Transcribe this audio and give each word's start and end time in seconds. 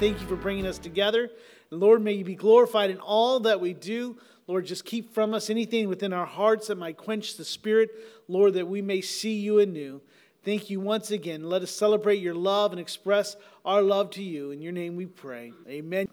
Thank 0.00 0.18
you 0.18 0.26
for 0.26 0.36
bringing 0.36 0.66
us 0.66 0.78
together. 0.78 1.30
And 1.70 1.78
Lord, 1.78 2.02
may 2.02 2.14
you 2.14 2.24
be 2.24 2.34
glorified 2.34 2.88
in 2.88 2.98
all 3.00 3.40
that 3.40 3.60
we 3.60 3.74
do. 3.74 4.16
Lord, 4.46 4.64
just 4.64 4.86
keep 4.86 5.12
from 5.12 5.34
us 5.34 5.50
anything 5.50 5.90
within 5.90 6.14
our 6.14 6.24
hearts 6.24 6.68
that 6.68 6.78
might 6.78 6.96
quench 6.96 7.36
the 7.36 7.44
spirit. 7.44 7.90
Lord, 8.26 8.54
that 8.54 8.66
we 8.66 8.80
may 8.80 9.02
see 9.02 9.34
you 9.34 9.58
anew. 9.58 10.00
Thank 10.42 10.70
you 10.70 10.80
once 10.80 11.10
again. 11.10 11.44
Let 11.44 11.60
us 11.60 11.70
celebrate 11.70 12.22
your 12.22 12.34
love 12.34 12.72
and 12.72 12.80
express 12.80 13.36
our 13.62 13.82
love 13.82 14.08
to 14.12 14.22
you. 14.22 14.52
In 14.52 14.62
your 14.62 14.72
name 14.72 14.96
we 14.96 15.04
pray. 15.04 15.52
Amen. 15.68 16.08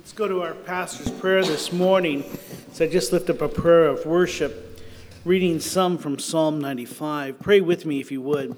Let's 0.00 0.12
go 0.12 0.26
to 0.26 0.42
our 0.42 0.54
pastor's 0.54 1.12
prayer 1.12 1.44
this 1.44 1.72
morning. 1.72 2.24
So 2.72 2.86
I 2.86 2.88
just 2.88 3.12
lift 3.12 3.30
up 3.30 3.40
a 3.40 3.48
prayer 3.48 3.86
of 3.86 4.04
worship, 4.04 4.82
reading 5.24 5.60
some 5.60 5.96
from 5.96 6.18
Psalm 6.18 6.60
95. 6.60 7.38
Pray 7.38 7.60
with 7.60 7.86
me 7.86 8.00
if 8.00 8.10
you 8.10 8.20
would. 8.22 8.56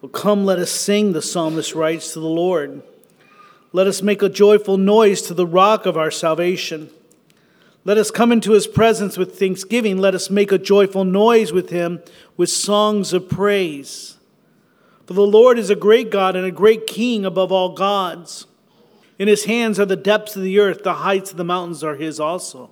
Well, 0.00 0.08
come, 0.08 0.46
let 0.46 0.58
us 0.58 0.70
sing, 0.70 1.12
the 1.12 1.20
psalmist 1.20 1.74
writes 1.74 2.14
to 2.14 2.20
the 2.20 2.26
Lord. 2.26 2.82
Let 3.72 3.86
us 3.86 4.02
make 4.02 4.22
a 4.22 4.28
joyful 4.28 4.76
noise 4.76 5.22
to 5.22 5.34
the 5.34 5.46
rock 5.46 5.86
of 5.86 5.96
our 5.96 6.10
salvation. 6.10 6.90
Let 7.84 7.98
us 7.98 8.10
come 8.10 8.30
into 8.30 8.52
his 8.52 8.66
presence 8.66 9.16
with 9.16 9.38
thanksgiving. 9.38 9.98
Let 9.98 10.14
us 10.14 10.30
make 10.30 10.52
a 10.52 10.58
joyful 10.58 11.04
noise 11.04 11.52
with 11.52 11.70
him 11.70 12.02
with 12.36 12.50
songs 12.50 13.12
of 13.12 13.28
praise. 13.28 14.18
For 15.06 15.14
the 15.14 15.26
Lord 15.26 15.58
is 15.58 15.70
a 15.70 15.74
great 15.74 16.10
God 16.10 16.36
and 16.36 16.46
a 16.46 16.52
great 16.52 16.86
King 16.86 17.24
above 17.24 17.50
all 17.50 17.74
gods. 17.74 18.46
In 19.18 19.26
his 19.26 19.46
hands 19.46 19.80
are 19.80 19.86
the 19.86 19.96
depths 19.96 20.36
of 20.36 20.42
the 20.42 20.58
earth, 20.58 20.84
the 20.84 20.94
heights 20.94 21.30
of 21.30 21.36
the 21.36 21.44
mountains 21.44 21.82
are 21.82 21.96
his 21.96 22.20
also. 22.20 22.70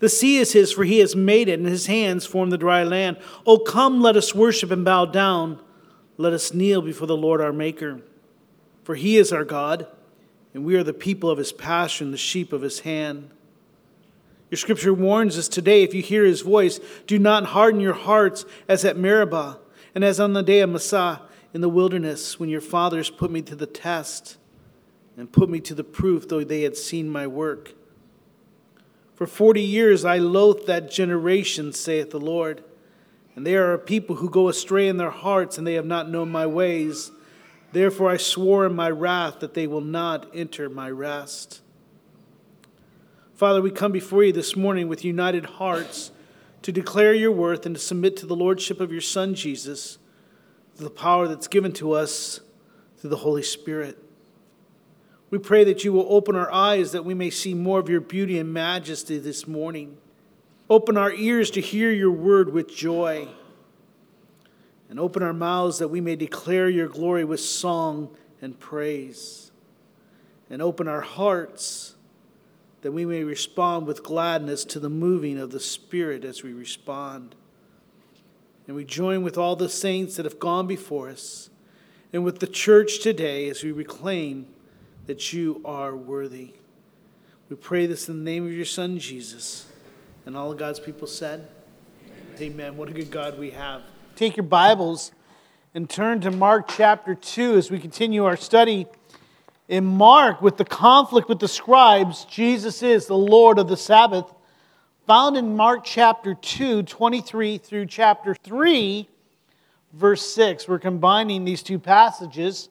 The 0.00 0.08
sea 0.08 0.36
is 0.36 0.52
his, 0.52 0.72
for 0.72 0.84
he 0.84 1.00
has 1.00 1.16
made 1.16 1.48
it, 1.48 1.58
and 1.58 1.66
his 1.66 1.86
hands 1.86 2.24
form 2.24 2.50
the 2.50 2.58
dry 2.58 2.84
land. 2.84 3.16
Oh, 3.46 3.58
come, 3.58 4.00
let 4.00 4.16
us 4.16 4.34
worship 4.34 4.70
and 4.70 4.84
bow 4.84 5.06
down. 5.06 5.58
Let 6.16 6.32
us 6.32 6.54
kneel 6.54 6.82
before 6.82 7.06
the 7.06 7.16
Lord 7.16 7.40
our 7.40 7.52
Maker. 7.52 8.00
For 8.84 8.94
he 8.94 9.16
is 9.16 9.32
our 9.32 9.44
God, 9.44 9.88
and 10.54 10.64
we 10.64 10.76
are 10.76 10.82
the 10.82 10.94
people 10.94 11.30
of 11.30 11.38
his 11.38 11.52
passion, 11.52 12.10
the 12.10 12.16
sheep 12.16 12.52
of 12.52 12.62
his 12.62 12.80
hand. 12.80 13.30
Your 14.50 14.58
scripture 14.58 14.94
warns 14.94 15.36
us 15.36 15.48
today 15.48 15.82
if 15.82 15.92
you 15.92 16.02
hear 16.02 16.24
his 16.24 16.40
voice, 16.40 16.80
do 17.06 17.18
not 17.18 17.46
harden 17.46 17.80
your 17.80 17.94
hearts 17.94 18.44
as 18.66 18.84
at 18.84 18.96
Meribah 18.96 19.58
and 19.94 20.02
as 20.02 20.18
on 20.18 20.32
the 20.32 20.42
day 20.42 20.60
of 20.60 20.70
Massah 20.70 21.22
in 21.52 21.60
the 21.60 21.68
wilderness 21.68 22.40
when 22.40 22.48
your 22.48 22.60
fathers 22.60 23.10
put 23.10 23.30
me 23.30 23.42
to 23.42 23.54
the 23.54 23.66
test 23.66 24.36
and 25.16 25.30
put 25.30 25.50
me 25.50 25.60
to 25.60 25.74
the 25.74 25.84
proof, 25.84 26.28
though 26.28 26.44
they 26.44 26.62
had 26.62 26.76
seen 26.76 27.10
my 27.10 27.26
work. 27.26 27.74
For 29.14 29.26
forty 29.26 29.62
years 29.62 30.04
I 30.04 30.18
loathed 30.18 30.66
that 30.68 30.90
generation, 30.90 31.72
saith 31.72 32.10
the 32.10 32.20
Lord. 32.20 32.62
And 33.34 33.46
they 33.46 33.56
are 33.56 33.72
a 33.72 33.78
people 33.78 34.16
who 34.16 34.30
go 34.30 34.48
astray 34.48 34.88
in 34.88 34.96
their 34.96 35.10
hearts, 35.10 35.58
and 35.58 35.66
they 35.66 35.74
have 35.74 35.86
not 35.86 36.08
known 36.08 36.30
my 36.30 36.46
ways. 36.46 37.10
Therefore 37.72 38.10
I 38.10 38.16
swore 38.16 38.66
in 38.66 38.74
my 38.74 38.90
wrath 38.90 39.40
that 39.40 39.54
they 39.54 39.66
will 39.66 39.80
not 39.80 40.26
enter 40.34 40.68
my 40.68 40.90
rest. 40.90 41.60
Father, 43.34 43.62
we 43.62 43.70
come 43.70 43.92
before 43.92 44.24
you 44.24 44.32
this 44.32 44.56
morning 44.56 44.88
with 44.88 45.04
united 45.04 45.44
hearts 45.44 46.10
to 46.62 46.72
declare 46.72 47.14
your 47.14 47.30
worth 47.30 47.66
and 47.66 47.76
to 47.76 47.80
submit 47.80 48.16
to 48.16 48.26
the 48.26 48.34
lordship 48.34 48.80
of 48.80 48.90
your 48.90 49.00
Son, 49.00 49.34
Jesus, 49.34 49.98
the 50.76 50.90
power 50.90 51.28
that's 51.28 51.46
given 51.46 51.72
to 51.74 51.92
us 51.92 52.40
through 52.96 53.10
the 53.10 53.16
Holy 53.16 53.42
Spirit. 53.42 53.96
We 55.30 55.38
pray 55.38 55.62
that 55.64 55.84
you 55.84 55.92
will 55.92 56.06
open 56.08 56.34
our 56.34 56.50
eyes 56.50 56.92
that 56.92 57.04
we 57.04 57.14
may 57.14 57.30
see 57.30 57.54
more 57.54 57.78
of 57.78 57.88
your 57.88 58.00
beauty 58.00 58.38
and 58.38 58.52
majesty 58.52 59.18
this 59.18 59.46
morning. 59.46 59.98
Open 60.70 60.96
our 60.96 61.12
ears 61.12 61.50
to 61.52 61.60
hear 61.60 61.90
your 61.90 62.10
word 62.10 62.52
with 62.52 62.74
joy. 62.74 63.28
And 64.90 64.98
open 64.98 65.22
our 65.22 65.34
mouths 65.34 65.78
that 65.78 65.88
we 65.88 66.00
may 66.00 66.16
declare 66.16 66.68
your 66.68 66.88
glory 66.88 67.24
with 67.24 67.40
song 67.40 68.10
and 68.40 68.58
praise. 68.58 69.50
And 70.48 70.62
open 70.62 70.88
our 70.88 71.02
hearts 71.02 71.94
that 72.82 72.92
we 72.92 73.04
may 73.04 73.24
respond 73.24 73.86
with 73.86 74.02
gladness 74.02 74.64
to 74.64 74.80
the 74.80 74.88
moving 74.88 75.38
of 75.38 75.50
the 75.50 75.60
Spirit 75.60 76.24
as 76.24 76.42
we 76.42 76.52
respond. 76.52 77.34
And 78.66 78.76
we 78.76 78.84
join 78.84 79.22
with 79.22 79.36
all 79.36 79.56
the 79.56 79.68
saints 79.68 80.16
that 80.16 80.24
have 80.24 80.38
gone 80.38 80.66
before 80.66 81.08
us 81.08 81.50
and 82.12 82.24
with 82.24 82.38
the 82.38 82.46
church 82.46 83.00
today 83.00 83.48
as 83.48 83.62
we 83.64 83.72
reclaim 83.72 84.46
that 85.06 85.32
you 85.32 85.60
are 85.64 85.96
worthy. 85.96 86.54
We 87.48 87.56
pray 87.56 87.86
this 87.86 88.08
in 88.08 88.18
the 88.18 88.30
name 88.30 88.46
of 88.46 88.52
your 88.52 88.66
Son, 88.66 88.98
Jesus. 88.98 89.66
And 90.26 90.36
all 90.36 90.52
God's 90.52 90.80
people 90.80 91.06
said, 91.06 91.48
Amen. 92.36 92.52
Amen. 92.52 92.76
What 92.76 92.90
a 92.90 92.92
good 92.92 93.10
God 93.10 93.38
we 93.38 93.50
have. 93.50 93.82
Take 94.18 94.36
your 94.36 94.46
Bibles 94.46 95.12
and 95.74 95.88
turn 95.88 96.20
to 96.22 96.32
Mark 96.32 96.66
chapter 96.66 97.14
2 97.14 97.54
as 97.54 97.70
we 97.70 97.78
continue 97.78 98.24
our 98.24 98.36
study 98.36 98.88
in 99.68 99.86
Mark 99.86 100.42
with 100.42 100.56
the 100.56 100.64
conflict 100.64 101.28
with 101.28 101.38
the 101.38 101.46
scribes. 101.46 102.24
Jesus 102.24 102.82
is 102.82 103.06
the 103.06 103.16
Lord 103.16 103.60
of 103.60 103.68
the 103.68 103.76
Sabbath. 103.76 104.34
Found 105.06 105.36
in 105.36 105.54
Mark 105.54 105.84
chapter 105.84 106.34
2, 106.34 106.82
23 106.82 107.58
through 107.58 107.86
chapter 107.86 108.34
3, 108.34 109.08
verse 109.92 110.28
6. 110.34 110.66
We're 110.66 110.80
combining 110.80 111.44
these 111.44 111.62
two 111.62 111.78
passages 111.78 112.70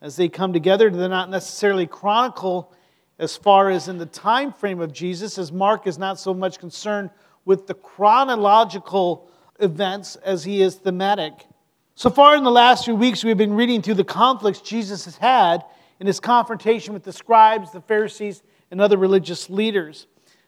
as 0.00 0.14
they 0.14 0.28
come 0.28 0.52
together. 0.52 0.90
They're 0.90 1.08
not 1.08 1.28
necessarily 1.28 1.88
chronicle 1.88 2.72
as 3.18 3.36
far 3.36 3.68
as 3.68 3.88
in 3.88 3.98
the 3.98 4.06
time 4.06 4.52
frame 4.52 4.78
of 4.78 4.92
Jesus, 4.92 5.38
as 5.38 5.50
Mark 5.50 5.88
is 5.88 5.98
not 5.98 6.20
so 6.20 6.32
much 6.32 6.60
concerned 6.60 7.10
with 7.44 7.66
the 7.66 7.74
chronological 7.74 9.28
events 9.60 10.16
as 10.16 10.44
he 10.44 10.60
is 10.60 10.76
thematic. 10.76 11.46
So 11.94 12.10
far 12.10 12.36
in 12.36 12.44
the 12.44 12.50
last 12.50 12.84
few 12.84 12.96
weeks, 12.96 13.22
we've 13.22 13.36
been 13.36 13.54
reading 13.54 13.80
through 13.82 13.94
the 13.94 14.04
conflicts 14.04 14.60
Jesus 14.60 15.04
has 15.04 15.16
had 15.16 15.64
in 16.00 16.06
his 16.06 16.20
confrontation 16.20 16.92
with 16.92 17.04
the 17.04 17.12
scribes, 17.12 17.70
the 17.70 17.80
Pharisees, 17.80 18.42
and 18.70 18.80
other 18.80 18.96
religious 18.96 19.48
leaders. 19.48 20.06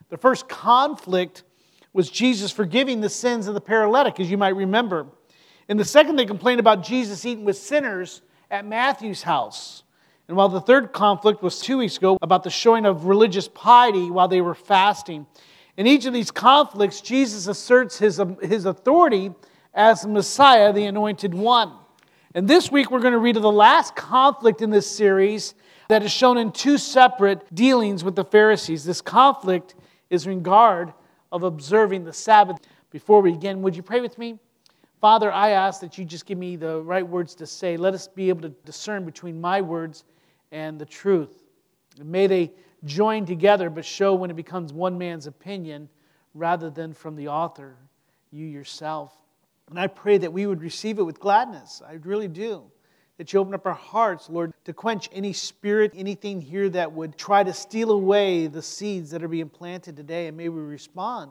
The 0.08 0.16
first 0.16 0.48
conflict 0.48 1.44
was 1.92 2.10
Jesus 2.10 2.50
forgiving 2.50 3.00
the 3.00 3.08
sins 3.08 3.46
of 3.46 3.54
the 3.54 3.60
paralytic, 3.60 4.20
as 4.20 4.30
you 4.30 4.36
might 4.36 4.56
remember. 4.56 5.06
And 5.68 5.78
the 5.78 5.84
second, 5.84 6.16
they 6.16 6.26
complained 6.26 6.60
about 6.60 6.82
Jesus 6.84 7.24
eating 7.24 7.44
with 7.44 7.56
sinners 7.56 8.22
at 8.50 8.66
Matthew's 8.66 9.22
house. 9.22 9.82
And 10.28 10.36
while 10.36 10.48
the 10.48 10.60
third 10.60 10.92
conflict 10.92 11.42
was 11.42 11.60
two 11.60 11.78
weeks 11.78 11.96
ago 11.96 12.18
about 12.20 12.42
the 12.42 12.50
showing 12.50 12.84
of 12.84 13.06
religious 13.06 13.48
piety 13.48 14.10
while 14.10 14.28
they 14.28 14.40
were 14.40 14.54
fasting. 14.54 15.26
In 15.76 15.86
each 15.86 16.06
of 16.06 16.14
these 16.14 16.30
conflicts, 16.30 17.00
Jesus 17.00 17.46
asserts 17.46 17.98
his, 17.98 18.18
um, 18.18 18.38
his 18.40 18.64
authority 18.64 19.32
as 19.74 20.02
the 20.02 20.08
Messiah, 20.08 20.72
the 20.72 20.84
anointed 20.84 21.34
one. 21.34 21.72
And 22.34 22.48
this 22.48 22.70
week, 22.70 22.90
we're 22.90 23.00
going 23.00 23.12
to 23.12 23.18
read 23.18 23.36
of 23.36 23.42
the 23.42 23.52
last 23.52 23.94
conflict 23.94 24.62
in 24.62 24.70
this 24.70 24.90
series 24.90 25.54
that 25.88 26.02
is 26.02 26.10
shown 26.10 26.38
in 26.38 26.50
two 26.50 26.78
separate 26.78 27.54
dealings 27.54 28.02
with 28.02 28.16
the 28.16 28.24
Pharisees. 28.24 28.84
This 28.84 29.00
conflict 29.00 29.74
is 30.10 30.26
in 30.26 30.36
regard 30.36 30.92
of 31.30 31.42
observing 31.42 32.04
the 32.04 32.12
Sabbath. 32.12 32.58
Before 32.90 33.20
we 33.20 33.32
begin, 33.32 33.62
would 33.62 33.76
you 33.76 33.82
pray 33.82 34.00
with 34.00 34.16
me? 34.16 34.38
Father, 35.00 35.30
I 35.30 35.50
ask 35.50 35.80
that 35.82 35.98
you 35.98 36.04
just 36.04 36.24
give 36.24 36.38
me 36.38 36.56
the 36.56 36.80
right 36.80 37.06
words 37.06 37.34
to 37.36 37.46
say. 37.46 37.76
Let 37.76 37.92
us 37.92 38.08
be 38.08 38.30
able 38.30 38.42
to 38.42 38.48
discern 38.64 39.04
between 39.04 39.40
my 39.40 39.60
words 39.60 40.04
and 40.52 40.78
the 40.78 40.86
truth. 40.86 41.42
May 42.02 42.26
they 42.26 42.52
join 42.86 43.26
together, 43.26 43.68
but 43.68 43.84
show 43.84 44.14
when 44.14 44.30
it 44.30 44.36
becomes 44.36 44.72
one 44.72 44.96
man's 44.96 45.26
opinion 45.26 45.88
rather 46.34 46.70
than 46.70 46.92
from 46.92 47.16
the 47.16 47.28
author, 47.28 47.76
you 48.30 48.46
yourself. 48.46 49.12
And 49.70 49.78
I 49.78 49.86
pray 49.86 50.18
that 50.18 50.32
we 50.32 50.46
would 50.46 50.62
receive 50.62 50.98
it 50.98 51.02
with 51.02 51.18
gladness. 51.18 51.82
I 51.86 51.94
really 51.94 52.28
do. 52.28 52.64
That 53.18 53.32
you 53.32 53.40
open 53.40 53.54
up 53.54 53.66
our 53.66 53.72
hearts, 53.72 54.28
Lord, 54.28 54.52
to 54.64 54.72
quench 54.72 55.08
any 55.12 55.32
spirit, 55.32 55.92
anything 55.96 56.40
here 56.40 56.68
that 56.68 56.92
would 56.92 57.16
try 57.16 57.42
to 57.42 57.52
steal 57.52 57.90
away 57.90 58.46
the 58.46 58.62
seeds 58.62 59.10
that 59.10 59.22
are 59.22 59.28
being 59.28 59.48
planted 59.48 59.96
today, 59.96 60.26
and 60.26 60.36
may 60.36 60.50
we 60.50 60.60
respond. 60.60 61.30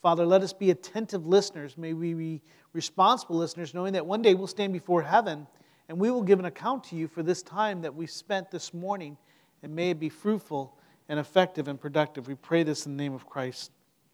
Father, 0.00 0.24
let 0.24 0.42
us 0.42 0.52
be 0.52 0.70
attentive 0.70 1.26
listeners. 1.26 1.76
May 1.76 1.92
we 1.92 2.14
be 2.14 2.42
responsible 2.72 3.36
listeners, 3.36 3.74
knowing 3.74 3.92
that 3.92 4.06
one 4.06 4.22
day 4.22 4.34
we'll 4.34 4.46
stand 4.46 4.72
before 4.72 5.02
heaven 5.02 5.46
and 5.88 5.98
we 5.98 6.10
will 6.10 6.22
give 6.22 6.38
an 6.38 6.44
account 6.44 6.84
to 6.84 6.96
you 6.96 7.08
for 7.08 7.22
this 7.22 7.42
time 7.42 7.80
that 7.82 7.94
we 7.94 8.06
spent 8.06 8.50
this 8.50 8.74
morning. 8.74 9.16
And 9.62 9.74
may 9.74 9.90
it 9.90 9.98
be 9.98 10.08
fruitful 10.08 10.77
and 11.08 11.18
effective 11.18 11.68
and 11.68 11.80
productive. 11.80 12.28
We 12.28 12.34
pray 12.34 12.62
this 12.62 12.86
in 12.86 12.96
the 12.96 13.02
name 13.02 13.14
of 13.14 13.26
Christ. 13.26 13.70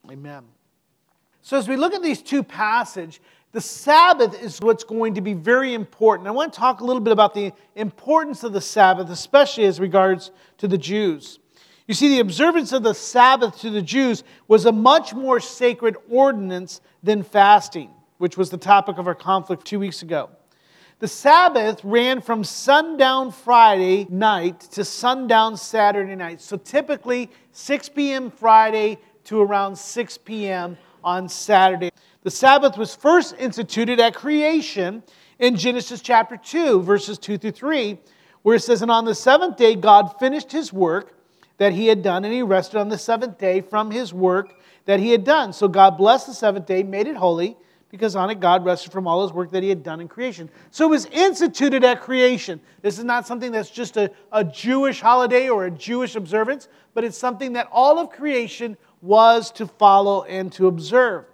Amen. 0.09 0.43
So, 1.41 1.57
as 1.57 1.67
we 1.67 1.75
look 1.75 1.93
at 1.93 2.01
these 2.01 2.21
two 2.21 2.43
passages, 2.43 3.19
the 3.51 3.61
Sabbath 3.61 4.41
is 4.41 4.59
what's 4.59 4.83
going 4.83 5.13
to 5.13 5.21
be 5.21 5.33
very 5.33 5.73
important. 5.73 6.27
I 6.27 6.31
want 6.31 6.51
to 6.51 6.59
talk 6.59 6.81
a 6.81 6.83
little 6.83 7.01
bit 7.01 7.13
about 7.13 7.33
the 7.33 7.53
importance 7.75 8.43
of 8.43 8.51
the 8.51 8.61
Sabbath, 8.61 9.09
especially 9.09 9.65
as 9.65 9.79
regards 9.79 10.31
to 10.57 10.67
the 10.67 10.77
Jews. 10.77 11.39
You 11.87 11.93
see, 11.93 12.09
the 12.09 12.19
observance 12.19 12.71
of 12.71 12.83
the 12.83 12.93
Sabbath 12.93 13.59
to 13.61 13.69
the 13.69 13.81
Jews 13.81 14.23
was 14.47 14.65
a 14.65 14.71
much 14.71 15.13
more 15.13 15.39
sacred 15.39 15.95
ordinance 16.09 16.81
than 17.03 17.23
fasting, 17.23 17.91
which 18.17 18.37
was 18.37 18.49
the 18.49 18.57
topic 18.57 18.97
of 18.97 19.07
our 19.07 19.15
conflict 19.15 19.65
two 19.65 19.79
weeks 19.79 20.01
ago. 20.01 20.29
The 20.99 21.09
Sabbath 21.09 21.81
ran 21.83 22.21
from 22.21 22.45
sundown 22.45 23.31
Friday 23.31 24.07
night 24.09 24.61
to 24.61 24.85
sundown 24.85 25.57
Saturday 25.57 26.15
night. 26.15 26.39
So 26.39 26.55
typically 26.55 27.29
6 27.51 27.89
p.m. 27.89 28.31
Friday 28.31 28.99
to 29.25 29.41
around 29.41 29.77
6 29.77 30.17
p.m. 30.19 30.77
on 31.03 31.27
Saturday. 31.27 31.89
The 32.23 32.31
Sabbath 32.31 32.77
was 32.77 32.95
first 32.95 33.35
instituted 33.37 33.99
at 33.99 34.15
creation 34.15 35.03
in 35.37 35.57
Genesis 35.57 35.99
chapter 35.99 36.37
2, 36.37 36.81
verses 36.81 37.17
2 37.19 37.39
through 37.39 37.51
3, 37.51 37.97
where 38.43 38.55
it 38.55 38.61
says, 38.61 38.81
And 38.81 38.89
on 38.89 39.03
the 39.03 39.15
seventh 39.15 39.57
day, 39.57 39.75
God 39.75 40.17
finished 40.17 40.53
his 40.53 40.71
work 40.71 41.13
that 41.57 41.73
he 41.73 41.87
had 41.87 42.03
done, 42.03 42.23
and 42.23 42.33
he 42.33 42.41
rested 42.41 42.79
on 42.79 42.87
the 42.87 42.97
seventh 42.97 43.37
day 43.37 43.59
from 43.59 43.91
his 43.91 44.13
work 44.13 44.55
that 44.85 45.01
he 45.01 45.11
had 45.11 45.25
done. 45.25 45.51
So 45.51 45.67
God 45.67 45.97
blessed 45.97 46.27
the 46.27 46.33
seventh 46.33 46.67
day, 46.67 46.83
made 46.83 47.07
it 47.07 47.17
holy, 47.17 47.57
because 47.89 48.15
on 48.15 48.29
it 48.29 48.39
God 48.39 48.65
rested 48.65 48.91
from 48.91 49.07
all 49.07 49.23
his 49.23 49.33
work 49.33 49.51
that 49.51 49.63
he 49.63 49.69
had 49.69 49.83
done 49.83 50.01
in 50.01 50.07
creation. 50.07 50.49
So 50.71 50.85
it 50.85 50.89
was 50.89 51.05
instituted 51.07 51.83
at 51.83 52.01
creation. 52.01 52.59
This 52.81 52.97
is 52.97 53.03
not 53.03 53.27
something 53.27 53.51
that's 53.51 53.69
just 53.69 53.97
a, 53.97 54.11
a 54.31 54.43
Jewish 54.43 55.01
holiday 55.01 55.49
or 55.49 55.65
a 55.65 55.71
Jewish 55.71 56.15
observance, 56.15 56.67
but 56.93 57.03
it's 57.03 57.17
something 57.17 57.53
that 57.53 57.69
all 57.71 57.99
of 57.99 58.09
creation 58.09 58.77
was 59.01 59.51
to 59.51 59.67
follow 59.67 60.23
and 60.23 60.51
to 60.53 60.67
observe. 60.67 61.25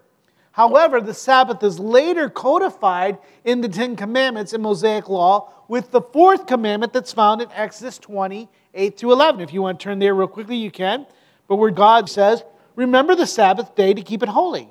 However, 0.51 0.99
the 0.99 1.13
Sabbath 1.13 1.63
is 1.63 1.79
later 1.79 2.29
codified 2.29 3.17
in 3.45 3.61
the 3.61 3.69
Ten 3.69 3.95
Commandments 3.95 4.53
in 4.53 4.61
Mosaic 4.61 5.07
Law 5.07 5.49
with 5.69 5.91
the 5.91 6.01
fourth 6.01 6.45
commandment 6.45 6.91
that's 6.91 7.13
found 7.13 7.41
in 7.41 7.49
Exodus 7.53 7.97
20, 7.97 8.49
8 8.73 8.97
through 8.97 9.13
11. 9.13 9.39
If 9.41 9.53
you 9.53 9.61
want 9.61 9.79
to 9.79 9.83
turn 9.83 9.99
there 9.99 10.13
real 10.13 10.27
quickly, 10.27 10.57
you 10.57 10.69
can. 10.69 11.07
But 11.47 11.55
where 11.55 11.71
God 11.71 12.09
says, 12.09 12.43
Remember 12.75 13.15
the 13.15 13.27
Sabbath 13.27 13.75
day 13.75 13.93
to 13.93 14.01
keep 14.01 14.23
it 14.23 14.29
holy. 14.29 14.69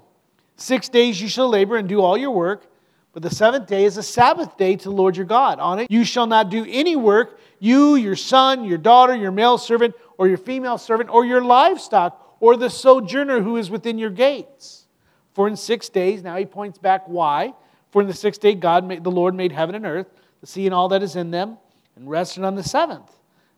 Six 0.60 0.90
days 0.90 1.20
you 1.20 1.26
shall 1.28 1.48
labor 1.48 1.78
and 1.78 1.88
do 1.88 2.02
all 2.02 2.18
your 2.18 2.32
work, 2.32 2.66
but 3.14 3.22
the 3.22 3.30
seventh 3.30 3.66
day 3.66 3.86
is 3.86 3.96
a 3.96 4.02
Sabbath 4.02 4.58
day 4.58 4.76
to 4.76 4.84
the 4.84 4.94
Lord 4.94 5.16
your 5.16 5.24
God. 5.24 5.58
On 5.58 5.78
it 5.78 5.90
you 5.90 6.04
shall 6.04 6.26
not 6.26 6.50
do 6.50 6.66
any 6.68 6.96
work, 6.96 7.40
you, 7.58 7.96
your 7.96 8.14
son, 8.14 8.64
your 8.64 8.76
daughter, 8.76 9.14
your 9.14 9.32
male 9.32 9.56
servant, 9.56 9.94
or 10.18 10.28
your 10.28 10.36
female 10.36 10.76
servant, 10.76 11.08
or 11.08 11.24
your 11.24 11.42
livestock, 11.42 12.36
or 12.40 12.56
the 12.56 12.68
sojourner 12.68 13.40
who 13.40 13.56
is 13.56 13.70
within 13.70 13.96
your 13.96 14.10
gates. 14.10 14.86
For 15.32 15.48
in 15.48 15.56
six 15.56 15.88
days, 15.88 16.22
now 16.22 16.36
he 16.36 16.44
points 16.44 16.76
back 16.76 17.04
why. 17.06 17.54
For 17.90 18.02
in 18.02 18.08
the 18.08 18.14
sixth 18.14 18.42
day, 18.42 18.54
God 18.54 18.84
made, 18.84 19.02
the 19.02 19.10
Lord 19.10 19.34
made 19.34 19.52
heaven 19.52 19.74
and 19.74 19.86
earth, 19.86 20.10
the 20.42 20.46
sea 20.46 20.66
and 20.66 20.74
all 20.74 20.88
that 20.88 21.02
is 21.02 21.16
in 21.16 21.30
them, 21.30 21.56
and 21.96 22.08
rested 22.08 22.44
on 22.44 22.54
the 22.54 22.62
seventh. 22.62 23.10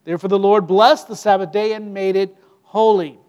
Therefore, 0.05 0.29
the 0.29 0.39
Lord 0.39 0.67
blessed 0.67 1.09
the 1.09 1.17
Sabbath 1.17 1.51
day 1.51 1.73
and 1.73 1.93
made 1.93 2.15
it 2.15 2.33
holy. 2.63 3.19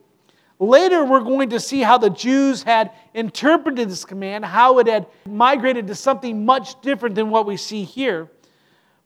Later, 0.64 1.04
we're 1.04 1.20
going 1.20 1.50
to 1.50 1.60
see 1.60 1.80
how 1.80 1.98
the 1.98 2.10
Jews 2.10 2.62
had 2.62 2.90
interpreted 3.12 3.88
this 3.88 4.04
command, 4.04 4.44
how 4.44 4.78
it 4.78 4.86
had 4.86 5.06
migrated 5.26 5.86
to 5.88 5.94
something 5.94 6.44
much 6.44 6.80
different 6.80 7.14
than 7.14 7.30
what 7.30 7.46
we 7.46 7.56
see 7.56 7.84
here. 7.84 8.30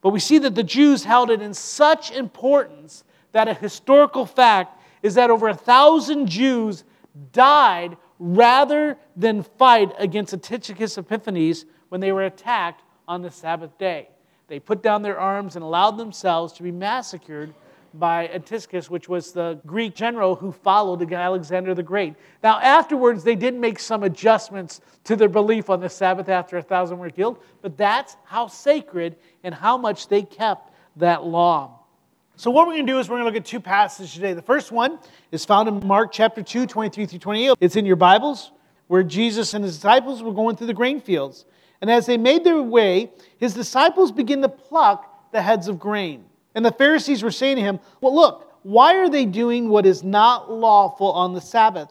But 0.00 0.10
we 0.10 0.20
see 0.20 0.38
that 0.38 0.54
the 0.54 0.62
Jews 0.62 1.04
held 1.04 1.30
it 1.30 1.42
in 1.42 1.52
such 1.52 2.12
importance 2.12 3.02
that 3.32 3.48
a 3.48 3.54
historical 3.54 4.24
fact 4.24 4.80
is 5.02 5.14
that 5.14 5.30
over 5.30 5.48
a 5.48 5.54
thousand 5.54 6.28
Jews 6.28 6.84
died 7.32 7.96
rather 8.18 8.96
than 9.16 9.42
fight 9.42 9.92
against 9.98 10.34
Antiochus 10.34 10.96
Epiphanes 10.96 11.64
when 11.88 12.00
they 12.00 12.12
were 12.12 12.24
attacked 12.24 12.82
on 13.06 13.22
the 13.22 13.30
Sabbath 13.30 13.76
day. 13.78 14.08
They 14.46 14.60
put 14.60 14.82
down 14.82 15.02
their 15.02 15.18
arms 15.18 15.56
and 15.56 15.64
allowed 15.64 15.98
themselves 15.98 16.52
to 16.54 16.62
be 16.62 16.70
massacred 16.70 17.52
by 17.94 18.28
Antiochus, 18.28 18.90
which 18.90 19.08
was 19.08 19.32
the 19.32 19.60
Greek 19.66 19.94
general 19.94 20.34
who 20.34 20.52
followed 20.52 21.12
Alexander 21.12 21.74
the 21.74 21.82
Great. 21.82 22.14
Now, 22.42 22.60
afterwards, 22.60 23.24
they 23.24 23.34
did 23.34 23.54
make 23.54 23.78
some 23.78 24.02
adjustments 24.02 24.80
to 25.04 25.16
their 25.16 25.28
belief 25.28 25.70
on 25.70 25.80
the 25.80 25.88
Sabbath 25.88 26.28
after 26.28 26.56
a 26.56 26.62
thousand 26.62 26.98
were 26.98 27.10
killed, 27.10 27.42
but 27.62 27.76
that's 27.76 28.16
how 28.24 28.46
sacred 28.46 29.16
and 29.44 29.54
how 29.54 29.76
much 29.76 30.08
they 30.08 30.22
kept 30.22 30.72
that 30.96 31.24
law. 31.24 31.80
So, 32.36 32.50
what 32.50 32.68
we're 32.68 32.74
going 32.74 32.86
to 32.86 32.92
do 32.92 32.98
is 32.98 33.08
we're 33.08 33.16
going 33.16 33.24
to 33.24 33.34
look 33.34 33.40
at 33.40 33.46
two 33.46 33.60
passages 33.60 34.14
today. 34.14 34.32
The 34.32 34.42
first 34.42 34.70
one 34.70 34.98
is 35.32 35.44
found 35.44 35.68
in 35.68 35.84
Mark 35.86 36.12
chapter 36.12 36.42
2, 36.42 36.66
23 36.66 37.06
through 37.06 37.18
28. 37.18 37.56
It's 37.60 37.74
in 37.74 37.84
your 37.84 37.96
Bibles, 37.96 38.52
where 38.86 39.02
Jesus 39.02 39.54
and 39.54 39.64
his 39.64 39.74
disciples 39.74 40.22
were 40.22 40.32
going 40.32 40.54
through 40.54 40.68
the 40.68 40.74
grain 40.74 41.00
fields. 41.00 41.46
And 41.80 41.90
as 41.90 42.06
they 42.06 42.16
made 42.16 42.44
their 42.44 42.62
way, 42.62 43.10
his 43.38 43.54
disciples 43.54 44.12
began 44.12 44.42
to 44.42 44.48
pluck 44.48 45.32
the 45.32 45.42
heads 45.42 45.68
of 45.68 45.78
grain. 45.78 46.24
And 46.58 46.66
the 46.66 46.72
Pharisees 46.72 47.22
were 47.22 47.30
saying 47.30 47.54
to 47.54 47.62
him, 47.62 47.78
Well, 48.00 48.12
look, 48.12 48.52
why 48.64 48.96
are 48.96 49.08
they 49.08 49.26
doing 49.26 49.68
what 49.68 49.86
is 49.86 50.02
not 50.02 50.50
lawful 50.50 51.12
on 51.12 51.32
the 51.32 51.40
Sabbath? 51.40 51.88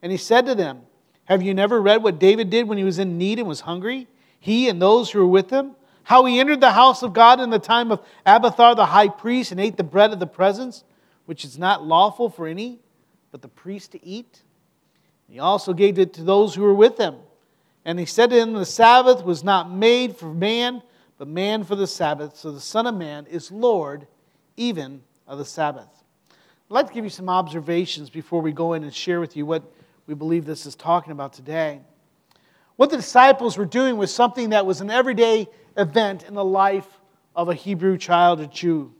And 0.00 0.10
he 0.10 0.16
said 0.16 0.46
to 0.46 0.54
them, 0.54 0.80
Have 1.26 1.42
you 1.42 1.52
never 1.52 1.78
read 1.82 2.02
what 2.02 2.18
David 2.18 2.48
did 2.48 2.66
when 2.66 2.78
he 2.78 2.84
was 2.84 2.98
in 2.98 3.18
need 3.18 3.38
and 3.38 3.46
was 3.46 3.60
hungry? 3.60 4.08
He 4.40 4.70
and 4.70 4.80
those 4.80 5.10
who 5.10 5.18
were 5.18 5.26
with 5.26 5.50
him? 5.50 5.72
How 6.04 6.24
he 6.24 6.40
entered 6.40 6.62
the 6.62 6.72
house 6.72 7.02
of 7.02 7.12
God 7.12 7.38
in 7.38 7.50
the 7.50 7.58
time 7.58 7.92
of 7.92 8.00
Abiathar 8.24 8.76
the 8.76 8.86
high 8.86 9.08
priest 9.08 9.52
and 9.52 9.60
ate 9.60 9.76
the 9.76 9.84
bread 9.84 10.10
of 10.10 10.20
the 10.20 10.26
presence, 10.26 10.84
which 11.26 11.44
is 11.44 11.58
not 11.58 11.84
lawful 11.84 12.30
for 12.30 12.46
any 12.46 12.78
but 13.30 13.42
the 13.42 13.48
priest 13.48 13.92
to 13.92 14.02
eat? 14.02 14.40
He 15.28 15.38
also 15.38 15.74
gave 15.74 15.98
it 15.98 16.14
to 16.14 16.24
those 16.24 16.54
who 16.54 16.62
were 16.62 16.72
with 16.72 16.96
him. 16.96 17.16
And 17.84 17.98
he 17.98 18.06
said 18.06 18.30
to 18.30 18.36
them, 18.36 18.54
The 18.54 18.64
Sabbath 18.64 19.22
was 19.22 19.44
not 19.44 19.70
made 19.70 20.16
for 20.16 20.32
man, 20.32 20.80
but 21.22 21.28
man 21.28 21.62
for 21.62 21.76
the 21.76 21.86
Sabbath. 21.86 22.36
So 22.36 22.50
the 22.50 22.58
Son 22.58 22.84
of 22.84 22.96
Man 22.96 23.26
is 23.26 23.52
Lord 23.52 24.08
even 24.56 25.02
of 25.28 25.38
the 25.38 25.44
Sabbath. 25.44 25.86
I'd 26.28 26.74
like 26.74 26.88
to 26.88 26.92
give 26.92 27.04
you 27.04 27.10
some 27.10 27.28
observations 27.28 28.10
before 28.10 28.42
we 28.42 28.50
go 28.50 28.72
in 28.72 28.82
and 28.82 28.92
share 28.92 29.20
with 29.20 29.36
you 29.36 29.46
what 29.46 29.62
we 30.08 30.14
believe 30.14 30.44
this 30.44 30.66
is 30.66 30.74
talking 30.74 31.12
about 31.12 31.32
today. 31.32 31.80
What 32.74 32.90
the 32.90 32.96
disciples 32.96 33.56
were 33.56 33.66
doing 33.66 33.98
was 33.98 34.12
something 34.12 34.50
that 34.50 34.66
was 34.66 34.80
an 34.80 34.90
everyday 34.90 35.46
event 35.76 36.24
in 36.24 36.34
the 36.34 36.44
life 36.44 36.88
of 37.36 37.48
a 37.48 37.54
Hebrew 37.54 37.98
child, 37.98 38.40
a 38.40 38.48
Jew. 38.48 38.92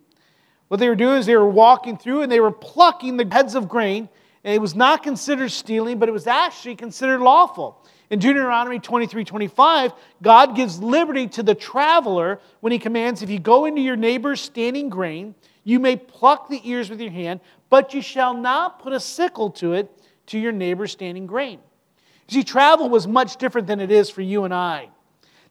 What 0.68 0.78
they 0.78 0.88
were 0.88 0.94
doing 0.94 1.18
is 1.18 1.26
they 1.26 1.34
were 1.34 1.44
walking 1.44 1.96
through 1.96 2.22
and 2.22 2.30
they 2.30 2.38
were 2.38 2.52
plucking 2.52 3.16
the 3.16 3.26
heads 3.28 3.56
of 3.56 3.68
grain. 3.68 4.08
And 4.44 4.54
it 4.54 4.60
was 4.60 4.76
not 4.76 5.02
considered 5.02 5.50
stealing, 5.50 5.98
but 5.98 6.08
it 6.08 6.12
was 6.12 6.28
actually 6.28 6.76
considered 6.76 7.20
lawful. 7.20 7.84
In 8.12 8.18
Deuteronomy 8.18 8.78
23 8.78 9.24
25, 9.24 9.92
God 10.20 10.54
gives 10.54 10.78
liberty 10.80 11.28
to 11.28 11.42
the 11.42 11.54
traveler 11.54 12.40
when 12.60 12.70
he 12.70 12.78
commands, 12.78 13.22
If 13.22 13.30
you 13.30 13.38
go 13.38 13.64
into 13.64 13.80
your 13.80 13.96
neighbor's 13.96 14.38
standing 14.38 14.90
grain, 14.90 15.34
you 15.64 15.80
may 15.80 15.96
pluck 15.96 16.50
the 16.50 16.60
ears 16.62 16.90
with 16.90 17.00
your 17.00 17.10
hand, 17.10 17.40
but 17.70 17.94
you 17.94 18.02
shall 18.02 18.34
not 18.34 18.80
put 18.80 18.92
a 18.92 19.00
sickle 19.00 19.48
to 19.52 19.72
it 19.72 19.90
to 20.26 20.38
your 20.38 20.52
neighbor's 20.52 20.92
standing 20.92 21.26
grain. 21.26 21.58
You 22.28 22.40
see, 22.40 22.44
travel 22.44 22.90
was 22.90 23.08
much 23.08 23.38
different 23.38 23.66
than 23.66 23.80
it 23.80 23.90
is 23.90 24.10
for 24.10 24.20
you 24.20 24.44
and 24.44 24.52
I. 24.52 24.90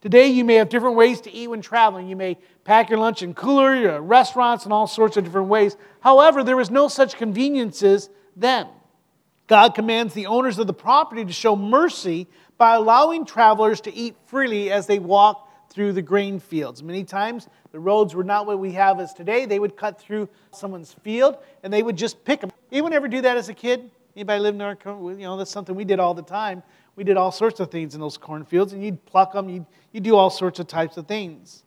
Today, 0.02 0.28
you 0.28 0.46
may 0.46 0.56
have 0.56 0.70
different 0.70 0.96
ways 0.96 1.20
to 1.22 1.32
eat 1.32 1.48
when 1.48 1.64
traveling. 1.64 2.10
You 2.10 2.16
may 2.16 2.38
pack 2.64 2.92
your 2.92 3.00
lunch 3.00 3.24
in 3.24 3.34
cooler, 3.34 3.74
your 3.74 4.02
restaurants, 4.02 4.66
and 4.66 4.74
all 4.74 4.86
sorts 4.86 5.18
of 5.18 5.24
different 5.24 5.48
ways. 5.48 5.78
However, 6.02 6.44
there 6.44 6.58
was 6.58 6.70
no 6.70 6.90
such 6.90 7.18
conveniences 7.18 8.12
then. 8.36 8.68
God 9.52 9.76
commands 9.76 10.14
the 10.14 10.28
owners 10.28 10.60
of 10.60 10.68
the 10.68 10.74
property 10.74 11.26
to 11.26 11.34
show 11.34 11.58
mercy 11.58 12.30
by 12.62 12.76
allowing 12.76 13.26
travelers 13.26 13.82
to 13.82 13.92
eat 13.92 14.16
freely 14.28 14.72
as 14.72 14.86
they 14.86 15.00
walked 15.00 15.74
through 15.74 15.92
the 15.94 16.02
grain 16.04 16.40
fields. 16.40 16.84
Many 16.84 17.04
times 17.04 17.48
the 17.72 17.80
roads 17.80 18.14
were 18.14 18.24
not 18.24 18.46
what 18.46 18.60
we 18.60 18.72
have 18.74 19.00
as 19.00 19.16
today. 19.16 19.48
They 19.48 19.58
would 19.58 19.76
cut 19.76 20.00
through 20.00 20.30
someone's 20.52 20.94
field 20.94 21.40
and 21.64 21.74
they 21.74 21.82
would 21.82 21.98
just 21.98 22.24
pick 22.24 22.40
them. 22.40 22.52
Anyone 22.72 22.94
ever 22.94 23.08
do 23.08 23.20
that 23.22 23.36
as 23.36 23.50
a 23.50 23.56
kid? 23.56 23.90
Anybody 24.16 24.42
live 24.42 24.54
in 24.54 24.62
our, 24.62 24.78
you 24.86 25.16
know, 25.24 25.38
that's 25.38 25.50
something 25.50 25.74
we 25.74 25.86
did 25.86 26.00
all 26.00 26.14
the 26.14 26.22
time. 26.22 26.62
We 26.96 27.04
did 27.04 27.18
all 27.18 27.32
sorts 27.32 27.60
of 27.60 27.72
things 27.72 27.96
in 27.96 28.00
those 28.00 28.16
cornfields 28.16 28.74
and 28.74 28.86
you'd 28.86 29.04
pluck 29.08 29.34
them, 29.34 29.50
you'd, 29.50 29.66
you'd 29.92 30.04
do 30.04 30.16
all 30.16 30.30
sorts 30.30 30.60
of 30.60 30.68
types 30.68 30.98
of 30.98 31.08
things. 31.08 31.64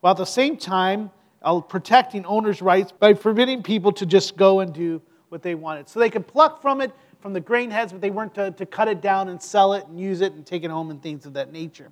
While 0.00 0.12
at 0.12 0.16
the 0.16 0.24
same 0.24 0.56
time, 0.56 1.10
uh, 1.42 1.60
protecting 1.60 2.24
owners' 2.24 2.62
rights 2.62 2.90
by 2.90 3.12
forbidding 3.12 3.62
people 3.62 3.92
to 3.92 4.06
just 4.06 4.34
go 4.38 4.60
and 4.60 4.72
do 4.72 5.02
what 5.28 5.42
they 5.42 5.54
wanted. 5.54 5.90
So 5.90 6.00
they 6.00 6.08
could 6.08 6.26
pluck 6.26 6.62
from 6.62 6.80
it 6.80 6.90
from 7.22 7.32
the 7.32 7.40
grain 7.40 7.70
heads, 7.70 7.92
but 7.92 8.00
they 8.00 8.10
weren't 8.10 8.34
to, 8.34 8.50
to 8.50 8.66
cut 8.66 8.88
it 8.88 9.00
down 9.00 9.28
and 9.28 9.40
sell 9.40 9.72
it 9.72 9.86
and 9.86 9.98
use 9.98 10.20
it 10.20 10.32
and 10.32 10.44
take 10.44 10.64
it 10.64 10.70
home 10.70 10.90
and 10.90 11.00
things 11.00 11.24
of 11.24 11.32
that 11.34 11.52
nature. 11.52 11.90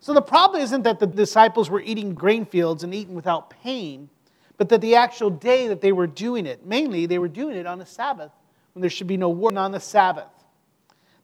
So 0.00 0.12
the 0.12 0.20
problem 0.20 0.60
isn't 0.60 0.82
that 0.82 0.98
the 0.98 1.06
disciples 1.06 1.70
were 1.70 1.80
eating 1.80 2.14
grain 2.14 2.44
fields 2.44 2.84
and 2.84 2.92
eating 2.92 3.14
without 3.14 3.48
pain, 3.48 4.10
but 4.58 4.68
that 4.68 4.80
the 4.80 4.96
actual 4.96 5.30
day 5.30 5.68
that 5.68 5.80
they 5.80 5.92
were 5.92 6.06
doing 6.06 6.44
it, 6.44 6.66
mainly 6.66 7.06
they 7.06 7.18
were 7.18 7.28
doing 7.28 7.56
it 7.56 7.66
on 7.66 7.80
a 7.80 7.86
Sabbath 7.86 8.32
when 8.74 8.80
there 8.80 8.90
should 8.90 9.06
be 9.06 9.16
no 9.16 9.30
work 9.30 9.56
on 9.56 9.72
the 9.72 9.80
Sabbath. 9.80 10.28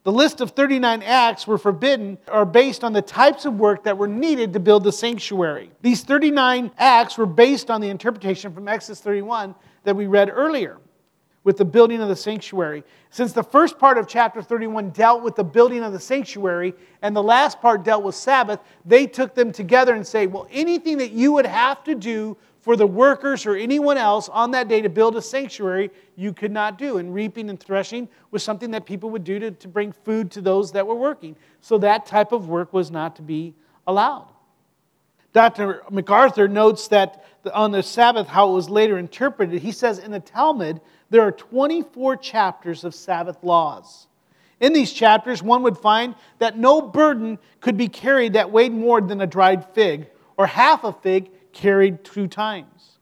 The 0.02 0.12
list 0.12 0.40
of 0.40 0.52
39 0.52 1.02
acts 1.02 1.46
were 1.46 1.58
forbidden 1.58 2.16
are 2.26 2.46
based 2.46 2.82
on 2.84 2.94
the 2.94 3.02
types 3.02 3.44
of 3.44 3.58
work 3.58 3.84
that 3.84 3.98
were 3.98 4.08
needed 4.08 4.54
to 4.54 4.60
build 4.60 4.82
the 4.82 4.92
sanctuary. 4.92 5.70
These 5.82 6.04
39 6.04 6.70
acts 6.78 7.18
were 7.18 7.26
based 7.26 7.70
on 7.70 7.82
the 7.82 7.90
interpretation 7.90 8.54
from 8.54 8.66
Exodus 8.66 9.00
31 9.00 9.54
that 9.84 9.94
we 9.94 10.06
read 10.06 10.30
earlier. 10.32 10.78
With 11.42 11.56
the 11.56 11.64
building 11.64 12.02
of 12.02 12.08
the 12.08 12.16
sanctuary. 12.16 12.84
Since 13.10 13.32
the 13.32 13.42
first 13.42 13.78
part 13.78 13.96
of 13.96 14.06
chapter 14.06 14.42
31 14.42 14.90
dealt 14.90 15.22
with 15.22 15.36
the 15.36 15.44
building 15.44 15.82
of 15.82 15.92
the 15.92 16.00
sanctuary 16.00 16.74
and 17.02 17.16
the 17.16 17.22
last 17.22 17.60
part 17.60 17.82
dealt 17.82 18.04
with 18.04 18.14
Sabbath, 18.14 18.60
they 18.84 19.06
took 19.06 19.34
them 19.34 19.50
together 19.50 19.94
and 19.94 20.06
say, 20.06 20.26
well, 20.26 20.46
anything 20.50 20.98
that 20.98 21.12
you 21.12 21.32
would 21.32 21.46
have 21.46 21.82
to 21.84 21.94
do 21.94 22.36
for 22.60 22.76
the 22.76 22.86
workers 22.86 23.46
or 23.46 23.56
anyone 23.56 23.96
else 23.96 24.28
on 24.28 24.50
that 24.50 24.68
day 24.68 24.82
to 24.82 24.90
build 24.90 25.16
a 25.16 25.22
sanctuary, 25.22 25.90
you 26.14 26.32
could 26.32 26.52
not 26.52 26.76
do. 26.76 26.98
And 26.98 27.14
reaping 27.14 27.48
and 27.48 27.58
threshing 27.58 28.08
was 28.30 28.42
something 28.42 28.70
that 28.72 28.84
people 28.84 29.08
would 29.10 29.24
do 29.24 29.38
to, 29.38 29.50
to 29.50 29.68
bring 29.68 29.92
food 29.92 30.30
to 30.32 30.42
those 30.42 30.72
that 30.72 30.86
were 30.86 30.94
working. 30.94 31.36
So 31.62 31.78
that 31.78 32.04
type 32.04 32.32
of 32.32 32.48
work 32.48 32.74
was 32.74 32.90
not 32.90 33.16
to 33.16 33.22
be 33.22 33.54
allowed. 33.86 34.28
Dr. 35.32 35.82
MacArthur 35.90 36.48
notes 36.48 36.88
that 36.88 37.24
on 37.54 37.70
the 37.70 37.82
Sabbath, 37.82 38.26
how 38.26 38.50
it 38.50 38.54
was 38.54 38.68
later 38.68 38.98
interpreted, 38.98 39.62
he 39.62 39.72
says 39.72 39.98
in 39.98 40.10
the 40.10 40.20
Talmud, 40.20 40.80
there 41.10 41.22
are 41.22 41.32
24 41.32 42.16
chapters 42.16 42.84
of 42.84 42.94
Sabbath 42.94 43.42
laws. 43.42 44.06
In 44.60 44.72
these 44.72 44.92
chapters, 44.92 45.42
one 45.42 45.62
would 45.62 45.76
find 45.76 46.14
that 46.38 46.58
no 46.58 46.80
burden 46.80 47.38
could 47.60 47.76
be 47.76 47.88
carried 47.88 48.34
that 48.34 48.50
weighed 48.50 48.72
more 48.72 49.00
than 49.00 49.20
a 49.20 49.26
dried 49.26 49.64
fig, 49.74 50.08
or 50.36 50.46
half 50.46 50.84
a 50.84 50.92
fig 50.92 51.30
carried 51.52 52.04
two 52.04 52.26
times. 52.26 52.98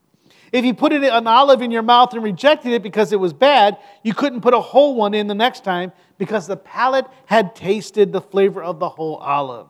If 0.53 0.65
you 0.65 0.73
put 0.73 0.93
an 0.93 1.27
olive 1.27 1.61
in 1.61 1.71
your 1.71 1.83
mouth 1.83 2.15
and 2.15 2.23
rejected 2.23 2.73
it 2.73 2.83
because 2.83 3.13
it 3.13 3.21
was 3.21 3.33
bad, 3.33 3.77
you 4.03 4.15
couldn't 4.15 4.41
put 4.41 4.55
a 4.55 4.61
whole 4.61 4.95
one 4.95 5.13
in 5.13 5.27
the 5.27 5.35
next 5.35 5.63
time 5.63 5.93
because 6.17 6.47
the 6.47 6.57
palate 6.57 7.07
had 7.27 7.55
tasted 7.55 8.13
the 8.13 8.21
flavor 8.21 8.63
of 8.63 8.79
the 8.79 8.89
whole 8.89 9.17
olive. 9.17 9.69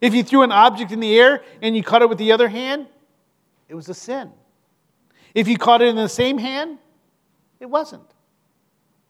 If 0.00 0.14
you 0.14 0.22
threw 0.22 0.42
an 0.42 0.52
object 0.52 0.92
in 0.92 1.00
the 1.00 1.18
air 1.18 1.42
and 1.62 1.74
you 1.74 1.82
caught 1.82 2.02
it 2.02 2.08
with 2.08 2.18
the 2.18 2.32
other 2.32 2.48
hand, 2.48 2.86
it 3.68 3.74
was 3.74 3.88
a 3.88 3.94
sin. 3.94 4.30
If 5.34 5.48
you 5.48 5.56
caught 5.56 5.80
it 5.80 5.88
in 5.88 5.96
the 5.96 6.08
same 6.08 6.38
hand, 6.38 6.78
it 7.60 7.66
wasn't. 7.66 8.14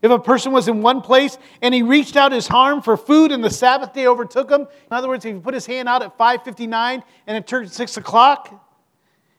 If 0.00 0.12
a 0.12 0.19
person 0.19 0.52
was 0.52 0.69
in 0.69 0.81
one 0.81 1.00
place 1.00 1.38
and 1.61 1.75
he 1.75 1.83
reached 1.83 2.17
out 2.17 2.31
his 2.31 2.49
arm 2.50 2.83
for 2.83 2.97
food 2.97 3.33
and 3.33 3.43
the 3.43 3.50
Sabbath 3.50 3.93
day 3.93 4.07
overtook 4.07 4.50
him, 4.50 4.61
in 4.61 4.93
other 4.93 5.09
words, 5.09 5.25
if 5.25 5.35
he 5.35 5.40
put 5.40 5.55
his 5.55 5.67
hand 5.67 5.88
out 5.88 6.02
at 6.02 6.17
5.59 6.17 7.02
and 7.26 7.37
it 7.37 7.47
turned 7.47 7.71
6 7.71 7.97
o'clock, 7.97 8.64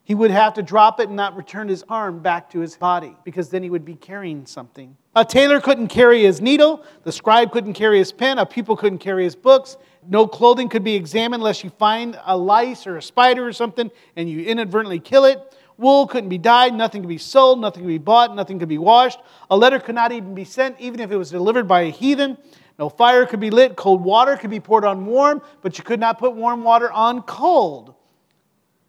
he 0.03 0.15
would 0.15 0.31
have 0.31 0.55
to 0.55 0.63
drop 0.63 0.99
it 0.99 1.07
and 1.07 1.15
not 1.15 1.37
return 1.37 1.67
his 1.69 1.85
arm 1.87 2.19
back 2.19 2.49
to 2.49 2.59
his 2.59 2.75
body 2.75 3.15
because 3.23 3.49
then 3.49 3.63
he 3.63 3.69
would 3.69 3.85
be 3.85 3.95
carrying 3.95 4.45
something. 4.45 4.97
A 5.15 5.23
tailor 5.23 5.61
couldn't 5.61 5.87
carry 5.87 6.23
his 6.23 6.41
needle, 6.41 6.83
the 7.03 7.11
scribe 7.11 7.51
couldn't 7.51 7.73
carry 7.73 7.99
his 7.99 8.11
pen, 8.11 8.37
a 8.37 8.45
pupil 8.45 8.75
couldn't 8.75 8.99
carry 8.99 9.23
his 9.23 9.35
books. 9.35 9.77
No 10.07 10.27
clothing 10.27 10.67
could 10.67 10.83
be 10.83 10.95
examined 10.95 11.41
unless 11.41 11.63
you 11.63 11.69
find 11.69 12.19
a 12.25 12.35
lice 12.35 12.85
or 12.85 12.97
a 12.97 13.01
spider 13.01 13.47
or 13.47 13.53
something 13.53 13.91
and 14.15 14.29
you 14.29 14.43
inadvertently 14.43 14.99
kill 14.99 15.25
it. 15.25 15.55
Wool 15.79 16.07
couldn't 16.07 16.27
be 16.27 16.37
dyed, 16.37 16.73
nothing 16.73 17.01
could 17.01 17.07
be 17.07 17.17
sold, 17.17 17.61
nothing 17.61 17.83
could 17.83 17.87
be 17.87 17.97
bought, 17.97 18.35
nothing 18.35 18.59
could 18.59 18.67
be 18.67 18.77
washed. 18.77 19.17
A 19.49 19.55
letter 19.55 19.79
could 19.79 19.95
not 19.95 20.11
even 20.11 20.35
be 20.35 20.43
sent, 20.43 20.77
even 20.77 20.99
if 20.99 21.09
it 21.09 21.15
was 21.15 21.31
delivered 21.31 21.69
by 21.69 21.83
a 21.83 21.89
heathen. 21.89 22.37
No 22.77 22.89
fire 22.89 23.25
could 23.25 23.39
be 23.39 23.49
lit, 23.49 23.77
cold 23.77 24.03
water 24.03 24.35
could 24.35 24.49
be 24.49 24.59
poured 24.59 24.83
on 24.83 25.05
warm, 25.05 25.41
but 25.61 25.77
you 25.77 25.85
could 25.85 26.01
not 26.01 26.19
put 26.19 26.35
warm 26.35 26.65
water 26.65 26.91
on 26.91 27.21
cold. 27.21 27.95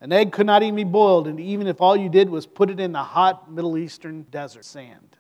An 0.00 0.12
egg 0.12 0.32
could 0.32 0.47
not 0.47 0.64
even 0.64 0.75
be 0.75 0.82
boiled, 0.82 1.28
and 1.28 1.38
even 1.38 1.68
if 1.68 1.80
all 1.80 1.97
you 1.97 2.09
did 2.09 2.28
was 2.28 2.44
put 2.44 2.70
it 2.70 2.80
in 2.80 2.90
the 2.90 3.04
hot 3.04 3.52
Middle 3.52 3.78
Eastern 3.78 4.23
desert 4.32 4.64
sand. 4.64 5.16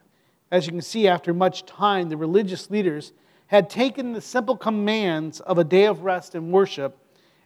As 0.50 0.66
you 0.66 0.72
can 0.72 0.82
see, 0.82 1.06
after 1.06 1.32
much 1.32 1.66
time, 1.66 2.08
the 2.08 2.16
religious 2.16 2.68
leaders 2.68 3.12
had 3.46 3.70
taken 3.70 4.12
the 4.12 4.20
simple 4.20 4.56
commands 4.56 5.38
of 5.38 5.58
a 5.58 5.64
day 5.64 5.84
of 5.86 6.02
rest 6.02 6.34
and 6.34 6.50
worship 6.50 6.98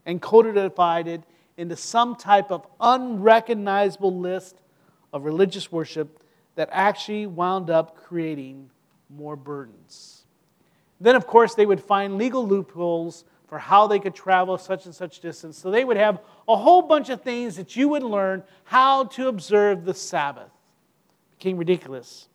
and 0.06 0.22
codified 0.22 1.08
it 1.08 1.24
into 1.56 1.76
some 1.76 2.16
type 2.16 2.50
of 2.50 2.66
unrecognizable 2.80 4.18
list 4.18 4.60
of 5.12 5.24
religious 5.24 5.70
worship 5.70 6.22
that 6.56 6.68
actually 6.72 7.26
wound 7.26 7.70
up 7.70 7.96
creating 7.96 8.70
more 9.08 9.36
burdens. 9.36 10.24
Then, 11.00 11.16
of 11.16 11.26
course, 11.26 11.54
they 11.54 11.66
would 11.66 11.82
find 11.82 12.16
legal 12.16 12.46
loopholes 12.46 13.24
for 13.46 13.58
how 13.58 13.86
they 13.86 13.98
could 13.98 14.14
travel 14.14 14.56
such 14.58 14.86
and 14.86 14.94
such 14.94 15.20
distance. 15.20 15.58
So 15.58 15.70
they 15.70 15.84
would 15.84 15.96
have 15.96 16.20
a 16.48 16.56
whole 16.56 16.82
bunch 16.82 17.08
of 17.10 17.22
things 17.22 17.56
that 17.56 17.76
you 17.76 17.88
would 17.88 18.02
learn 18.02 18.42
how 18.64 19.04
to 19.04 19.28
observe 19.28 19.84
the 19.84 19.94
Sabbath. 19.94 20.46
It 20.46 21.38
became 21.38 21.56
ridiculous. 21.58 22.28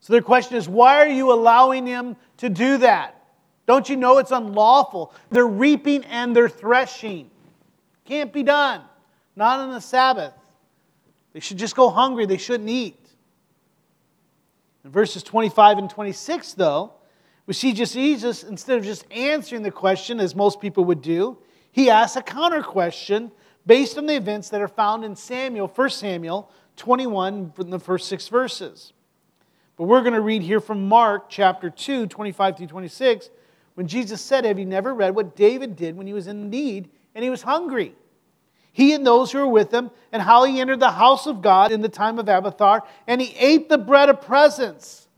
So 0.00 0.12
their 0.12 0.22
question 0.22 0.56
is 0.56 0.68
why 0.68 0.98
are 0.98 1.08
you 1.08 1.32
allowing 1.32 1.84
them 1.84 2.16
to 2.38 2.48
do 2.48 2.78
that? 2.78 3.22
Don't 3.66 3.88
you 3.88 3.96
know 3.96 4.18
it's 4.18 4.32
unlawful? 4.32 5.14
They're 5.30 5.46
reaping 5.46 6.04
and 6.06 6.34
they're 6.34 6.48
threshing. 6.48 7.30
Can't 8.04 8.32
be 8.32 8.42
done. 8.42 8.82
Not 9.36 9.60
on 9.60 9.70
the 9.70 9.80
Sabbath. 9.80 10.34
They 11.32 11.40
should 11.40 11.58
just 11.58 11.76
go 11.76 11.88
hungry. 11.88 12.26
They 12.26 12.36
shouldn't 12.36 12.68
eat. 12.68 12.98
In 14.84 14.90
verses 14.90 15.22
25 15.22 15.78
and 15.78 15.90
26, 15.90 16.54
though, 16.54 16.92
we 17.46 17.54
see 17.54 17.72
just 17.72 17.94
Jesus, 17.94 18.42
instead 18.42 18.78
of 18.78 18.84
just 18.84 19.04
answering 19.10 19.62
the 19.62 19.70
question 19.70 20.20
as 20.20 20.34
most 20.34 20.60
people 20.60 20.84
would 20.84 21.02
do, 21.02 21.38
he 21.70 21.88
asks 21.88 22.16
a 22.16 22.22
counter 22.22 22.62
question 22.62 23.30
based 23.66 23.96
on 23.96 24.06
the 24.06 24.16
events 24.16 24.48
that 24.50 24.60
are 24.60 24.68
found 24.68 25.04
in 25.04 25.14
Samuel, 25.16 25.68
1 25.68 25.90
Samuel 25.90 26.50
21, 26.76 27.52
from 27.52 27.70
the 27.70 27.78
first 27.78 28.08
six 28.08 28.28
verses. 28.28 28.92
But 29.76 29.84
we're 29.84 30.02
going 30.02 30.12
to 30.14 30.20
read 30.20 30.42
here 30.42 30.60
from 30.60 30.88
Mark 30.88 31.30
chapter 31.30 31.70
2, 31.70 32.06
25 32.06 32.58
through 32.58 32.66
26, 32.66 33.30
when 33.74 33.86
Jesus 33.86 34.20
said, 34.20 34.44
Have 34.44 34.58
you 34.58 34.66
never 34.66 34.92
read 34.92 35.14
what 35.14 35.34
David 35.34 35.76
did 35.76 35.96
when 35.96 36.06
he 36.06 36.12
was 36.12 36.26
in 36.26 36.50
need 36.50 36.90
and 37.14 37.22
he 37.22 37.30
was 37.30 37.42
hungry. 37.42 37.94
He 38.72 38.94
and 38.94 39.06
those 39.06 39.30
who 39.30 39.38
were 39.38 39.46
with 39.48 39.72
him, 39.72 39.90
and 40.12 40.22
how 40.22 40.44
he 40.44 40.60
entered 40.60 40.80
the 40.80 40.90
house 40.90 41.26
of 41.26 41.42
God 41.42 41.72
in 41.72 41.82
the 41.82 41.88
time 41.88 42.18
of 42.18 42.28
Abiathar, 42.28 42.82
and 43.06 43.20
he 43.20 43.34
ate 43.36 43.68
the 43.68 43.78
bread 43.78 44.08
of 44.08 44.22
presence. 44.22 45.08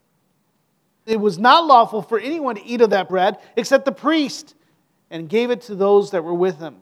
It 1.06 1.20
was 1.20 1.38
not 1.38 1.66
lawful 1.66 2.02
for 2.02 2.18
anyone 2.18 2.56
to 2.56 2.64
eat 2.64 2.80
of 2.80 2.90
that 2.90 3.08
bread 3.08 3.38
except 3.56 3.84
the 3.84 3.92
priest, 3.92 4.54
and 5.10 5.28
gave 5.28 5.50
it 5.50 5.60
to 5.62 5.74
those 5.74 6.10
that 6.10 6.24
were 6.24 6.34
with 6.34 6.58
him. 6.58 6.76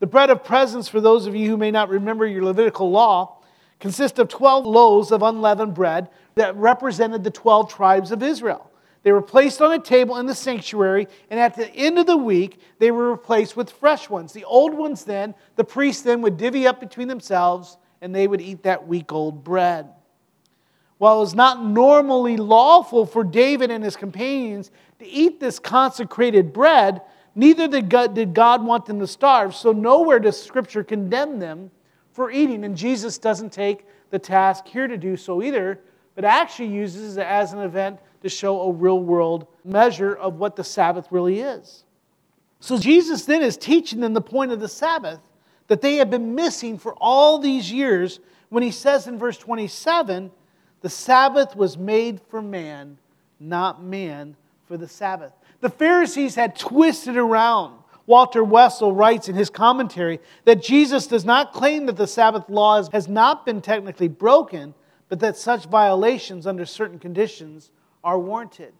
The 0.00 0.06
bread 0.06 0.30
of 0.30 0.42
presence, 0.42 0.88
for 0.88 1.00
those 1.00 1.26
of 1.26 1.36
you 1.36 1.48
who 1.48 1.56
may 1.56 1.70
not 1.70 1.88
remember 1.88 2.26
your 2.26 2.44
Levitical 2.44 2.90
law, 2.90 3.38
consists 3.78 4.18
of 4.18 4.28
12 4.28 4.66
loaves 4.66 5.12
of 5.12 5.22
unleavened 5.22 5.74
bread 5.74 6.08
that 6.34 6.56
represented 6.56 7.22
the 7.22 7.30
12 7.30 7.72
tribes 7.72 8.10
of 8.10 8.22
Israel. 8.22 8.70
They 9.06 9.12
were 9.12 9.22
placed 9.22 9.62
on 9.62 9.72
a 9.72 9.78
table 9.78 10.16
in 10.16 10.26
the 10.26 10.34
sanctuary, 10.34 11.06
and 11.30 11.38
at 11.38 11.54
the 11.54 11.72
end 11.76 11.96
of 11.96 12.06
the 12.06 12.16
week, 12.16 12.58
they 12.80 12.90
were 12.90 13.12
replaced 13.12 13.56
with 13.56 13.70
fresh 13.70 14.10
ones. 14.10 14.32
The 14.32 14.42
old 14.42 14.74
ones, 14.74 15.04
then, 15.04 15.36
the 15.54 15.62
priests 15.62 16.02
then 16.02 16.22
would 16.22 16.36
divvy 16.36 16.66
up 16.66 16.80
between 16.80 17.06
themselves, 17.06 17.78
and 18.00 18.12
they 18.12 18.26
would 18.26 18.40
eat 18.40 18.64
that 18.64 18.88
week 18.88 19.12
old 19.12 19.44
bread. 19.44 19.86
While 20.98 21.18
it 21.18 21.20
was 21.20 21.36
not 21.36 21.64
normally 21.64 22.36
lawful 22.36 23.06
for 23.06 23.22
David 23.22 23.70
and 23.70 23.84
his 23.84 23.94
companions 23.94 24.72
to 24.98 25.06
eat 25.06 25.38
this 25.38 25.60
consecrated 25.60 26.52
bread, 26.52 27.00
neither 27.36 27.68
did 27.68 27.88
God, 27.88 28.12
did 28.12 28.34
God 28.34 28.64
want 28.64 28.86
them 28.86 28.98
to 28.98 29.06
starve. 29.06 29.54
So, 29.54 29.70
nowhere 29.70 30.18
does 30.18 30.42
Scripture 30.42 30.82
condemn 30.82 31.38
them 31.38 31.70
for 32.10 32.32
eating. 32.32 32.64
And 32.64 32.76
Jesus 32.76 33.18
doesn't 33.18 33.52
take 33.52 33.86
the 34.10 34.18
task 34.18 34.66
here 34.66 34.88
to 34.88 34.98
do 34.98 35.16
so 35.16 35.44
either, 35.44 35.78
but 36.16 36.24
actually 36.24 36.70
uses 36.70 37.18
it 37.18 37.26
as 37.26 37.52
an 37.52 37.60
event 37.60 38.00
to 38.22 38.28
show 38.28 38.62
a 38.62 38.72
real 38.72 39.00
world 39.00 39.46
measure 39.64 40.14
of 40.14 40.38
what 40.38 40.56
the 40.56 40.64
Sabbath 40.64 41.08
really 41.10 41.40
is. 41.40 41.84
So 42.60 42.78
Jesus 42.78 43.24
then 43.24 43.42
is 43.42 43.56
teaching 43.56 44.00
them 44.00 44.14
the 44.14 44.20
point 44.20 44.52
of 44.52 44.60
the 44.60 44.68
Sabbath 44.68 45.20
that 45.68 45.80
they 45.80 45.96
have 45.96 46.10
been 46.10 46.34
missing 46.34 46.78
for 46.78 46.94
all 46.94 47.38
these 47.38 47.70
years 47.70 48.20
when 48.48 48.62
he 48.62 48.70
says 48.70 49.06
in 49.06 49.18
verse 49.18 49.38
27 49.38 50.30
the 50.80 50.90
Sabbath 50.90 51.56
was 51.56 51.76
made 51.76 52.20
for 52.28 52.40
man, 52.40 52.98
not 53.40 53.82
man 53.82 54.36
for 54.66 54.76
the 54.76 54.88
Sabbath. 54.88 55.32
The 55.60 55.70
Pharisees 55.70 56.34
had 56.34 56.56
twisted 56.56 57.16
around. 57.16 57.78
Walter 58.06 58.44
Wessel 58.44 58.92
writes 58.92 59.28
in 59.28 59.34
his 59.34 59.50
commentary 59.50 60.20
that 60.44 60.62
Jesus 60.62 61.08
does 61.08 61.24
not 61.24 61.52
claim 61.52 61.86
that 61.86 61.96
the 61.96 62.06
Sabbath 62.06 62.48
laws 62.48 62.88
has 62.92 63.08
not 63.08 63.44
been 63.44 63.60
technically 63.60 64.06
broken, 64.06 64.74
but 65.08 65.18
that 65.20 65.36
such 65.36 65.66
violations 65.66 66.46
under 66.46 66.64
certain 66.64 67.00
conditions 67.00 67.70
are 68.06 68.18
warranted. 68.18 68.72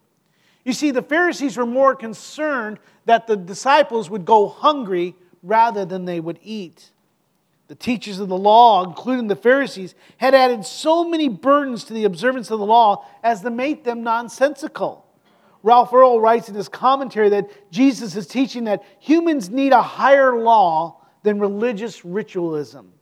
You 0.63 0.73
see, 0.73 0.91
the 0.91 1.01
Pharisees 1.01 1.57
were 1.57 1.65
more 1.65 1.95
concerned 1.95 2.79
that 3.05 3.27
the 3.27 3.35
disciples 3.35 4.09
would 4.09 4.25
go 4.25 4.47
hungry 4.47 5.15
rather 5.43 5.85
than 5.85 6.05
they 6.05 6.19
would 6.19 6.39
eat. 6.41 6.91
The 7.67 7.75
teachers 7.75 8.19
of 8.19 8.29
the 8.29 8.37
law, 8.37 8.85
including 8.85 9.27
the 9.27 9.35
Pharisees, 9.35 9.93
had 10.15 10.33
added 10.33 10.65
so 10.65 11.03
many 11.03 11.27
burdens 11.27 11.83
to 11.85 11.93
the 11.93 12.05
observance 12.05 12.49
of 12.49 12.59
the 12.59 12.65
law 12.65 13.05
as 13.21 13.41
to 13.41 13.49
make 13.49 13.83
them 13.83 14.01
nonsensical. 14.01 15.05
Ralph 15.61 15.91
Earle 15.91 16.21
writes 16.21 16.47
in 16.47 16.55
his 16.55 16.69
commentary 16.69 17.27
that 17.29 17.49
Jesus 17.69 18.15
is 18.15 18.27
teaching 18.27 18.63
that 18.63 18.83
humans 18.99 19.49
need 19.49 19.73
a 19.73 19.81
higher 19.81 20.37
law 20.37 21.01
than 21.23 21.39
religious 21.39 22.05
ritualism. 22.05 22.93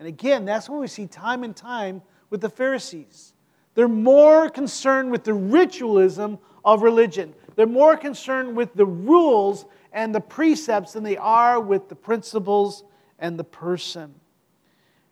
And 0.00 0.08
again, 0.08 0.44
that's 0.44 0.68
what 0.68 0.80
we 0.80 0.88
see 0.88 1.06
time 1.06 1.44
and 1.44 1.54
time 1.54 2.02
with 2.30 2.40
the 2.40 2.50
Pharisees. 2.50 3.34
They're 3.76 3.88
more 3.88 4.48
concerned 4.48 5.12
with 5.12 5.22
the 5.22 5.34
ritualism 5.34 6.38
of 6.64 6.82
religion. 6.82 7.34
They're 7.54 7.66
more 7.66 7.96
concerned 7.96 8.56
with 8.56 8.74
the 8.74 8.86
rules 8.86 9.66
and 9.92 10.14
the 10.14 10.20
precepts 10.20 10.94
than 10.94 11.04
they 11.04 11.18
are 11.18 11.60
with 11.60 11.88
the 11.88 11.94
principles 11.94 12.84
and 13.18 13.38
the 13.38 13.44
person. 13.44 14.14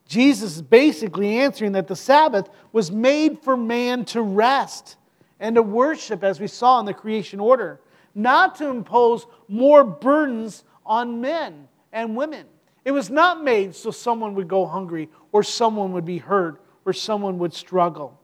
Jesus 0.09 0.57
is 0.57 0.63
basically 0.63 1.39
answering 1.39 1.73
that 1.73 1.89
the 1.89 1.97
Sabbath 1.97 2.49
was 2.73 2.91
made 2.91 3.39
for 3.41 3.57
man 3.57 4.07
to 4.07 4.23
rest 4.23 4.97
and 5.39 5.57
to 5.57 5.63
worship, 5.63 6.25
as 6.25 6.41
we 6.41 6.47
saw 6.47 6.81
in 6.81 6.87
the 6.87 6.95
creation 6.95 7.41
order, 7.41 7.81
not 8.15 8.55
to 8.57 8.69
impose 8.69 9.27
more 9.47 9.85
burdens 9.85 10.65
on 10.87 11.21
men 11.21 11.69
and 11.93 12.17
women. 12.17 12.47
It 12.85 12.93
was 12.93 13.11
not 13.11 13.45
made 13.45 13.75
so 13.75 13.91
someone 13.91 14.35
would 14.35 14.49
go 14.49 14.65
hungry 14.65 15.11
or 15.33 15.43
someone 15.43 15.93
would 15.93 16.05
be 16.07 16.19
hurt 16.19 16.63
or 16.87 16.95
someone 16.95 17.39
would 17.39 17.53
struggle. 17.53 18.19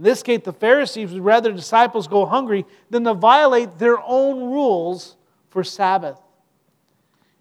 In 0.00 0.04
this 0.04 0.22
case, 0.22 0.40
the 0.42 0.54
Pharisees 0.54 1.12
would 1.12 1.22
rather 1.22 1.52
disciples 1.52 2.08
go 2.08 2.24
hungry 2.24 2.64
than 2.88 3.04
to 3.04 3.12
violate 3.12 3.78
their 3.78 3.98
own 4.02 4.50
rules 4.50 5.16
for 5.50 5.62
Sabbath. 5.62 6.18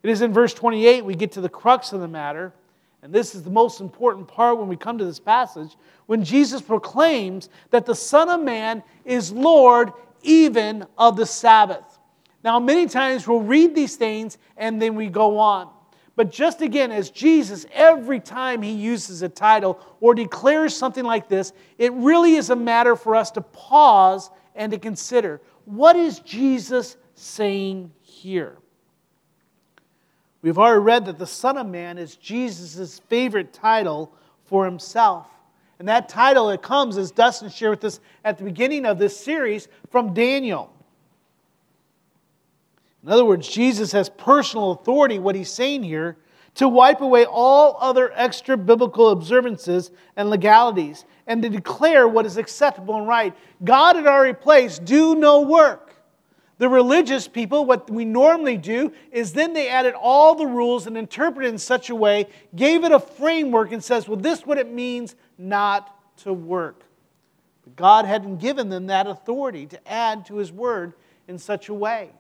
It 0.03 0.09
is 0.09 0.21
in 0.21 0.33
verse 0.33 0.53
28 0.53 1.05
we 1.05 1.15
get 1.15 1.31
to 1.31 1.41
the 1.41 1.47
crux 1.47 1.93
of 1.93 2.01
the 2.01 2.07
matter, 2.09 2.51
and 3.01 3.13
this 3.13 3.33
is 3.33 3.43
the 3.43 3.49
most 3.49 3.79
important 3.79 4.27
part 4.27 4.57
when 4.57 4.67
we 4.67 4.75
come 4.75 4.97
to 4.97 5.05
this 5.05 5.21
passage, 5.21 5.77
when 6.07 6.21
Jesus 6.21 6.61
proclaims 6.61 7.47
that 7.69 7.85
the 7.85 7.95
Son 7.95 8.27
of 8.27 8.41
Man 8.41 8.83
is 9.05 9.31
Lord 9.31 9.93
even 10.21 10.85
of 10.97 11.15
the 11.15 11.25
Sabbath. 11.25 11.97
Now, 12.43 12.59
many 12.59 12.87
times 12.87 13.25
we'll 13.25 13.39
read 13.39 13.73
these 13.73 13.95
things 13.95 14.37
and 14.57 14.81
then 14.81 14.95
we 14.95 15.07
go 15.07 15.37
on. 15.39 15.69
But 16.19 16.31
just 16.31 16.61
again, 16.61 16.91
as 16.91 17.11
Jesus, 17.11 17.65
every 17.71 18.19
time 18.19 18.61
he 18.61 18.73
uses 18.73 19.21
a 19.21 19.29
title 19.29 19.79
or 20.01 20.13
declares 20.13 20.75
something 20.75 21.05
like 21.05 21.29
this, 21.29 21.53
it 21.77 21.93
really 21.93 22.35
is 22.35 22.49
a 22.49 22.57
matter 22.57 22.97
for 22.97 23.15
us 23.15 23.31
to 23.31 23.41
pause 23.41 24.29
and 24.53 24.69
to 24.73 24.77
consider 24.77 25.39
what 25.63 25.95
is 25.95 26.19
Jesus 26.19 26.97
saying 27.15 27.93
here? 28.01 28.57
We've 30.41 30.57
already 30.57 30.81
read 30.81 31.05
that 31.05 31.19
the 31.19 31.25
Son 31.25 31.55
of 31.55 31.67
Man 31.67 31.97
is 31.97 32.17
Jesus' 32.17 32.99
favorite 33.07 33.53
title 33.53 34.13
for 34.43 34.65
himself. 34.65 35.25
And 35.79 35.87
that 35.87 36.09
title, 36.09 36.49
it 36.49 36.61
comes, 36.61 36.97
as 36.97 37.11
Dustin 37.11 37.47
shared 37.47 37.77
with 37.77 37.85
us 37.85 38.01
at 38.25 38.37
the 38.37 38.43
beginning 38.43 38.85
of 38.85 38.99
this 38.99 39.15
series, 39.15 39.69
from 39.89 40.13
Daniel. 40.13 40.73
In 43.03 43.09
other 43.09 43.25
words, 43.25 43.47
Jesus 43.47 43.91
has 43.93 44.09
personal 44.09 44.71
authority, 44.71 45.19
what 45.19 45.35
he's 45.35 45.51
saying 45.51 45.83
here, 45.83 46.17
to 46.55 46.67
wipe 46.67 47.01
away 47.01 47.25
all 47.25 47.77
other 47.79 48.11
extra 48.13 48.57
biblical 48.57 49.09
observances 49.09 49.91
and 50.15 50.29
legalities 50.29 51.05
and 51.25 51.41
to 51.41 51.49
declare 51.49 52.07
what 52.07 52.25
is 52.25 52.37
acceptable 52.37 52.97
and 52.97 53.07
right. 53.07 53.33
God 53.63 53.95
had 53.95 54.07
already 54.07 54.33
placed 54.33 54.83
do 54.83 55.15
no 55.15 55.41
work. 55.41 55.89
The 56.57 56.67
religious 56.67 57.25
people, 57.25 57.65
what 57.65 57.89
we 57.89 58.03
normally 58.03 58.57
do 58.57 58.91
is 59.11 59.31
then 59.31 59.53
they 59.53 59.69
added 59.69 59.93
all 59.93 60.35
the 60.35 60.45
rules 60.45 60.87
and 60.87 60.97
interpreted 60.97 61.49
in 61.49 61.57
such 61.57 61.89
a 61.89 61.95
way, 61.95 62.27
gave 62.53 62.83
it 62.83 62.91
a 62.91 62.99
framework, 62.99 63.71
and 63.71 63.81
says, 63.81 64.09
well, 64.09 64.17
this 64.17 64.39
is 64.39 64.45
what 64.45 64.57
it 64.57 64.69
means 64.69 65.15
not 65.37 65.95
to 66.17 66.33
work. 66.33 66.83
But 67.63 67.77
God 67.77 68.03
hadn't 68.03 68.39
given 68.39 68.67
them 68.67 68.87
that 68.87 69.07
authority 69.07 69.67
to 69.67 69.87
add 69.89 70.25
to 70.25 70.35
His 70.35 70.51
word 70.51 70.91
in 71.29 71.39
such 71.39 71.69
a 71.69 71.73
way. 71.73 72.11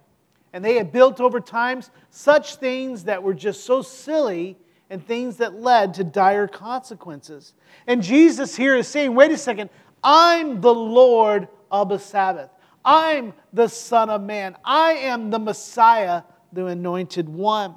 And 0.53 0.63
they 0.65 0.75
had 0.75 0.91
built 0.91 1.19
over 1.19 1.39
times 1.39 1.91
such 2.09 2.55
things 2.55 3.03
that 3.03 3.21
were 3.21 3.33
just 3.33 3.63
so 3.63 3.81
silly 3.81 4.57
and 4.89 5.05
things 5.05 5.37
that 5.37 5.55
led 5.55 5.93
to 5.95 6.03
dire 6.03 6.47
consequences. 6.47 7.53
And 7.85 8.01
Jesus 8.01 8.55
here 8.55 8.75
is 8.75 8.87
saying, 8.87 9.13
wait 9.13 9.31
a 9.31 9.37
second, 9.37 9.69
I'm 10.03 10.61
the 10.61 10.73
Lord 10.73 11.47
of 11.71 11.89
the 11.89 11.99
Sabbath. 11.99 12.49
I'm 12.83 13.33
the 13.53 13.67
Son 13.67 14.09
of 14.09 14.21
Man. 14.21 14.55
I 14.65 14.93
am 14.93 15.29
the 15.29 15.39
Messiah, 15.39 16.23
the 16.51 16.67
anointed 16.67 17.29
one. 17.29 17.75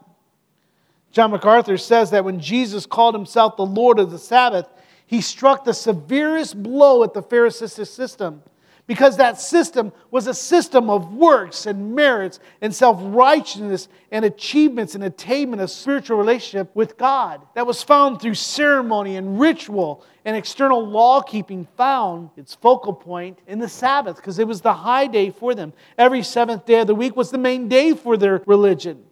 John 1.11 1.31
MacArthur 1.31 1.77
says 1.77 2.11
that 2.13 2.25
when 2.25 2.41
Jesus 2.41 2.87
called 2.87 3.15
himself 3.15 3.57
the 3.57 3.67
Lord 3.67 3.99
of 3.99 4.11
the 4.11 4.19
Sabbath, 4.19 4.67
he 5.05 5.21
struck 5.21 5.65
the 5.65 5.75
severest 5.75 6.63
blow 6.63 7.05
at 7.05 7.13
the 7.13 7.23
Pharisaic 7.23 7.87
system 7.87 8.43
because 8.87 9.17
that 9.17 9.41
system 9.41 9.93
was 10.11 10.27
a 10.27 10.35
system 10.35 10.91
of 10.91 11.15
works 11.15 11.67
and 11.67 11.95
merits 11.95 12.41
and 12.61 12.75
self 12.75 12.99
righteousness 13.01 13.89
and 14.11 14.25
achievements 14.25 14.95
and 14.95 15.05
attainment 15.05 15.63
of 15.63 15.71
spiritual 15.71 16.19
relationship 16.19 16.75
with 16.75 16.99
God 16.99 17.41
that 17.55 17.67
was 17.67 17.83
found 17.83 18.21
through 18.21 18.35
ceremony 18.35 19.17
and 19.17 19.39
ritual 19.39 20.05
and 20.25 20.37
external 20.37 20.85
law 20.85 21.23
keeping 21.23 21.67
found 21.77 22.31
its 22.37 22.55
focal 22.55 22.93
point 22.93 23.39
in 23.47 23.61
the 23.61 23.69
Sabbath 23.69 24.17
because 24.17 24.39
it 24.39 24.49
was 24.49 24.61
the 24.61 24.73
high 24.73 25.07
day 25.07 25.31
for 25.31 25.55
them. 25.55 25.73
Every 25.97 26.23
seventh 26.23 26.67
day 26.67 26.81
of 26.81 26.89
the 26.89 26.95
week 26.95 27.17
was 27.17 27.31
the 27.31 27.39
main 27.39 27.69
day 27.69 27.95
for 27.95 28.17
their 28.17 28.43
religion. 28.47 29.05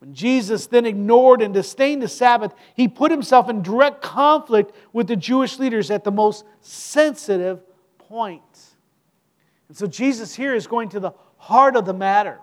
When 0.00 0.14
Jesus 0.14 0.66
then 0.66 0.86
ignored 0.86 1.42
and 1.42 1.52
disdained 1.52 2.02
the 2.02 2.08
Sabbath, 2.08 2.54
he 2.74 2.88
put 2.88 3.10
himself 3.10 3.50
in 3.50 3.62
direct 3.62 4.00
conflict 4.02 4.74
with 4.94 5.08
the 5.08 5.16
Jewish 5.16 5.58
leaders 5.58 5.90
at 5.90 6.04
the 6.04 6.10
most 6.10 6.44
sensitive 6.60 7.60
point. 7.98 8.69
And 9.70 9.76
so 9.76 9.86
Jesus 9.86 10.34
here 10.34 10.52
is 10.52 10.66
going 10.66 10.88
to 10.88 10.98
the 10.98 11.12
heart 11.36 11.76
of 11.76 11.84
the 11.84 11.94
matter. 11.94 12.40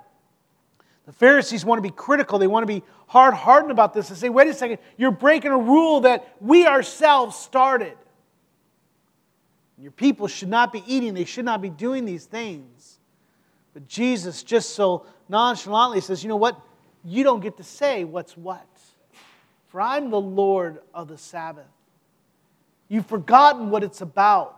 The 1.05 1.11
Pharisees 1.11 1.65
want 1.65 1.77
to 1.77 1.81
be 1.81 1.93
critical. 1.93 2.39
They 2.39 2.47
want 2.47 2.63
to 2.63 2.73
be 2.73 2.83
hard 3.07 3.33
hardened 3.33 3.69
about 3.69 3.93
this 3.93 4.07
and 4.07 4.17
say, 4.17 4.29
wait 4.29 4.47
a 4.47 4.53
second, 4.53 4.77
you're 4.95 5.11
breaking 5.11 5.51
a 5.51 5.57
rule 5.57 5.99
that 6.01 6.25
we 6.39 6.65
ourselves 6.65 7.35
started. 7.35 7.97
Your 9.77 9.91
people 9.91 10.29
should 10.29 10.47
not 10.47 10.71
be 10.71 10.81
eating, 10.87 11.13
they 11.13 11.25
should 11.25 11.43
not 11.43 11.61
be 11.61 11.69
doing 11.69 12.05
these 12.05 12.23
things. 12.23 12.97
But 13.73 13.89
Jesus 13.89 14.41
just 14.41 14.69
so 14.69 15.05
nonchalantly 15.27 15.99
says, 15.99 16.23
you 16.23 16.29
know 16.29 16.37
what? 16.37 16.57
You 17.03 17.25
don't 17.25 17.41
get 17.41 17.57
to 17.57 17.63
say 17.63 18.05
what's 18.05 18.37
what. 18.37 18.65
For 19.67 19.81
I'm 19.81 20.11
the 20.11 20.21
Lord 20.21 20.79
of 20.93 21.09
the 21.09 21.17
Sabbath. 21.17 21.67
You've 22.87 23.05
forgotten 23.05 23.69
what 23.69 23.83
it's 23.83 23.99
about. 23.99 24.56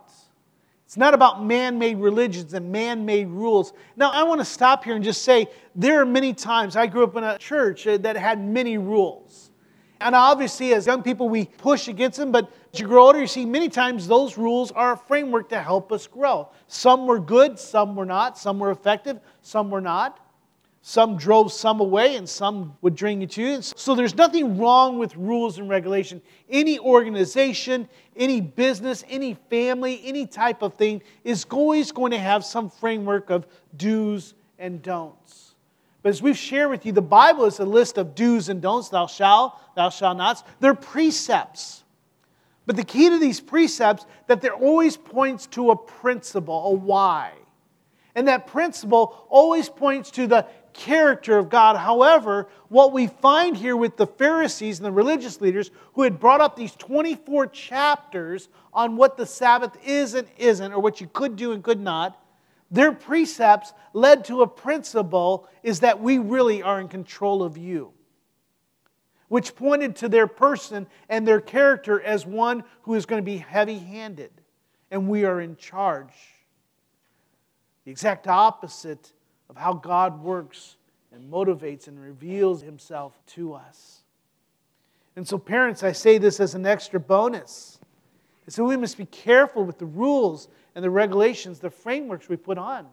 It's 0.90 0.98
not 0.98 1.14
about 1.14 1.46
man 1.46 1.78
made 1.78 2.00
religions 2.00 2.56
and 2.56 2.72
man 2.72 3.06
made 3.06 3.28
rules. 3.28 3.74
Now, 3.96 4.10
I 4.10 4.24
want 4.24 4.42
to 4.42 4.46
stop 4.46 4.84
here 4.84 4.96
and 4.96 5.04
just 5.04 5.22
say 5.22 5.46
there 5.76 6.02
are 6.02 6.06
many 6.06 6.34
times 6.34 6.76
I 6.76 6.88
grew 6.88 7.04
up 7.04 7.16
in 7.16 7.24
a 7.24 7.38
church 7.38 7.86
uh, 7.86 7.98
that 7.98 8.18
had 8.18 8.44
many 8.44 8.80
rules. 8.80 9.52
And 10.02 10.16
obviously, 10.16 10.74
as 10.74 10.88
young 10.88 11.04
people, 11.04 11.30
we 11.30 11.46
push 11.46 11.90
against 11.90 12.18
them, 12.18 12.32
but 12.32 12.52
as 12.74 12.80
you 12.80 12.88
grow 12.88 13.06
older, 13.06 13.20
you 13.20 13.28
see 13.28 13.46
many 13.46 13.70
times 13.70 14.08
those 14.08 14.36
rules 14.36 14.72
are 14.72 14.94
a 14.94 14.98
framework 14.98 15.50
to 15.50 15.62
help 15.62 15.92
us 15.92 16.08
grow. 16.08 16.50
Some 16.66 17.06
were 17.06 17.20
good, 17.20 17.60
some 17.60 17.96
were 17.96 18.08
not, 18.08 18.36
some 18.36 18.58
were 18.58 18.72
effective, 18.72 19.20
some 19.44 19.70
were 19.70 19.82
not. 19.82 20.20
Some 20.90 21.18
drove 21.18 21.54
some 21.54 21.82
away 21.82 22.16
and 22.16 22.28
some 22.28 22.76
would 22.82 22.96
bring 22.96 23.22
you 23.22 23.28
to. 23.28 23.62
So 23.62 23.94
there's 23.94 24.16
nothing 24.16 24.58
wrong 24.58 24.98
with 24.98 25.16
rules 25.16 25.60
and 25.60 25.70
regulation. 25.70 26.20
Any 26.50 26.80
organization, 26.80 27.88
any 28.16 28.42
business, 28.42 29.04
any 29.08 29.36
family, 29.52 30.02
any 30.04 30.26
type 30.26 30.64
of 30.64 30.74
thing 30.74 31.04
is 31.24 31.46
always 31.52 31.92
going 31.92 32.10
to 32.14 32.18
have 32.18 32.44
some 32.44 32.72
framework 32.72 33.30
of 33.30 33.46
do's 33.78 34.34
and 34.58 34.82
don'ts. 34.82 35.54
But 36.02 36.10
as 36.10 36.24
we've 36.24 36.36
shared 36.36 36.72
with 36.72 36.88
you, 36.88 36.92
the 36.92 37.04
Bible 37.04 37.46
is 37.46 37.60
a 37.60 37.66
list 37.66 38.00
of 38.00 38.16
do's 38.16 38.50
and 38.50 38.60
don'ts, 38.60 38.90
thou 38.90 39.06
shalt, 39.06 39.62
thou 39.76 39.92
shalt 39.92 40.18
not. 40.18 40.44
They're 40.60 40.74
precepts. 40.74 41.84
But 42.66 42.78
the 42.78 42.84
key 42.84 43.10
to 43.10 43.20
these 43.20 43.40
precepts 43.40 44.08
that 44.26 44.42
there 44.42 44.56
always 44.56 44.98
points 44.98 45.46
to 45.50 45.70
a 45.70 45.76
principle, 45.76 46.66
a 46.66 46.74
why. 46.74 47.34
And 48.16 48.28
that 48.28 48.48
principle 48.48 49.26
always 49.30 49.70
points 49.70 50.12
to 50.12 50.28
the 50.28 50.46
character 50.74 51.38
of 51.38 51.50
God. 51.50 51.78
However, 51.78 52.48
what 52.70 52.94
we 52.94 53.08
find 53.08 53.56
here 53.56 53.76
with 53.76 53.98
the 53.98 54.08
Pharisees 54.08 54.80
and 54.80 54.86
the 54.86 54.92
religious 54.92 55.42
leaders 55.42 55.72
who 55.94 56.04
had 56.04 56.20
brought 56.20 56.42
up 56.42 56.56
these 56.56 56.76
24 56.76 57.48
chapters 57.48 58.50
on 58.74 58.96
what 58.96 59.18
the 59.18 59.26
Sabbath 59.26 59.76
is 59.86 60.14
and 60.14 60.28
isn't, 60.38 60.72
or 60.72 60.80
what 60.80 61.02
you 61.02 61.08
could 61.08 61.36
do 61.36 61.52
and 61.52 61.64
could 61.64 61.80
not, 61.80 62.22
their 62.72 62.92
precepts 62.92 63.74
led 63.94 64.26
to 64.26 64.42
a 64.42 64.48
principle 64.48 65.48
is 65.64 65.80
that 65.80 66.02
we 66.02 66.20
really 66.20 66.62
are 66.62 66.80
in 66.80 66.88
control 66.88 67.42
of 67.42 67.58
you, 67.58 67.92
which 69.28 69.56
pointed 69.56 69.96
to 69.98 70.10
their 70.10 70.28
person 70.28 70.88
and 71.10 71.28
their 71.28 71.42
character 71.42 72.00
as 72.00 72.26
one 72.26 72.64
who 72.84 72.94
is 72.94 73.06
going 73.06 73.22
to 73.22 73.26
be 73.26 73.38
heavy 73.38 73.80
handed 73.80 74.32
and 74.92 75.08
we 75.08 75.26
are 75.26 75.42
in 75.42 75.56
charge. 75.56 76.14
The 77.86 77.92
exact 77.92 78.28
opposite 78.28 79.12
of 79.50 79.58
how 79.58 79.74
God 79.74 80.22
works 80.22 80.78
and 81.12 81.32
motivates 81.32 81.88
and 81.88 82.00
reveals 82.00 82.62
himself 82.62 83.20
to 83.28 83.54
us. 83.54 84.02
And 85.16 85.28
so, 85.28 85.38
parents, 85.38 85.84
I 85.84 85.92
say 85.92 86.18
this 86.18 86.40
as 86.40 86.56
an 86.56 86.66
extra 86.66 87.00
bonus. 87.00 87.80
So, 88.48 88.64
we 88.64 88.78
must 88.78 88.98
be 88.98 89.06
careful 89.06 89.64
with 89.64 89.80
the 89.80 89.86
rules 89.86 90.48
and 90.76 90.84
the 90.84 90.90
regulations, 90.90 91.60
the 91.60 91.70
frameworks 91.70 92.30
we 92.30 92.38
put 92.38 92.58
on. 92.58 92.88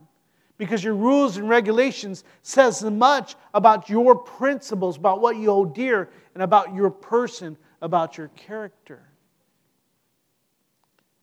Because 0.58 0.82
your 0.82 0.94
rules 0.94 1.36
and 1.36 1.48
regulations 1.48 2.24
says 2.42 2.82
much 2.82 3.36
about 3.52 3.90
your 3.90 4.16
principles, 4.16 4.96
about 4.96 5.20
what 5.20 5.36
you 5.36 5.50
hold 5.50 5.74
dear, 5.74 6.08
and 6.34 6.42
about 6.42 6.74
your 6.74 6.90
person, 6.90 7.58
about 7.82 8.16
your 8.16 8.28
character. 8.28 9.06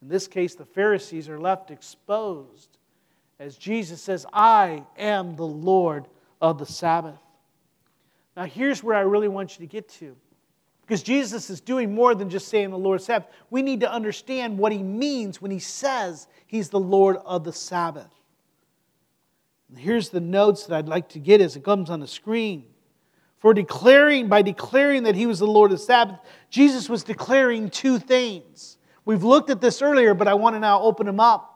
In 0.03 0.07
this 0.07 0.27
case, 0.27 0.53
the 0.53 0.65
Pharisees 0.65 1.29
are 1.29 1.39
left 1.39 1.71
exposed 1.71 2.77
as 3.39 3.57
Jesus 3.57 4.01
says, 4.01 4.25
I 4.31 4.83
am 4.97 5.35
the 5.35 5.45
Lord 5.45 6.07
of 6.41 6.59
the 6.59 6.65
Sabbath. 6.65 7.19
Now, 8.35 8.45
here's 8.45 8.83
where 8.83 8.95
I 8.95 9.01
really 9.01 9.27
want 9.27 9.57
you 9.57 9.65
to 9.65 9.71
get 9.71 9.89
to. 9.89 10.15
Because 10.81 11.03
Jesus 11.03 11.49
is 11.49 11.61
doing 11.61 11.95
more 11.95 12.13
than 12.13 12.29
just 12.29 12.49
saying 12.49 12.69
the 12.69 12.77
Lord's 12.77 13.05
Sabbath. 13.05 13.29
We 13.49 13.61
need 13.61 13.79
to 13.81 13.91
understand 13.91 14.57
what 14.57 14.71
he 14.71 14.83
means 14.83 15.41
when 15.41 15.49
he 15.49 15.59
says 15.59 16.27
he's 16.45 16.69
the 16.69 16.79
Lord 16.79 17.17
of 17.25 17.43
the 17.43 17.53
Sabbath. 17.53 18.11
And 19.69 19.77
here's 19.77 20.09
the 20.09 20.19
notes 20.19 20.65
that 20.65 20.75
I'd 20.75 20.89
like 20.89 21.09
to 21.09 21.19
get 21.19 21.41
as 21.41 21.55
it 21.55 21.63
comes 21.63 21.89
on 21.89 21.99
the 21.99 22.07
screen. 22.07 22.65
For 23.37 23.53
declaring, 23.53 24.27
by 24.27 24.41
declaring 24.41 25.03
that 25.03 25.15
he 25.15 25.25
was 25.25 25.39
the 25.39 25.47
Lord 25.47 25.71
of 25.71 25.79
the 25.79 25.83
Sabbath, 25.83 26.19
Jesus 26.49 26.89
was 26.89 27.03
declaring 27.03 27.69
two 27.69 27.97
things. 27.97 28.77
We've 29.05 29.23
looked 29.23 29.49
at 29.49 29.61
this 29.61 29.81
earlier, 29.81 30.13
but 30.13 30.27
I 30.27 30.33
want 30.33 30.55
to 30.55 30.59
now 30.59 30.81
open 30.81 31.05
them 31.05 31.19
up. 31.19 31.52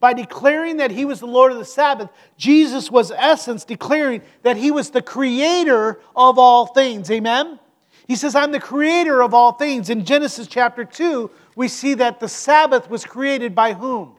By 0.00 0.14
declaring 0.14 0.78
that 0.78 0.90
he 0.90 1.04
was 1.04 1.20
the 1.20 1.26
Lord 1.26 1.52
of 1.52 1.58
the 1.58 1.64
Sabbath, 1.64 2.08
Jesus 2.38 2.90
was, 2.90 3.10
essence, 3.10 3.64
declaring 3.64 4.22
that 4.42 4.56
he 4.56 4.70
was 4.70 4.90
the 4.90 5.02
creator 5.02 6.00
of 6.16 6.38
all 6.38 6.66
things. 6.66 7.10
Amen? 7.10 7.60
He 8.08 8.16
says, 8.16 8.34
I'm 8.34 8.50
the 8.50 8.58
creator 8.58 9.22
of 9.22 9.34
all 9.34 9.52
things. 9.52 9.90
In 9.90 10.06
Genesis 10.06 10.46
chapter 10.46 10.84
2, 10.84 11.30
we 11.54 11.68
see 11.68 11.94
that 11.94 12.18
the 12.18 12.28
Sabbath 12.28 12.88
was 12.88 13.04
created 13.04 13.54
by 13.54 13.74
whom? 13.74 14.16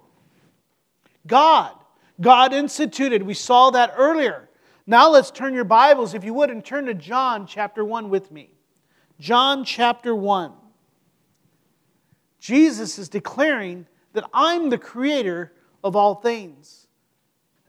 God. 1.25 1.73
God 2.21 2.53
instituted. 2.53 3.23
We 3.23 3.33
saw 3.33 3.71
that 3.71 3.95
earlier. 3.97 4.47
Now 4.85 5.09
let's 5.09 5.31
turn 5.31 5.53
your 5.55 5.63
Bibles, 5.63 6.13
if 6.13 6.23
you 6.23 6.33
would, 6.35 6.51
and 6.51 6.63
turn 6.63 6.85
to 6.85 6.93
John 6.93 7.47
chapter 7.47 7.83
1 7.83 8.09
with 8.09 8.31
me. 8.31 8.53
John 9.19 9.65
chapter 9.65 10.15
1. 10.15 10.53
Jesus 12.39 12.99
is 12.99 13.09
declaring 13.09 13.87
that 14.13 14.29
I'm 14.33 14.69
the 14.69 14.77
creator 14.77 15.53
of 15.83 15.95
all 15.95 16.15
things. 16.15 16.87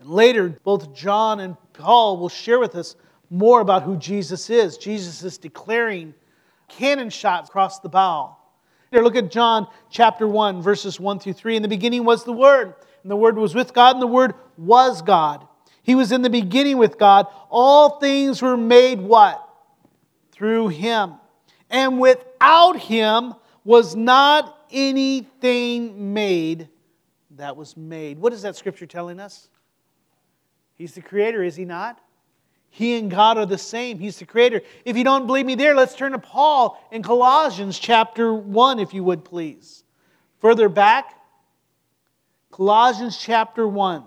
And 0.00 0.08
later, 0.10 0.48
both 0.64 0.94
John 0.94 1.40
and 1.40 1.56
Paul 1.72 2.18
will 2.18 2.28
share 2.28 2.58
with 2.58 2.74
us 2.74 2.96
more 3.30 3.60
about 3.60 3.82
who 3.82 3.96
Jesus 3.96 4.50
is. 4.50 4.76
Jesus 4.76 5.22
is 5.22 5.38
declaring 5.38 6.14
cannon 6.68 7.10
shots 7.10 7.48
across 7.48 7.80
the 7.80 7.88
bow. 7.88 8.36
Here, 8.90 9.02
look 9.02 9.16
at 9.16 9.30
John 9.30 9.68
chapter 9.90 10.26
1, 10.26 10.60
verses 10.60 11.00
1 11.00 11.18
through 11.18 11.32
3. 11.32 11.56
In 11.56 11.62
the 11.62 11.68
beginning 11.68 12.04
was 12.04 12.24
the 12.24 12.32
Word, 12.32 12.74
and 13.02 13.10
the 13.10 13.16
Word 13.16 13.38
was 13.38 13.54
with 13.54 13.72
God, 13.72 13.96
and 13.96 14.02
the 14.02 14.06
Word 14.06 14.34
was 14.58 15.00
God. 15.00 15.46
He 15.82 15.94
was 15.94 16.12
in 16.12 16.22
the 16.22 16.30
beginning 16.30 16.76
with 16.76 16.98
God. 16.98 17.26
All 17.48 17.98
things 18.00 18.42
were 18.42 18.56
made 18.56 19.00
what? 19.00 19.48
Through 20.30 20.68
Him. 20.68 21.14
And 21.70 21.98
without 21.98 22.78
Him 22.78 23.34
was 23.64 23.96
not 23.96 24.66
anything 24.70 26.12
made 26.12 26.68
that 27.36 27.56
was 27.56 27.76
made. 27.76 28.18
What 28.18 28.32
is 28.32 28.42
that 28.42 28.56
scripture 28.56 28.86
telling 28.86 29.20
us? 29.20 29.48
He's 30.74 30.94
the 30.94 31.02
creator, 31.02 31.42
is 31.42 31.56
He 31.56 31.64
not? 31.64 32.00
He 32.70 32.98
and 32.98 33.10
God 33.10 33.36
are 33.36 33.44
the 33.44 33.58
same. 33.58 33.98
He's 33.98 34.18
the 34.18 34.24
creator. 34.24 34.62
If 34.86 34.96
you 34.96 35.04
don't 35.04 35.26
believe 35.26 35.44
me 35.44 35.54
there, 35.54 35.74
let's 35.74 35.94
turn 35.94 36.12
to 36.12 36.18
Paul 36.18 36.82
in 36.90 37.02
Colossians 37.02 37.78
chapter 37.78 38.32
1, 38.32 38.78
if 38.78 38.94
you 38.94 39.04
would 39.04 39.24
please. 39.24 39.84
Further 40.40 40.70
back, 40.70 41.14
Colossians 42.50 43.18
chapter 43.18 43.68
1. 43.68 44.02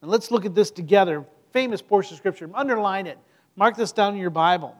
And 0.00 0.10
let's 0.10 0.30
look 0.30 0.44
at 0.44 0.54
this 0.54 0.70
together. 0.70 1.24
Famous 1.52 1.82
portion 1.82 2.14
of 2.14 2.18
Scripture. 2.18 2.48
Underline 2.54 3.06
it. 3.06 3.18
Mark 3.56 3.76
this 3.76 3.92
down 3.92 4.14
in 4.14 4.20
your 4.20 4.30
Bible. 4.30 4.76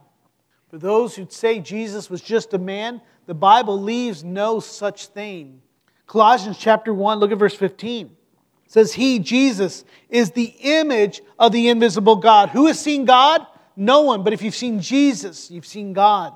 For 0.71 0.79
those 0.79 1.17
who 1.17 1.27
say 1.29 1.59
Jesus 1.59 2.09
was 2.09 2.23
just 2.23 2.55
a 2.55 2.59
man, 2.59 3.01
the 3.27 3.35
Bible 3.35 3.81
leaves 3.81 4.25
no 4.25 4.61
such 4.61 5.09
thing. 5.09 5.61
Colossians 6.13 6.59
chapter 6.59 6.93
1, 6.93 7.21
look 7.21 7.33
at 7.33 7.39
verse 7.39 7.55
15 7.55 8.15
says 8.67 8.93
he, 8.93 9.19
Jesus, 9.19 9.83
is 10.11 10.33
the 10.33 10.55
image 10.61 11.23
of 11.39 11.53
the 11.53 11.71
invisible 11.71 12.17
God. 12.17 12.51
Who 12.51 12.67
has 12.67 12.79
seen 12.79 13.07
God? 13.07 13.47
No 13.77 14.03
one. 14.03 14.23
But 14.23 14.35
if 14.35 14.43
you've 14.43 14.55
seen 14.55 14.81
Jesus, 14.81 15.51
you've 15.51 15.65
seen 15.65 15.95
God. 15.95 16.35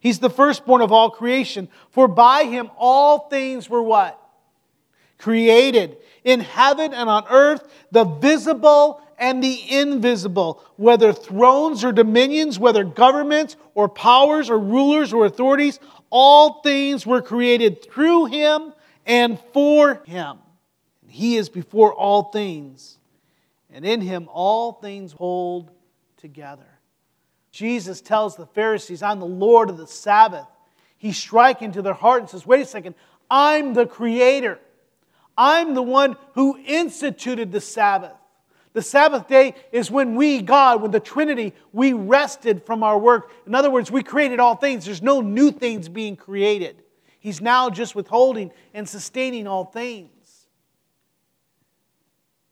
He's 0.00 0.18
the 0.18 0.30
firstborn 0.30 0.80
of 0.80 0.92
all 0.92 1.10
creation. 1.10 1.68
For 1.90 2.08
by 2.08 2.44
him 2.44 2.70
all 2.78 3.28
things 3.28 3.68
were 3.68 3.82
what? 3.82 4.18
Created 5.18 5.98
in 6.24 6.40
heaven 6.40 6.94
and 6.94 7.10
on 7.10 7.24
earth, 7.28 7.70
the 7.90 8.04
visible 8.04 9.02
and 9.18 9.44
the 9.44 9.58
invisible, 9.70 10.64
whether 10.76 11.12
thrones 11.12 11.84
or 11.84 11.92
dominions, 11.92 12.58
whether 12.58 12.82
governments 12.82 13.56
or 13.74 13.90
powers 13.90 14.48
or 14.48 14.58
rulers 14.58 15.12
or 15.12 15.26
authorities, 15.26 15.80
all 16.08 16.62
things 16.62 17.06
were 17.06 17.20
created 17.20 17.82
through 17.90 18.26
him 18.26 18.72
and 19.08 19.40
for 19.52 20.02
him. 20.04 20.38
He 21.08 21.36
is 21.36 21.48
before 21.48 21.92
all 21.92 22.24
things, 22.24 22.98
and 23.72 23.84
in 23.84 24.02
him 24.02 24.28
all 24.30 24.72
things 24.72 25.12
hold 25.12 25.70
together. 26.18 26.68
Jesus 27.50 28.02
tells 28.02 28.36
the 28.36 28.46
Pharisees, 28.46 29.02
I'm 29.02 29.18
the 29.18 29.26
Lord 29.26 29.70
of 29.70 29.78
the 29.78 29.86
Sabbath. 29.86 30.46
He's 30.98 31.16
striking 31.16 31.72
to 31.72 31.82
their 31.82 31.94
heart 31.94 32.20
and 32.20 32.30
says, 32.30 32.46
Wait 32.46 32.60
a 32.60 32.66
second, 32.66 32.94
I'm 33.30 33.72
the 33.72 33.86
Creator. 33.86 34.60
I'm 35.36 35.74
the 35.74 35.82
one 35.82 36.16
who 36.34 36.58
instituted 36.66 37.52
the 37.52 37.60
Sabbath. 37.60 38.12
The 38.74 38.82
Sabbath 38.82 39.28
day 39.28 39.54
is 39.72 39.90
when 39.90 40.14
we, 40.14 40.42
God, 40.42 40.82
when 40.82 40.90
the 40.90 41.00
Trinity, 41.00 41.54
we 41.72 41.94
rested 41.94 42.66
from 42.66 42.82
our 42.82 42.98
work. 42.98 43.30
In 43.46 43.54
other 43.54 43.70
words, 43.70 43.90
we 43.90 44.02
created 44.02 44.40
all 44.40 44.56
things. 44.56 44.84
There's 44.84 45.00
no 45.00 45.20
new 45.20 45.50
things 45.50 45.88
being 45.88 46.16
created. 46.16 46.82
He's 47.18 47.40
now 47.40 47.70
just 47.70 47.94
withholding 47.94 48.52
and 48.74 48.88
sustaining 48.88 49.46
all 49.46 49.64
things. 49.64 50.10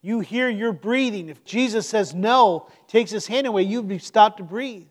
You 0.03 0.21
hear 0.21 0.49
your 0.49 0.73
breathing. 0.73 1.29
If 1.29 1.45
Jesus 1.45 1.89
says 1.89 2.15
no, 2.15 2.69
takes 2.87 3.11
his 3.11 3.27
hand 3.27 3.47
away, 3.47 3.63
you 3.63 3.99
stop 3.99 4.37
to 4.37 4.45
breathe. 4.45 4.87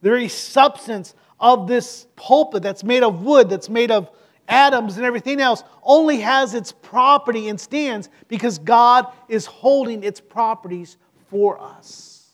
The 0.00 0.08
very 0.08 0.28
substance 0.28 1.14
of 1.40 1.66
this 1.68 2.06
pulpit 2.16 2.62
that's 2.62 2.84
made 2.84 3.02
of 3.02 3.22
wood, 3.22 3.50
that's 3.50 3.68
made 3.68 3.90
of 3.90 4.10
atoms 4.48 4.96
and 4.96 5.04
everything 5.04 5.40
else, 5.40 5.62
only 5.82 6.20
has 6.20 6.54
its 6.54 6.72
property 6.72 7.48
and 7.48 7.60
stands 7.60 8.08
because 8.28 8.58
God 8.58 9.12
is 9.28 9.44
holding 9.46 10.02
its 10.02 10.20
properties 10.20 10.96
for 11.28 11.60
us, 11.60 12.30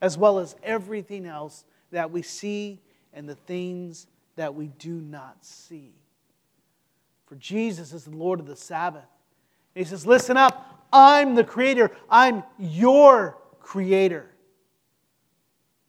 as 0.00 0.16
well 0.16 0.38
as 0.38 0.54
everything 0.62 1.26
else 1.26 1.64
that 1.90 2.10
we 2.10 2.22
see 2.22 2.80
and 3.12 3.28
the 3.28 3.34
things 3.34 4.06
that 4.36 4.54
we 4.54 4.68
do 4.68 4.94
not 4.94 5.44
see. 5.44 5.94
For 7.26 7.36
Jesus 7.36 7.92
is 7.92 8.04
the 8.04 8.16
Lord 8.16 8.40
of 8.40 8.46
the 8.46 8.56
Sabbath. 8.56 9.06
And 9.74 9.84
he 9.84 9.88
says, 9.88 10.06
Listen 10.06 10.36
up, 10.36 10.86
I'm 10.92 11.34
the 11.34 11.44
creator. 11.44 11.90
I'm 12.10 12.42
your 12.58 13.38
creator. 13.60 14.28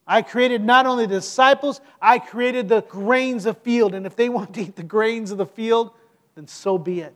I 0.05 0.21
created 0.21 0.63
not 0.63 0.85
only 0.85 1.05
the 1.05 1.15
disciples, 1.15 1.79
I 2.01 2.19
created 2.19 2.67
the 2.67 2.81
grains 2.81 3.45
of 3.45 3.57
field. 3.59 3.95
And 3.95 4.05
if 4.05 4.15
they 4.15 4.29
want 4.29 4.53
to 4.55 4.61
eat 4.61 4.75
the 4.75 4.83
grains 4.83 5.31
of 5.31 5.37
the 5.37 5.45
field, 5.45 5.91
then 6.35 6.47
so 6.47 6.77
be 6.77 7.01
it. 7.01 7.15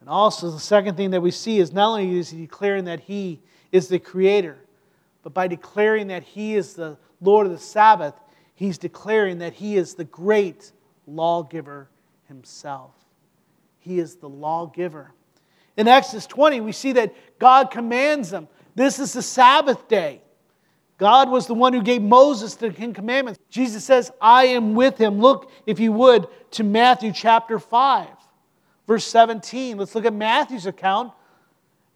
And 0.00 0.08
also, 0.08 0.50
the 0.50 0.60
second 0.60 0.96
thing 0.96 1.10
that 1.10 1.20
we 1.20 1.32
see 1.32 1.58
is 1.58 1.72
not 1.72 1.90
only 1.90 2.16
is 2.16 2.30
he 2.30 2.42
declaring 2.42 2.84
that 2.84 3.00
he 3.00 3.40
is 3.72 3.88
the 3.88 3.98
creator, 3.98 4.56
but 5.22 5.34
by 5.34 5.48
declaring 5.48 6.08
that 6.08 6.22
he 6.22 6.54
is 6.54 6.74
the 6.74 6.96
Lord 7.20 7.46
of 7.46 7.52
the 7.52 7.58
Sabbath, 7.58 8.14
he's 8.56 8.78
declaring 8.78 9.38
that 9.38 9.52
he 9.52 9.76
is 9.76 9.94
the 9.94 10.04
great 10.04 10.72
lawgiver 11.06 11.88
himself. 12.26 12.92
He 13.78 14.00
is 14.00 14.16
the 14.16 14.28
lawgiver. 14.28 15.12
In 15.76 15.86
Exodus 15.86 16.26
20, 16.26 16.60
we 16.60 16.72
see 16.72 16.92
that 16.92 17.14
God 17.38 17.70
commands 17.70 18.30
them. 18.30 18.48
This 18.74 18.98
is 18.98 19.12
the 19.12 19.22
Sabbath 19.22 19.86
day. 19.86 20.22
God 20.98 21.30
was 21.30 21.46
the 21.46 21.54
one 21.54 21.72
who 21.72 21.82
gave 21.82 22.00
Moses 22.02 22.54
the 22.54 22.70
Ten 22.70 22.94
Commandments. 22.94 23.38
Jesus 23.50 23.84
says, 23.84 24.10
I 24.20 24.46
am 24.46 24.74
with 24.74 24.96
him. 24.96 25.20
Look, 25.20 25.50
if 25.66 25.78
you 25.78 25.92
would, 25.92 26.26
to 26.52 26.64
Matthew 26.64 27.12
chapter 27.12 27.58
5, 27.58 28.08
verse 28.86 29.04
17. 29.04 29.76
Let's 29.76 29.94
look 29.94 30.06
at 30.06 30.14
Matthew's 30.14 30.66
account 30.66 31.12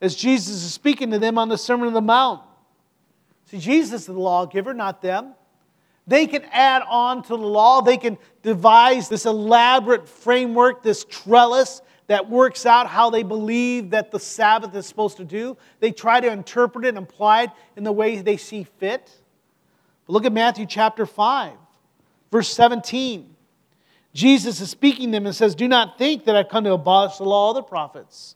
as 0.02 0.14
Jesus 0.14 0.62
is 0.62 0.74
speaking 0.74 1.10
to 1.12 1.18
them 1.18 1.38
on 1.38 1.48
the 1.48 1.56
Sermon 1.56 1.88
on 1.88 1.94
the 1.94 2.02
Mount. 2.02 2.42
See, 3.46 3.58
Jesus 3.58 4.02
is 4.02 4.06
the 4.06 4.12
lawgiver, 4.12 4.74
not 4.74 5.00
them. 5.00 5.34
They 6.10 6.26
can 6.26 6.42
add 6.50 6.82
on 6.88 7.22
to 7.22 7.28
the 7.28 7.36
law, 7.36 7.82
they 7.82 7.96
can 7.96 8.18
devise 8.42 9.08
this 9.08 9.26
elaborate 9.26 10.08
framework, 10.08 10.82
this 10.82 11.04
trellis 11.04 11.82
that 12.08 12.28
works 12.28 12.66
out 12.66 12.88
how 12.88 13.10
they 13.10 13.22
believe 13.22 13.90
that 13.90 14.10
the 14.10 14.18
Sabbath 14.18 14.74
is 14.74 14.86
supposed 14.86 15.18
to 15.18 15.24
do. 15.24 15.56
They 15.78 15.92
try 15.92 16.18
to 16.18 16.28
interpret 16.28 16.84
it 16.84 16.88
and 16.88 16.98
apply 16.98 17.44
it 17.44 17.50
in 17.76 17.84
the 17.84 17.92
way 17.92 18.20
they 18.20 18.36
see 18.38 18.64
fit. 18.64 19.08
But 20.08 20.12
look 20.12 20.24
at 20.24 20.32
Matthew 20.32 20.66
chapter 20.66 21.06
5, 21.06 21.52
verse 22.32 22.48
17. 22.48 23.36
Jesus 24.12 24.60
is 24.60 24.68
speaking 24.68 25.12
to 25.12 25.12
them 25.12 25.26
and 25.26 25.36
says, 25.36 25.54
Do 25.54 25.68
not 25.68 25.96
think 25.96 26.24
that 26.24 26.34
I've 26.34 26.48
come 26.48 26.64
to 26.64 26.72
abolish 26.72 27.18
the 27.18 27.24
law 27.24 27.50
of 27.50 27.54
the 27.54 27.62
prophets. 27.62 28.34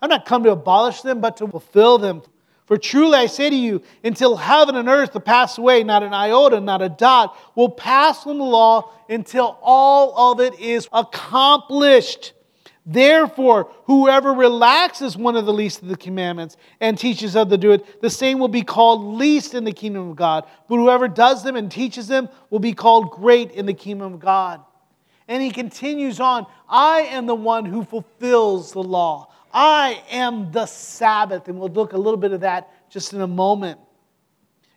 I've 0.00 0.10
not 0.10 0.26
come 0.26 0.44
to 0.44 0.52
abolish 0.52 1.00
them, 1.00 1.20
but 1.20 1.38
to 1.38 1.48
fulfill 1.48 1.98
them. 1.98 2.22
For 2.70 2.78
truly 2.78 3.18
I 3.18 3.26
say 3.26 3.50
to 3.50 3.56
you, 3.56 3.82
until 4.04 4.36
heaven 4.36 4.76
and 4.76 4.88
earth 4.88 5.14
will 5.14 5.22
pass 5.22 5.58
away, 5.58 5.82
not 5.82 6.04
an 6.04 6.14
iota, 6.14 6.60
not 6.60 6.80
a 6.80 6.88
dot 6.88 7.36
will 7.56 7.68
pass 7.68 8.22
from 8.22 8.38
the 8.38 8.44
law 8.44 8.92
until 9.08 9.58
all 9.60 10.30
of 10.30 10.38
it 10.38 10.60
is 10.60 10.88
accomplished. 10.92 12.32
Therefore, 12.86 13.72
whoever 13.86 14.32
relaxes 14.32 15.16
one 15.16 15.34
of 15.34 15.46
the 15.46 15.52
least 15.52 15.82
of 15.82 15.88
the 15.88 15.96
commandments 15.96 16.56
and 16.80 16.96
teaches 16.96 17.34
others 17.34 17.50
to 17.50 17.58
do 17.58 17.72
it, 17.72 18.00
the 18.02 18.08
same 18.08 18.38
will 18.38 18.46
be 18.46 18.62
called 18.62 19.18
least 19.18 19.54
in 19.54 19.64
the 19.64 19.72
kingdom 19.72 20.08
of 20.08 20.14
God. 20.14 20.44
But 20.68 20.76
whoever 20.76 21.08
does 21.08 21.42
them 21.42 21.56
and 21.56 21.72
teaches 21.72 22.06
them 22.06 22.28
will 22.50 22.60
be 22.60 22.72
called 22.72 23.10
great 23.10 23.50
in 23.50 23.66
the 23.66 23.74
kingdom 23.74 24.14
of 24.14 24.20
God. 24.20 24.60
And 25.26 25.42
he 25.42 25.50
continues 25.50 26.20
on 26.20 26.46
I 26.68 27.00
am 27.00 27.26
the 27.26 27.34
one 27.34 27.64
who 27.64 27.82
fulfills 27.82 28.70
the 28.70 28.84
law. 28.84 29.32
I 29.52 30.02
am 30.10 30.52
the 30.52 30.66
Sabbath. 30.66 31.48
And 31.48 31.58
we'll 31.58 31.70
look 31.70 31.92
a 31.92 31.98
little 31.98 32.18
bit 32.18 32.32
of 32.32 32.40
that 32.40 32.70
just 32.90 33.12
in 33.12 33.20
a 33.20 33.26
moment. 33.26 33.80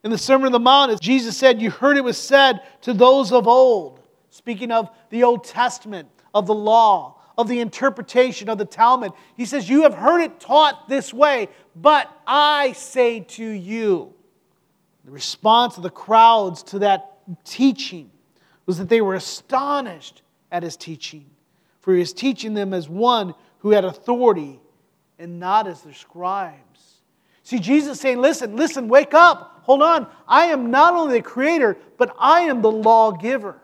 In 0.03 0.11
the 0.11 0.17
Sermon 0.17 0.47
on 0.47 0.51
the 0.51 0.59
Mount, 0.59 0.99
Jesus 1.01 1.37
said, 1.37 1.61
You 1.61 1.71
heard 1.71 1.97
it 1.97 2.03
was 2.03 2.17
said 2.17 2.61
to 2.81 2.93
those 2.93 3.31
of 3.31 3.47
old, 3.47 4.01
speaking 4.29 4.71
of 4.71 4.89
the 5.09 5.23
Old 5.23 5.43
Testament, 5.45 6.09
of 6.33 6.45
the 6.45 6.53
law 6.53 7.21
of 7.37 7.47
the 7.47 7.59
interpretation 7.59 8.49
of 8.49 8.57
the 8.57 8.65
Talmud. 8.65 9.11
He 9.35 9.45
says, 9.45 9.69
You 9.69 9.83
have 9.83 9.93
heard 9.93 10.21
it 10.21 10.39
taught 10.39 10.87
this 10.87 11.13
way, 11.13 11.49
but 11.75 12.09
I 12.27 12.73
say 12.73 13.21
to 13.21 13.45
you. 13.45 14.13
The 15.05 15.11
response 15.11 15.77
of 15.77 15.83
the 15.83 15.89
crowds 15.89 16.63
to 16.63 16.79
that 16.79 17.17
teaching 17.43 18.11
was 18.65 18.77
that 18.77 18.89
they 18.89 19.01
were 19.01 19.15
astonished 19.15 20.21
at 20.51 20.63
his 20.63 20.77
teaching, 20.77 21.25
for 21.81 21.93
he 21.93 21.99
was 21.99 22.13
teaching 22.13 22.53
them 22.53 22.73
as 22.73 22.87
one 22.87 23.33
who 23.59 23.71
had 23.71 23.83
authority 23.83 24.59
and 25.23 25.39
not 25.39 25.67
as 25.67 25.81
their 25.81 25.93
scribes. 25.93 26.99
See, 27.43 27.57
Jesus 27.57 27.99
saying, 27.99 28.19
Listen, 28.19 28.57
listen, 28.57 28.89
wake 28.89 29.13
up, 29.13 29.61
hold 29.63 29.81
on. 29.81 30.07
I 30.27 30.47
am 30.47 30.69
not 30.69 30.93
only 30.93 31.19
the 31.19 31.23
creator, 31.23 31.77
but 31.97 32.13
I 32.19 32.41
am 32.41 32.61
the 32.61 32.71
lawgiver. 32.71 33.61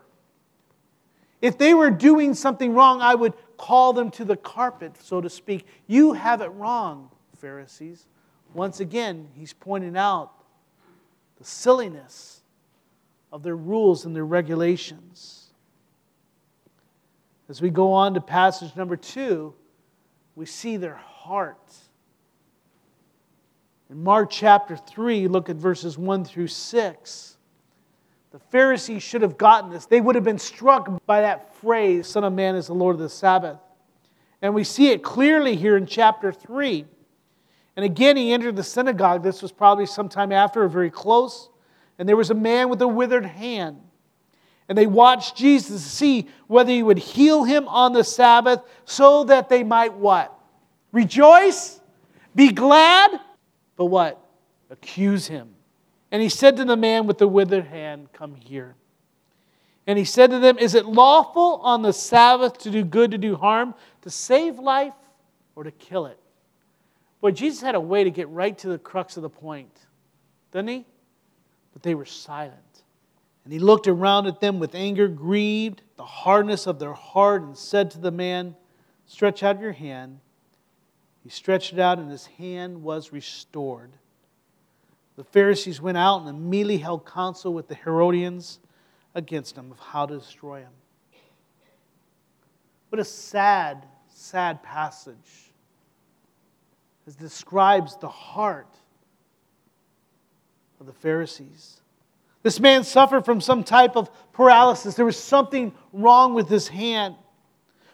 If 1.42 1.58
they 1.58 1.74
were 1.74 1.90
doing 1.90 2.32
something 2.34 2.72
wrong, 2.72 3.02
I 3.02 3.14
would 3.14 3.34
call 3.58 3.92
them 3.92 4.10
to 4.12 4.24
the 4.24 4.36
carpet, 4.36 4.96
so 5.02 5.20
to 5.20 5.28
speak. 5.28 5.66
You 5.86 6.14
have 6.14 6.40
it 6.40 6.48
wrong, 6.48 7.10
Pharisees. 7.36 8.06
Once 8.54 8.80
again, 8.80 9.28
he's 9.34 9.52
pointing 9.52 9.96
out 9.96 10.32
the 11.36 11.44
silliness 11.44 12.42
of 13.32 13.42
their 13.42 13.56
rules 13.56 14.06
and 14.06 14.16
their 14.16 14.24
regulations. 14.24 15.52
As 17.50 17.60
we 17.60 17.68
go 17.68 17.92
on 17.92 18.14
to 18.14 18.20
passage 18.20 18.74
number 18.76 18.96
two, 18.96 19.54
we 20.34 20.46
see 20.46 20.78
their 20.78 21.00
heart. 21.30 21.72
In 23.88 24.02
Mark 24.02 24.30
chapter 24.30 24.76
3, 24.76 25.28
look 25.28 25.48
at 25.48 25.54
verses 25.54 25.96
1 25.96 26.24
through 26.24 26.48
6. 26.48 27.36
The 28.32 28.38
Pharisees 28.40 29.04
should 29.04 29.22
have 29.22 29.38
gotten 29.38 29.70
this. 29.70 29.86
They 29.86 30.00
would 30.00 30.16
have 30.16 30.24
been 30.24 30.40
struck 30.40 31.06
by 31.06 31.20
that 31.20 31.54
phrase, 31.54 32.08
Son 32.08 32.24
of 32.24 32.32
Man 32.32 32.56
is 32.56 32.66
the 32.66 32.74
Lord 32.74 32.96
of 32.96 33.00
the 33.00 33.08
Sabbath. 33.08 33.58
And 34.42 34.56
we 34.56 34.64
see 34.64 34.88
it 34.88 35.04
clearly 35.04 35.54
here 35.54 35.76
in 35.76 35.86
chapter 35.86 36.32
3. 36.32 36.84
And 37.76 37.84
again, 37.84 38.16
he 38.16 38.32
entered 38.32 38.56
the 38.56 38.64
synagogue. 38.64 39.22
This 39.22 39.40
was 39.40 39.52
probably 39.52 39.86
sometime 39.86 40.32
after, 40.32 40.64
or 40.64 40.68
very 40.68 40.90
close. 40.90 41.48
And 41.96 42.08
there 42.08 42.16
was 42.16 42.30
a 42.30 42.34
man 42.34 42.70
with 42.70 42.82
a 42.82 42.88
withered 42.88 43.24
hand. 43.24 43.78
And 44.68 44.76
they 44.76 44.88
watched 44.88 45.36
Jesus 45.36 45.80
to 45.80 45.88
see 45.90 46.28
whether 46.48 46.72
he 46.72 46.82
would 46.82 46.98
heal 46.98 47.44
him 47.44 47.68
on 47.68 47.92
the 47.92 48.02
Sabbath 48.02 48.62
so 48.84 49.22
that 49.22 49.48
they 49.48 49.62
might 49.62 49.94
what? 49.94 50.36
Rejoice? 50.92 51.80
Be 52.34 52.52
glad? 52.52 53.20
But 53.76 53.86
what? 53.86 54.24
Accuse 54.70 55.26
him. 55.26 55.54
And 56.10 56.22
he 56.22 56.28
said 56.28 56.56
to 56.56 56.64
the 56.64 56.76
man 56.76 57.06
with 57.06 57.18
the 57.18 57.28
withered 57.28 57.66
hand, 57.66 58.12
Come 58.12 58.34
here. 58.34 58.74
And 59.86 59.98
he 59.98 60.04
said 60.04 60.30
to 60.30 60.38
them, 60.38 60.58
Is 60.58 60.74
it 60.74 60.86
lawful 60.86 61.60
on 61.62 61.82
the 61.82 61.92
Sabbath 61.92 62.58
to 62.58 62.70
do 62.70 62.84
good, 62.84 63.10
to 63.12 63.18
do 63.18 63.36
harm, 63.36 63.74
to 64.02 64.10
save 64.10 64.58
life, 64.58 64.94
or 65.54 65.64
to 65.64 65.70
kill 65.70 66.06
it? 66.06 66.18
Boy, 67.20 67.32
Jesus 67.32 67.60
had 67.60 67.74
a 67.74 67.80
way 67.80 68.04
to 68.04 68.10
get 68.10 68.28
right 68.28 68.56
to 68.58 68.68
the 68.68 68.78
crux 68.78 69.16
of 69.16 69.22
the 69.22 69.30
point, 69.30 69.76
didn't 70.52 70.68
he? 70.68 70.86
But 71.72 71.82
they 71.82 71.94
were 71.94 72.06
silent. 72.06 72.82
And 73.44 73.52
he 73.52 73.58
looked 73.58 73.88
around 73.88 74.26
at 74.26 74.40
them 74.40 74.58
with 74.58 74.74
anger, 74.74 75.08
grieved, 75.08 75.82
the 75.96 76.04
hardness 76.04 76.66
of 76.66 76.78
their 76.78 76.92
heart, 76.92 77.42
and 77.42 77.56
said 77.56 77.90
to 77.92 77.98
the 77.98 78.10
man, 78.10 78.54
Stretch 79.06 79.42
out 79.42 79.60
your 79.60 79.72
hand. 79.72 80.20
He 81.22 81.28
stretched 81.28 81.72
it 81.72 81.78
out, 81.78 81.98
and 81.98 82.10
his 82.10 82.26
hand 82.26 82.82
was 82.82 83.12
restored. 83.12 83.92
The 85.16 85.24
Pharisees 85.24 85.80
went 85.80 85.98
out 85.98 86.20
and 86.20 86.28
immediately 86.28 86.78
held 86.78 87.04
counsel 87.04 87.52
with 87.52 87.68
the 87.68 87.74
Herodians 87.74 88.58
against 89.14 89.56
him 89.56 89.70
of 89.70 89.78
how 89.78 90.06
to 90.06 90.18
destroy 90.18 90.60
him. 90.60 90.72
What 92.88 93.00
a 93.00 93.04
sad, 93.04 93.86
sad 94.08 94.62
passage. 94.62 95.52
It 97.06 97.18
describes 97.18 97.96
the 97.96 98.08
heart 98.08 98.74
of 100.80 100.86
the 100.86 100.92
Pharisees. 100.92 101.80
This 102.42 102.58
man 102.58 102.84
suffered 102.84 103.24
from 103.24 103.40
some 103.40 103.62
type 103.62 103.96
of 103.96 104.10
paralysis. 104.32 104.94
There 104.94 105.04
was 105.04 105.18
something 105.18 105.72
wrong 105.92 106.34
with 106.34 106.48
his 106.48 106.68
hand. 106.68 107.16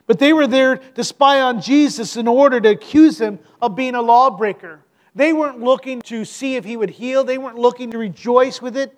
But 0.06 0.18
they 0.18 0.32
were 0.32 0.46
there 0.46 0.76
to 0.76 1.04
spy 1.04 1.40
on 1.40 1.60
Jesus 1.60 2.16
in 2.16 2.28
order 2.28 2.60
to 2.60 2.70
accuse 2.70 3.20
him 3.20 3.38
of 3.60 3.74
being 3.74 3.94
a 3.94 4.02
lawbreaker. 4.02 4.80
They 5.14 5.32
weren't 5.32 5.60
looking 5.60 6.02
to 6.02 6.24
see 6.24 6.56
if 6.56 6.64
he 6.64 6.76
would 6.76 6.90
heal, 6.90 7.24
they 7.24 7.38
weren't 7.38 7.58
looking 7.58 7.90
to 7.92 7.98
rejoice 7.98 8.60
with 8.60 8.76
it, 8.76 8.94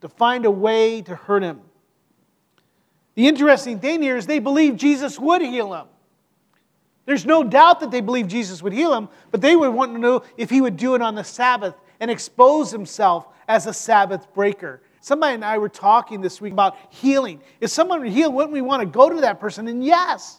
to 0.00 0.08
find 0.08 0.46
a 0.46 0.50
way 0.50 1.02
to 1.02 1.14
hurt 1.14 1.42
him. 1.42 1.60
The 3.16 3.26
interesting 3.26 3.80
thing 3.80 4.00
here 4.00 4.16
is 4.16 4.26
they 4.26 4.38
believed 4.38 4.78
Jesus 4.78 5.18
would 5.18 5.42
heal 5.42 5.74
him. 5.74 5.86
There's 7.04 7.26
no 7.26 7.42
doubt 7.42 7.80
that 7.80 7.90
they 7.90 8.00
believed 8.00 8.30
Jesus 8.30 8.62
would 8.62 8.72
heal 8.72 8.94
him, 8.94 9.08
but 9.30 9.40
they 9.40 9.56
would 9.56 9.70
want 9.70 9.92
to 9.94 9.98
know 9.98 10.22
if 10.36 10.50
he 10.50 10.60
would 10.60 10.76
do 10.76 10.94
it 10.94 11.02
on 11.02 11.14
the 11.14 11.24
Sabbath 11.24 11.74
and 11.98 12.10
expose 12.10 12.70
himself 12.70 13.26
as 13.48 13.66
a 13.66 13.72
Sabbath 13.72 14.32
breaker. 14.34 14.82
Somebody 15.08 15.36
and 15.36 15.44
I 15.44 15.56
were 15.56 15.70
talking 15.70 16.20
this 16.20 16.38
week 16.38 16.52
about 16.52 16.76
healing. 16.90 17.40
If 17.62 17.70
someone 17.70 18.00
were 18.00 18.06
healed, 18.06 18.34
wouldn't 18.34 18.52
we 18.52 18.60
want 18.60 18.82
to 18.82 18.86
go 18.86 19.08
to 19.08 19.22
that 19.22 19.40
person? 19.40 19.66
And 19.66 19.82
yes. 19.82 20.38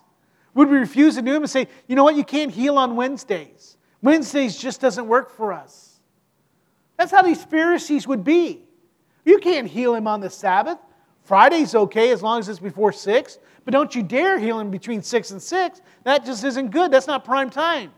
Would 0.53 0.69
we 0.69 0.77
refuse 0.77 1.15
to 1.15 1.23
do 1.23 1.33
him 1.33 1.41
and 1.41 1.49
say, 1.49 1.67
you 1.87 1.95
know 1.95 2.03
what, 2.03 2.15
you 2.15 2.23
can't 2.23 2.51
heal 2.51 2.77
on 2.77 2.95
Wednesdays? 2.95 3.77
Wednesdays 4.03 4.55
just 4.59 4.79
doesn't 4.79 5.07
work 5.07 5.31
for 5.35 5.53
us. 5.53 5.99
That's 6.97 7.11
how 7.11 7.23
these 7.23 7.43
Pharisees 7.43 8.07
would 8.07 8.23
be. 8.23 8.63
You 9.25 9.39
can't 9.39 9.67
heal 9.67 9.95
him 9.95 10.05
on 10.05 10.19
the 10.19 10.29
Sabbath. 10.29 10.77
Friday's 11.23 11.73
okay 11.73 12.11
as 12.11 12.21
long 12.21 12.37
as 12.37 12.47
it's 12.47 12.59
before 12.59 12.91
6, 12.91 13.39
but 13.65 13.71
don't 13.71 13.95
you 13.95 14.03
dare 14.03 14.37
heal 14.37 14.59
him 14.59 14.69
between 14.69 15.01
6 15.01 15.31
and 15.31 15.41
6. 15.41 15.81
That 16.03 16.25
just 16.25 16.43
isn't 16.43 16.69
good. 16.69 16.91
That's 16.91 17.07
not 17.07 17.25
prime 17.25 17.49
time. 17.49 17.91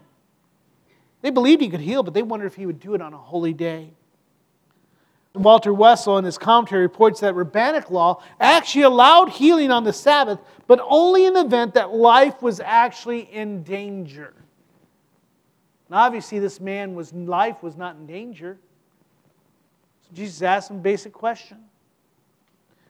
They 1.21 1.31
believed 1.31 1.61
he 1.61 1.67
could 1.67 1.81
heal, 1.81 2.01
but 2.01 2.13
they 2.13 2.23
wondered 2.23 2.45
if 2.45 2.55
he 2.55 2.65
would 2.65 2.79
do 2.79 2.93
it 2.93 3.01
on 3.01 3.13
a 3.13 3.17
holy 3.17 3.53
day. 3.53 3.91
Walter 5.33 5.73
Wessel, 5.73 6.17
in 6.17 6.25
his 6.25 6.37
commentary, 6.37 6.81
reports 6.81 7.21
that 7.21 7.35
rabbinic 7.35 7.89
law 7.89 8.21
actually 8.39 8.81
allowed 8.81 9.29
healing 9.29 9.71
on 9.71 9.85
the 9.85 9.93
Sabbath, 9.93 10.39
but 10.67 10.79
only 10.83 11.25
in 11.25 11.33
the 11.33 11.45
event 11.45 11.73
that 11.75 11.93
life 11.93 12.41
was 12.41 12.59
actually 12.59 13.21
in 13.21 13.63
danger. 13.63 14.33
Now, 15.89 15.99
obviously, 15.99 16.39
this 16.39 16.59
man 16.59 16.95
was 16.95 17.13
life 17.13 17.63
was 17.63 17.77
not 17.77 17.95
in 17.95 18.07
danger. 18.07 18.57
So 20.03 20.09
Jesus 20.13 20.41
asked 20.41 20.69
him 20.69 20.77
a 20.77 20.81
basic 20.81 21.13
question. 21.13 21.59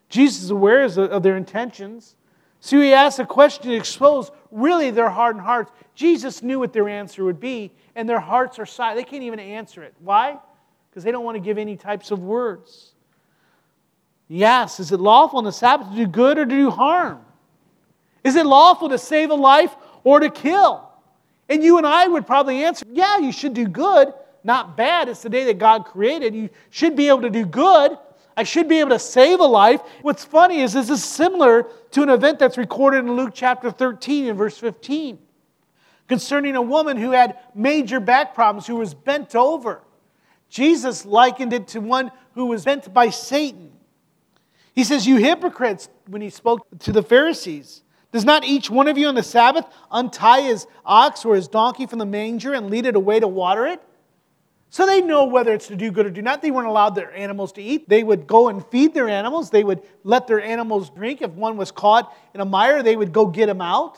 Jesus 0.09 0.43
is 0.43 0.49
aware 0.49 0.83
of 0.83 1.23
their 1.23 1.37
intentions. 1.37 2.15
So 2.59 2.79
he 2.79 2.93
asked 2.93 3.19
a 3.19 3.25
question 3.25 3.69
to 3.69 3.75
expose 3.75 4.29
really 4.51 4.91
their 4.91 5.09
hardened 5.09 5.45
hearts. 5.45 5.71
Jesus 5.95 6.43
knew 6.43 6.59
what 6.59 6.73
their 6.73 6.89
answer 6.89 7.23
would 7.23 7.39
be, 7.39 7.71
and 7.95 8.09
their 8.09 8.19
hearts 8.19 8.59
are 8.59 8.65
silent. 8.65 8.97
They 8.97 9.09
can't 9.09 9.23
even 9.23 9.39
answer 9.39 9.83
it. 9.83 9.93
Why? 9.99 10.37
Because 10.91 11.03
they 11.03 11.11
don't 11.11 11.23
want 11.23 11.35
to 11.35 11.39
give 11.39 11.57
any 11.57 11.77
types 11.77 12.11
of 12.11 12.19
words. 12.19 12.91
Yes, 14.27 14.79
is 14.79 14.91
it 14.91 14.99
lawful 14.99 15.39
on 15.39 15.45
the 15.45 15.51
Sabbath 15.51 15.89
to 15.89 15.95
do 15.95 16.05
good 16.05 16.37
or 16.37 16.45
to 16.45 16.49
do 16.49 16.69
harm? 16.69 17.21
Is 18.23 18.35
it 18.35 18.45
lawful 18.45 18.89
to 18.89 18.97
save 18.97 19.31
a 19.31 19.35
life 19.35 19.73
or 20.03 20.19
to 20.19 20.29
kill? 20.29 20.87
And 21.49 21.63
you 21.63 21.77
and 21.77 21.87
I 21.87 22.07
would 22.07 22.27
probably 22.27 22.63
answer, 22.63 22.85
yeah, 22.91 23.17
you 23.17 23.31
should 23.31 23.53
do 23.53 23.67
good, 23.67 24.13
not 24.43 24.77
bad. 24.77 25.09
It's 25.09 25.21
the 25.21 25.29
day 25.29 25.45
that 25.45 25.57
God 25.57 25.85
created. 25.85 26.35
You 26.35 26.49
should 26.69 26.95
be 26.95 27.07
able 27.07 27.21
to 27.21 27.29
do 27.29 27.45
good. 27.45 27.97
I 28.37 28.43
should 28.43 28.67
be 28.69 28.79
able 28.79 28.91
to 28.91 28.99
save 28.99 29.39
a 29.39 29.45
life. 29.45 29.81
What's 30.01 30.23
funny 30.23 30.61
is 30.61 30.73
this 30.73 30.89
is 30.89 31.03
similar 31.03 31.67
to 31.91 32.03
an 32.03 32.09
event 32.09 32.39
that's 32.39 32.57
recorded 32.57 32.99
in 32.99 33.11
Luke 33.13 33.31
chapter 33.33 33.71
13 33.71 34.29
and 34.29 34.37
verse 34.37 34.57
15 34.57 35.19
concerning 36.07 36.57
a 36.57 36.61
woman 36.61 36.97
who 36.97 37.11
had 37.11 37.37
major 37.55 37.99
back 38.01 38.35
problems, 38.35 38.67
who 38.67 38.75
was 38.75 38.93
bent 38.93 39.33
over. 39.33 39.81
Jesus 40.51 41.05
likened 41.05 41.53
it 41.53 41.69
to 41.69 41.79
one 41.79 42.11
who 42.35 42.45
was 42.47 42.65
bent 42.65 42.93
by 42.93 43.09
Satan. 43.09 43.71
He 44.75 44.83
says, 44.83 45.07
You 45.07 45.15
hypocrites, 45.15 45.89
when 46.07 46.21
he 46.21 46.29
spoke 46.29 46.67
to 46.79 46.91
the 46.91 47.01
Pharisees. 47.01 47.83
Does 48.11 48.25
not 48.25 48.43
each 48.43 48.69
one 48.69 48.89
of 48.89 48.97
you 48.97 49.07
on 49.07 49.15
the 49.15 49.23
Sabbath 49.23 49.65
untie 49.89 50.41
his 50.41 50.67
ox 50.85 51.23
or 51.23 51.35
his 51.35 51.47
donkey 51.47 51.85
from 51.85 51.99
the 51.99 52.05
manger 52.05 52.53
and 52.53 52.69
lead 52.69 52.85
it 52.85 52.97
away 52.97 53.21
to 53.21 53.27
water 53.29 53.65
it? 53.65 53.81
So 54.69 54.85
they 54.85 55.01
know 55.01 55.25
whether 55.25 55.53
it's 55.53 55.67
to 55.67 55.77
do 55.77 55.89
good 55.91 56.05
or 56.05 56.09
do 56.09 56.21
not. 56.21 56.41
They 56.41 56.51
weren't 56.51 56.67
allowed 56.67 56.95
their 56.95 57.13
animals 57.15 57.53
to 57.53 57.61
eat. 57.61 57.87
They 57.87 58.03
would 58.03 58.27
go 58.27 58.49
and 58.49 58.65
feed 58.67 58.93
their 58.93 59.07
animals. 59.07 59.49
They 59.49 59.63
would 59.63 59.81
let 60.03 60.27
their 60.27 60.41
animals 60.41 60.89
drink. 60.89 61.21
If 61.21 61.31
one 61.31 61.55
was 61.55 61.71
caught 61.71 62.13
in 62.33 62.41
a 62.41 62.45
mire, 62.45 62.83
they 62.83 62.97
would 62.97 63.13
go 63.13 63.25
get 63.25 63.47
him 63.47 63.61
out. 63.61 63.97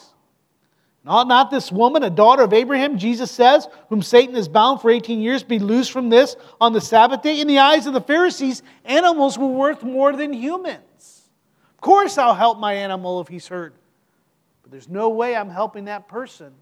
Ought 1.05 1.27
not 1.27 1.51
this 1.51 1.69
woman, 1.69 2.03
a 2.03 2.09
daughter 2.09 2.43
of 2.43 2.53
Abraham, 2.53 2.97
Jesus 2.97 3.29
says, 3.29 3.67
whom 3.89 4.01
Satan 4.01 4.35
has 4.35 4.47
bound 4.47 4.79
for 4.79 4.89
18 4.89 5.19
years, 5.19 5.43
be 5.43 5.59
loosed 5.59 5.91
from 5.91 6.09
this 6.09 6.37
on 6.61 6.71
the 6.71 6.79
Sabbath 6.79 7.21
day? 7.21 7.41
In 7.41 7.47
the 7.47 7.59
eyes 7.59 7.85
of 7.87 7.93
the 7.93 7.99
Pharisees, 7.99 8.63
animals 8.85 9.37
were 9.37 9.47
worth 9.47 9.83
more 9.83 10.13
than 10.13 10.31
humans. 10.31 11.29
Of 11.73 11.81
course, 11.81 12.17
I'll 12.17 12.33
help 12.33 12.57
my 12.57 12.73
animal 12.73 13.19
if 13.19 13.27
he's 13.27 13.47
hurt. 13.47 13.75
But 14.61 14.71
there's 14.71 14.87
no 14.87 15.09
way 15.09 15.35
I'm 15.35 15.49
helping 15.49 15.85
that 15.85 16.07
person. 16.07 16.53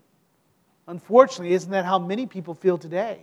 Unfortunately, 0.88 1.54
isn't 1.54 1.70
that 1.70 1.86
how 1.86 2.00
many 2.00 2.26
people 2.26 2.56
feel 2.56 2.80
today? 2.80 3.20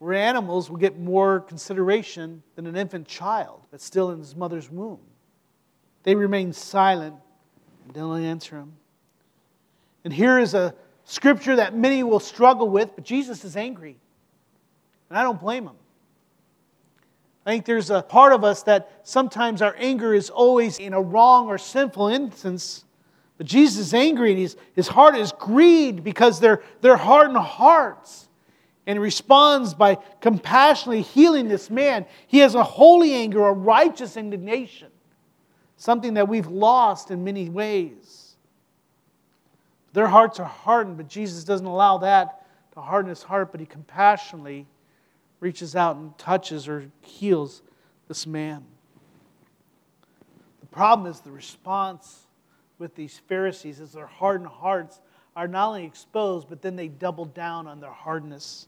Where 0.00 0.14
animals 0.14 0.68
will 0.68 0.78
get 0.78 0.98
more 0.98 1.40
consideration 1.40 2.42
than 2.56 2.66
an 2.66 2.74
infant 2.74 3.06
child 3.06 3.62
that's 3.70 3.84
still 3.84 4.10
in 4.10 4.18
his 4.18 4.34
mother's 4.34 4.68
womb. 4.68 4.98
They 6.02 6.16
remain 6.16 6.52
silent 6.52 7.14
and 7.84 7.94
don't 7.94 8.22
answer 8.22 8.56
him. 8.56 8.72
And 10.04 10.12
here 10.12 10.38
is 10.38 10.54
a 10.54 10.74
scripture 11.04 11.56
that 11.56 11.74
many 11.74 12.02
will 12.02 12.20
struggle 12.20 12.68
with, 12.68 12.94
but 12.94 13.04
Jesus 13.04 13.44
is 13.44 13.56
angry. 13.56 13.96
And 15.08 15.18
I 15.18 15.22
don't 15.22 15.40
blame 15.40 15.64
him. 15.64 15.76
I 17.46 17.50
think 17.50 17.66
there's 17.66 17.90
a 17.90 18.02
part 18.02 18.32
of 18.32 18.42
us 18.42 18.62
that 18.62 18.90
sometimes 19.02 19.60
our 19.60 19.74
anger 19.78 20.14
is 20.14 20.30
always 20.30 20.78
in 20.78 20.94
a 20.94 21.00
wrong 21.00 21.48
or 21.48 21.58
sinful 21.58 22.08
instance. 22.08 22.84
But 23.36 23.46
Jesus 23.46 23.88
is 23.88 23.94
angry 23.94 24.30
and 24.30 24.40
his, 24.40 24.56
his 24.74 24.88
heart 24.88 25.16
is 25.16 25.32
grieved 25.32 26.04
because 26.04 26.40
they're, 26.40 26.62
they're 26.80 26.96
hardened 26.96 27.36
hearts. 27.36 28.28
And 28.86 29.00
responds 29.00 29.72
by 29.72 29.96
compassionately 30.20 31.00
healing 31.00 31.48
this 31.48 31.70
man. 31.70 32.04
He 32.26 32.40
has 32.40 32.54
a 32.54 32.62
holy 32.62 33.14
anger, 33.14 33.42
a 33.46 33.52
righteous 33.52 34.18
indignation, 34.18 34.88
something 35.78 36.14
that 36.14 36.28
we've 36.28 36.48
lost 36.48 37.10
in 37.10 37.24
many 37.24 37.48
ways. 37.48 38.03
Their 39.94 40.08
hearts 40.08 40.40
are 40.40 40.44
hardened, 40.44 40.96
but 40.96 41.08
Jesus 41.08 41.44
doesn't 41.44 41.66
allow 41.66 41.98
that 41.98 42.44
to 42.72 42.80
harden 42.80 43.08
his 43.08 43.22
heart, 43.22 43.52
but 43.52 43.60
he 43.60 43.66
compassionately 43.66 44.66
reaches 45.38 45.76
out 45.76 45.94
and 45.96 46.16
touches 46.18 46.66
or 46.66 46.90
heals 47.00 47.62
this 48.08 48.26
man. 48.26 48.64
The 50.60 50.66
problem 50.66 51.08
is 51.08 51.20
the 51.20 51.30
response 51.30 52.26
with 52.78 52.96
these 52.96 53.20
Pharisees 53.28 53.78
is 53.78 53.92
their 53.92 54.06
hardened 54.06 54.50
hearts 54.50 55.00
are 55.36 55.46
not 55.46 55.68
only 55.68 55.84
exposed, 55.84 56.48
but 56.48 56.60
then 56.60 56.74
they 56.74 56.88
double 56.88 57.26
down 57.26 57.68
on 57.68 57.78
their 57.78 57.92
hardness. 57.92 58.66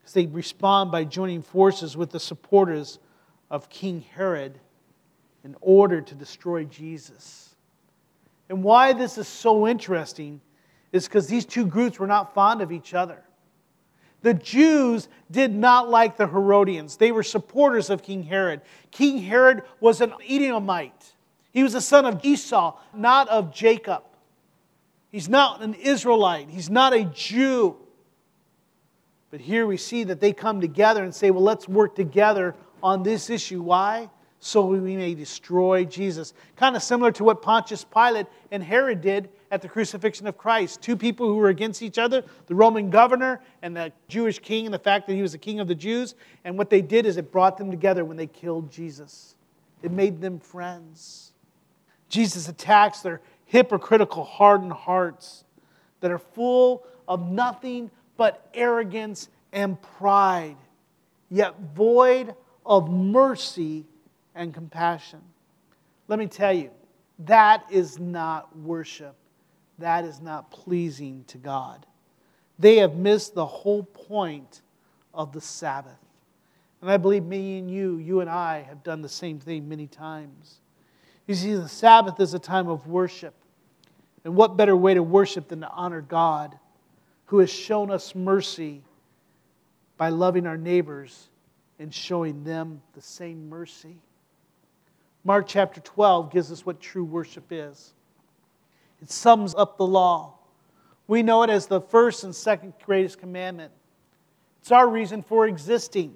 Because 0.00 0.14
they 0.14 0.26
respond 0.26 0.90
by 0.90 1.04
joining 1.04 1.42
forces 1.42 1.96
with 1.96 2.10
the 2.10 2.18
supporters 2.18 2.98
of 3.48 3.68
King 3.68 4.04
Herod 4.16 4.58
in 5.44 5.54
order 5.60 6.00
to 6.00 6.14
destroy 6.16 6.64
Jesus. 6.64 7.51
And 8.52 8.62
why 8.62 8.92
this 8.92 9.16
is 9.16 9.26
so 9.26 9.66
interesting 9.66 10.42
is 10.92 11.08
because 11.08 11.26
these 11.26 11.46
two 11.46 11.64
groups 11.64 11.98
were 11.98 12.06
not 12.06 12.34
fond 12.34 12.60
of 12.60 12.70
each 12.70 12.92
other. 12.92 13.24
The 14.20 14.34
Jews 14.34 15.08
did 15.30 15.54
not 15.54 15.88
like 15.88 16.18
the 16.18 16.26
Herodians. 16.26 16.98
They 16.98 17.12
were 17.12 17.22
supporters 17.22 17.88
of 17.88 18.02
King 18.02 18.22
Herod. 18.22 18.60
King 18.90 19.16
Herod 19.16 19.62
was 19.80 20.02
an 20.02 20.12
Edomite. 20.28 21.14
He 21.50 21.62
was 21.62 21.74
a 21.74 21.80
son 21.80 22.04
of 22.04 22.22
Esau, 22.22 22.76
not 22.94 23.26
of 23.30 23.54
Jacob. 23.54 24.02
He's 25.10 25.30
not 25.30 25.62
an 25.62 25.72
Israelite. 25.72 26.50
He's 26.50 26.68
not 26.68 26.92
a 26.92 27.04
Jew. 27.04 27.78
But 29.30 29.40
here 29.40 29.66
we 29.66 29.78
see 29.78 30.04
that 30.04 30.20
they 30.20 30.34
come 30.34 30.60
together 30.60 31.02
and 31.02 31.14
say, 31.14 31.30
well, 31.30 31.42
let's 31.42 31.66
work 31.66 31.96
together 31.96 32.54
on 32.82 33.02
this 33.02 33.30
issue. 33.30 33.62
Why? 33.62 34.10
So 34.44 34.66
we 34.66 34.96
may 34.96 35.14
destroy 35.14 35.84
Jesus. 35.84 36.34
Kind 36.56 36.74
of 36.74 36.82
similar 36.82 37.12
to 37.12 37.22
what 37.22 37.42
Pontius 37.42 37.84
Pilate 37.84 38.26
and 38.50 38.60
Herod 38.60 39.00
did 39.00 39.28
at 39.52 39.62
the 39.62 39.68
crucifixion 39.68 40.26
of 40.26 40.36
Christ. 40.36 40.82
Two 40.82 40.96
people 40.96 41.28
who 41.28 41.36
were 41.36 41.48
against 41.48 41.80
each 41.80 41.96
other 41.96 42.24
the 42.46 42.54
Roman 42.56 42.90
governor 42.90 43.40
and 43.62 43.76
the 43.76 43.92
Jewish 44.08 44.40
king, 44.40 44.64
and 44.64 44.74
the 44.74 44.80
fact 44.80 45.06
that 45.06 45.14
he 45.14 45.22
was 45.22 45.30
the 45.30 45.38
king 45.38 45.60
of 45.60 45.68
the 45.68 45.76
Jews. 45.76 46.16
And 46.44 46.58
what 46.58 46.70
they 46.70 46.82
did 46.82 47.06
is 47.06 47.18
it 47.18 47.30
brought 47.30 47.56
them 47.56 47.70
together 47.70 48.04
when 48.04 48.16
they 48.16 48.26
killed 48.26 48.68
Jesus, 48.72 49.36
it 49.80 49.92
made 49.92 50.20
them 50.20 50.40
friends. 50.40 51.30
Jesus 52.08 52.48
attacks 52.48 53.00
their 53.00 53.20
hypocritical, 53.44 54.24
hardened 54.24 54.72
hearts 54.72 55.44
that 56.00 56.10
are 56.10 56.18
full 56.18 56.84
of 57.06 57.30
nothing 57.30 57.92
but 58.16 58.50
arrogance 58.54 59.28
and 59.52 59.80
pride, 59.80 60.56
yet 61.30 61.54
void 61.76 62.34
of 62.66 62.90
mercy 62.90 63.86
and 64.34 64.52
compassion. 64.52 65.20
Let 66.08 66.18
me 66.18 66.26
tell 66.26 66.52
you, 66.52 66.70
that 67.20 67.64
is 67.70 67.98
not 67.98 68.56
worship. 68.56 69.14
That 69.78 70.04
is 70.04 70.20
not 70.20 70.50
pleasing 70.50 71.24
to 71.28 71.38
God. 71.38 71.86
They 72.58 72.76
have 72.76 72.94
missed 72.94 73.34
the 73.34 73.46
whole 73.46 73.82
point 73.82 74.62
of 75.14 75.32
the 75.32 75.40
Sabbath. 75.40 75.98
And 76.80 76.90
I 76.90 76.96
believe 76.96 77.24
me 77.24 77.58
and 77.58 77.70
you, 77.70 77.98
you 77.98 78.20
and 78.20 78.28
I, 78.28 78.62
have 78.62 78.82
done 78.82 79.02
the 79.02 79.08
same 79.08 79.38
thing 79.38 79.68
many 79.68 79.86
times. 79.86 80.60
You 81.26 81.34
see, 81.34 81.54
the 81.54 81.68
Sabbath 81.68 82.18
is 82.20 82.34
a 82.34 82.38
time 82.38 82.68
of 82.68 82.86
worship. 82.86 83.34
And 84.24 84.34
what 84.34 84.56
better 84.56 84.76
way 84.76 84.94
to 84.94 85.02
worship 85.02 85.48
than 85.48 85.60
to 85.60 85.70
honor 85.70 86.00
God, 86.00 86.58
who 87.26 87.38
has 87.38 87.50
shown 87.50 87.90
us 87.90 88.14
mercy 88.14 88.82
by 89.96 90.08
loving 90.10 90.46
our 90.46 90.56
neighbors 90.56 91.28
and 91.78 91.92
showing 91.94 92.44
them 92.44 92.82
the 92.94 93.02
same 93.02 93.48
mercy? 93.48 93.96
Mark 95.24 95.46
chapter 95.46 95.80
12 95.80 96.32
gives 96.32 96.50
us 96.50 96.66
what 96.66 96.80
true 96.80 97.04
worship 97.04 97.44
is. 97.50 97.92
It 99.00 99.10
sums 99.10 99.54
up 99.54 99.76
the 99.76 99.86
law. 99.86 100.34
We 101.06 101.22
know 101.22 101.42
it 101.42 101.50
as 101.50 101.66
the 101.66 101.80
first 101.80 102.24
and 102.24 102.34
second 102.34 102.74
greatest 102.84 103.18
commandment. 103.18 103.72
It's 104.60 104.72
our 104.72 104.88
reason 104.88 105.22
for 105.22 105.46
existing. 105.46 106.14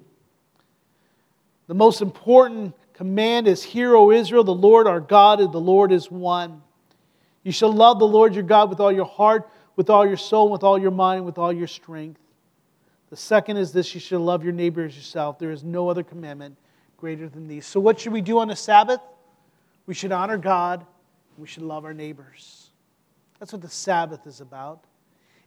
The 1.67 1.73
most 1.73 2.01
important 2.01 2.73
command 2.93 3.47
is 3.47 3.63
Hear, 3.63 3.95
O 3.95 4.11
Israel, 4.11 4.43
the 4.43 4.53
Lord 4.53 4.87
our 4.87 5.01
God, 5.01 5.39
the 5.39 5.59
Lord 5.59 5.91
is 5.91 6.09
one. 6.09 6.61
You 7.43 7.51
shall 7.51 7.71
love 7.71 7.99
the 7.99 8.07
Lord 8.07 8.33
your 8.33 8.43
God 8.43 8.69
with 8.69 8.79
all 8.79 8.91
your 8.91 9.05
heart, 9.05 9.49
with 9.75 9.89
all 9.89 10.05
your 10.05 10.17
soul, 10.17 10.49
with 10.49 10.63
all 10.63 10.77
your 10.77 10.91
mind, 10.91 11.25
with 11.25 11.37
all 11.37 11.53
your 11.53 11.67
strength. 11.67 12.19
The 13.09 13.15
second 13.15 13.57
is 13.57 13.71
this 13.71 13.93
you 13.93 14.01
shall 14.01 14.19
love 14.19 14.43
your 14.43 14.53
neighbor 14.53 14.83
as 14.83 14.95
yourself. 14.95 15.39
There 15.39 15.51
is 15.51 15.63
no 15.63 15.89
other 15.89 16.03
commandment 16.03 16.57
greater 16.97 17.29
than 17.29 17.47
these. 17.47 17.65
So, 17.65 17.79
what 17.79 17.99
should 17.99 18.11
we 18.11 18.21
do 18.21 18.39
on 18.39 18.47
the 18.47 18.55
Sabbath? 18.55 18.99
We 19.85 19.93
should 19.93 20.11
honor 20.11 20.37
God. 20.37 20.85
We 21.37 21.47
should 21.47 21.63
love 21.63 21.85
our 21.85 21.93
neighbors. 21.93 22.71
That's 23.39 23.53
what 23.53 23.61
the 23.61 23.69
Sabbath 23.69 24.25
is 24.25 24.41
about. 24.41 24.83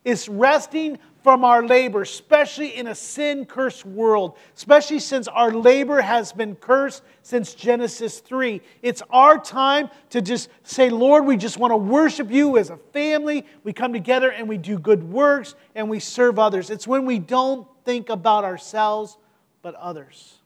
It's 0.03 0.29
resting 0.29 0.99
from 1.23 1.45
our 1.45 1.67
labor, 1.67 2.01
especially 2.01 2.75
in 2.75 2.87
a 2.87 2.95
sin 2.95 3.45
cursed 3.45 3.85
world, 3.85 4.39
especially 4.57 4.99
since 4.99 5.29
our 5.29 5.53
labor 5.53 6.01
has 6.01 6.33
been 6.33 6.57
cursed 6.57 7.03
since 7.23 7.53
Genesis 7.53 8.21
3. 8.21 8.63
It's 8.81 9.03
our 9.11 9.39
time 9.39 9.91
to 10.11 10.23
just 10.23 10.49
say, 10.63 10.89
Lord, 10.89 11.27
we 11.27 11.37
just 11.37 11.59
want 11.59 11.73
to 11.73 11.77
worship 11.77 12.31
you 12.31 12.57
as 12.57 12.71
a 12.71 12.79
family. 12.95 13.45
We 13.63 13.75
come 13.75 13.93
together 13.93 14.31
and 14.31 14.49
we 14.49 14.57
do 14.57 14.79
good 14.79 15.03
works 15.03 15.55
and 15.75 15.91
we 15.91 16.01
serve 16.01 16.39
others. 16.39 16.71
It's 16.71 16.87
when 16.87 17.05
we 17.05 17.19
don't 17.19 17.69
think 17.85 18.09
about 18.09 18.45
ourselves, 18.45 19.19
but 19.61 19.75
others 19.75 20.40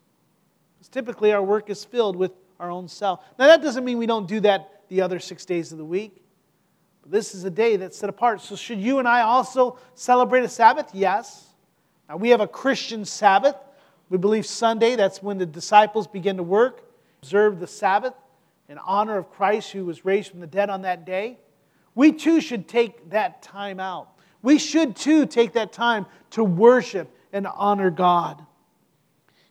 typically 0.95 1.33
our 1.33 1.43
work 1.43 1.69
is 1.71 1.85
filled 1.85 2.15
with 2.15 2.31
our 2.61 2.71
own 2.71 2.87
self. 2.87 3.21
Now, 3.37 3.49
that 3.49 3.61
doesn't 3.61 3.85
mean 3.85 3.99
we 3.99 4.07
don't 4.07 4.29
do 4.29 4.39
that 4.41 4.83
the 4.89 5.01
other 5.01 5.19
six 5.19 5.45
days 5.45 5.73
of 5.73 5.79
the 5.79 5.85
week. 5.85 6.25
But 7.03 7.11
this 7.11 7.35
is 7.35 7.43
a 7.43 7.51
day 7.51 7.77
that's 7.77 7.99
set 7.99 8.09
apart. 8.09 8.41
So, 8.41 8.55
should 8.55 8.79
you 8.79 9.01
and 9.01 9.09
I 9.09 9.23
also 9.23 9.77
celebrate 9.97 10.45
a 10.45 10.49
Sabbath? 10.49 10.91
Yes. 10.95 11.49
Now, 12.09 12.17
we 12.17 12.29
have 12.29 12.41
a 12.41 12.47
Christian 12.47 13.05
Sabbath. 13.05 13.57
We 14.09 14.19
believe 14.19 14.47
Sunday, 14.47 14.95
that's 14.95 15.21
when 15.21 15.37
the 15.37 15.47
disciples 15.47 16.07
begin 16.07 16.37
to 16.37 16.45
work, 16.45 16.85
observe 17.21 17.59
the 17.59 17.67
Sabbath 17.67 18.15
in 18.69 18.79
honor 18.79 19.19
of 19.19 19.33
Christ 19.33 19.73
who 19.73 19.85
was 19.85 20.05
raised 20.05 20.31
from 20.31 20.39
the 20.39 20.47
dead 20.47 20.71
on 20.71 20.83
that 20.83 21.05
day. 21.05 21.41
We 21.97 22.13
too 22.13 22.41
should 22.41 22.69
take 22.69 23.11
that 23.11 23.43
time 23.43 23.81
out. 23.81 24.11
We 24.43 24.59
should 24.59 24.95
too 24.95 25.27
take 25.27 25.55
that 25.55 25.73
time 25.73 26.07
to 26.31 26.45
worship 26.45 27.11
and 27.33 27.49
honor 27.49 27.91
God. 27.91 28.39
You 28.39 28.45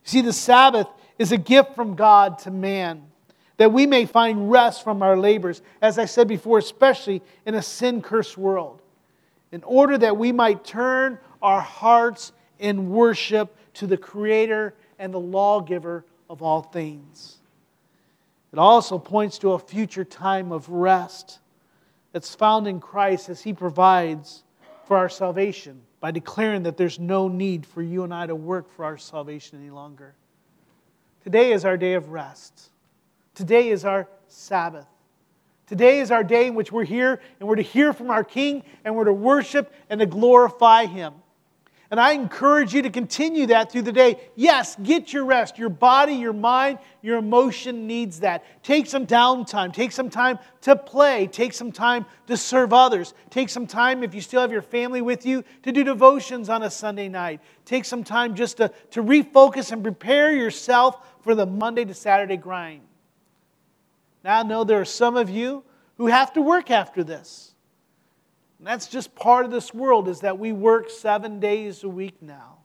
see, 0.04 0.20
the 0.22 0.32
Sabbath 0.32 0.86
is 1.18 1.32
a 1.32 1.36
gift 1.36 1.74
from 1.74 1.94
God 1.94 2.38
to 2.40 2.50
man 2.50 3.02
that 3.56 3.72
we 3.72 3.86
may 3.86 4.04
find 4.04 4.50
rest 4.50 4.82
from 4.82 5.02
our 5.02 5.16
labors, 5.16 5.62
as 5.80 5.98
I 5.98 6.06
said 6.06 6.26
before, 6.26 6.58
especially 6.58 7.22
in 7.46 7.54
a 7.54 7.62
sin 7.62 8.02
cursed 8.02 8.36
world, 8.36 8.82
in 9.52 9.62
order 9.62 9.96
that 9.98 10.16
we 10.16 10.32
might 10.32 10.64
turn 10.64 11.18
our 11.40 11.60
hearts 11.60 12.32
in 12.58 12.90
worship 12.90 13.56
to 13.74 13.86
the 13.86 13.96
Creator 13.96 14.74
and 14.98 15.14
the 15.14 15.20
lawgiver 15.20 16.04
of 16.28 16.42
all 16.42 16.62
things. 16.62 17.38
It 18.52 18.58
also 18.58 18.98
points 18.98 19.38
to 19.38 19.52
a 19.52 19.58
future 19.58 20.04
time 20.04 20.52
of 20.52 20.68
rest 20.68 21.38
that's 22.12 22.34
found 22.34 22.66
in 22.66 22.80
Christ 22.80 23.28
as 23.28 23.42
He 23.42 23.52
provides 23.52 24.42
for 24.86 24.96
our 24.96 25.08
salvation 25.08 25.80
by 26.00 26.10
declaring 26.10 26.64
that 26.64 26.76
there's 26.76 26.98
no 26.98 27.28
need 27.28 27.66
for 27.66 27.82
you 27.82 28.04
and 28.04 28.12
I 28.12 28.26
to 28.26 28.34
work 28.34 28.70
for 28.70 28.84
our 28.84 28.98
salvation 28.98 29.60
any 29.60 29.70
longer. 29.70 30.14
Today 31.24 31.52
is 31.52 31.64
our 31.64 31.78
day 31.78 31.94
of 31.94 32.10
rest. 32.10 32.68
Today 33.34 33.70
is 33.70 33.86
our 33.86 34.06
Sabbath. 34.28 34.86
Today 35.66 36.00
is 36.00 36.10
our 36.10 36.22
day 36.22 36.48
in 36.48 36.54
which 36.54 36.70
we're 36.70 36.84
here 36.84 37.18
and 37.40 37.48
we're 37.48 37.56
to 37.56 37.62
hear 37.62 37.94
from 37.94 38.10
our 38.10 38.22
King 38.22 38.62
and 38.84 38.94
we're 38.94 39.04
to 39.04 39.12
worship 39.14 39.72
and 39.88 40.00
to 40.00 40.06
glorify 40.06 40.84
Him. 40.84 41.14
And 41.90 42.00
I 42.00 42.12
encourage 42.12 42.74
you 42.74 42.82
to 42.82 42.90
continue 42.90 43.46
that 43.46 43.70
through 43.70 43.82
the 43.82 43.92
day. 43.92 44.18
Yes, 44.34 44.76
get 44.82 45.12
your 45.12 45.24
rest. 45.24 45.58
Your 45.58 45.68
body, 45.68 46.14
your 46.14 46.32
mind, 46.32 46.78
your 47.02 47.18
emotion 47.18 47.86
needs 47.86 48.20
that. 48.20 48.44
Take 48.64 48.86
some 48.86 49.06
downtime. 49.06 49.72
Take 49.72 49.92
some 49.92 50.10
time 50.10 50.38
to 50.62 50.74
play. 50.74 51.28
Take 51.28 51.52
some 51.52 51.70
time 51.70 52.04
to 52.26 52.36
serve 52.36 52.72
others. 52.72 53.14
Take 53.30 53.48
some 53.48 53.66
time, 53.66 54.02
if 54.02 54.14
you 54.14 54.20
still 54.20 54.40
have 54.40 54.50
your 54.50 54.60
family 54.60 55.02
with 55.02 55.24
you, 55.24 55.44
to 55.62 55.72
do 55.72 55.84
devotions 55.84 56.48
on 56.48 56.64
a 56.64 56.70
Sunday 56.70 57.08
night. 57.08 57.40
Take 57.64 57.84
some 57.84 58.02
time 58.02 58.34
just 58.34 58.56
to, 58.56 58.72
to 58.90 59.02
refocus 59.02 59.70
and 59.70 59.82
prepare 59.82 60.32
yourself 60.32 60.96
for 61.24 61.34
the 61.34 61.46
Monday 61.46 61.84
to 61.86 61.94
Saturday 61.94 62.36
grind. 62.36 62.82
Now, 64.22 64.40
I 64.40 64.42
know 64.42 64.62
there 64.62 64.80
are 64.80 64.84
some 64.84 65.16
of 65.16 65.30
you 65.30 65.64
who 65.96 66.06
have 66.06 66.34
to 66.34 66.42
work 66.42 66.70
after 66.70 67.02
this. 67.02 67.54
And 68.58 68.66
that's 68.66 68.86
just 68.86 69.14
part 69.14 69.44
of 69.44 69.50
this 69.50 69.72
world 69.74 70.06
is 70.06 70.20
that 70.20 70.38
we 70.38 70.52
work 70.52 70.90
seven 70.90 71.40
days 71.40 71.82
a 71.82 71.88
week 71.88 72.20
now. 72.20 72.58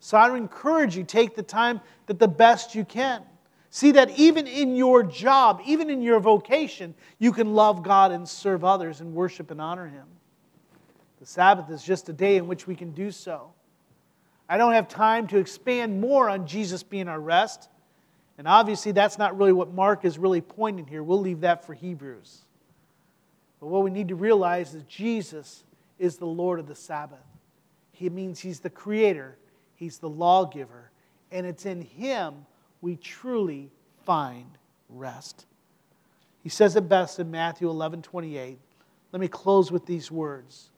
So 0.00 0.16
I 0.16 0.34
encourage 0.36 0.96
you, 0.96 1.02
take 1.02 1.34
the 1.34 1.42
time 1.42 1.80
that 2.06 2.18
the 2.18 2.28
best 2.28 2.74
you 2.74 2.84
can. 2.84 3.22
See 3.70 3.92
that 3.92 4.16
even 4.18 4.46
in 4.46 4.76
your 4.76 5.02
job, 5.02 5.60
even 5.66 5.90
in 5.90 6.00
your 6.00 6.20
vocation, 6.20 6.94
you 7.18 7.32
can 7.32 7.52
love 7.52 7.82
God 7.82 8.12
and 8.12 8.26
serve 8.26 8.64
others 8.64 9.00
and 9.00 9.12
worship 9.12 9.50
and 9.50 9.60
honor 9.60 9.86
Him. 9.86 10.06
The 11.20 11.26
Sabbath 11.26 11.68
is 11.68 11.82
just 11.82 12.08
a 12.08 12.12
day 12.12 12.36
in 12.36 12.46
which 12.46 12.66
we 12.66 12.76
can 12.76 12.92
do 12.92 13.10
so. 13.10 13.52
I 14.48 14.56
don't 14.56 14.72
have 14.72 14.88
time 14.88 15.26
to 15.28 15.38
expand 15.38 16.00
more 16.00 16.30
on 16.30 16.46
Jesus 16.46 16.82
being 16.82 17.08
our 17.08 17.20
rest. 17.20 17.68
And 18.38 18.46
obviously, 18.46 18.92
that's 18.92 19.18
not 19.18 19.36
really 19.36 19.52
what 19.52 19.74
Mark 19.74 20.04
is 20.04 20.16
really 20.16 20.40
pointing 20.40 20.86
here. 20.86 21.02
We'll 21.02 21.20
leave 21.20 21.40
that 21.40 21.66
for 21.66 21.74
Hebrews. 21.74 22.42
But 23.60 23.66
what 23.66 23.82
we 23.82 23.90
need 23.90 24.08
to 24.08 24.14
realize 24.14 24.74
is 24.74 24.84
Jesus 24.84 25.64
is 25.98 26.16
the 26.16 26.26
Lord 26.26 26.60
of 26.60 26.68
the 26.68 26.76
Sabbath. 26.76 27.18
He 27.90 28.08
means 28.08 28.38
He's 28.38 28.60
the 28.60 28.70
creator, 28.70 29.36
He's 29.74 29.98
the 29.98 30.08
lawgiver, 30.08 30.92
and 31.32 31.44
it's 31.44 31.66
in 31.66 31.82
Him 31.82 32.46
we 32.80 32.94
truly 32.94 33.72
find 34.06 34.56
rest. 34.88 35.46
He 36.42 36.48
says 36.48 36.76
it 36.76 36.88
best 36.88 37.18
in 37.18 37.30
Matthew 37.30 37.68
11 37.68 38.02
28. 38.02 38.58
Let 39.10 39.20
me 39.20 39.28
close 39.28 39.72
with 39.72 39.84
these 39.84 40.10
words. 40.10 40.70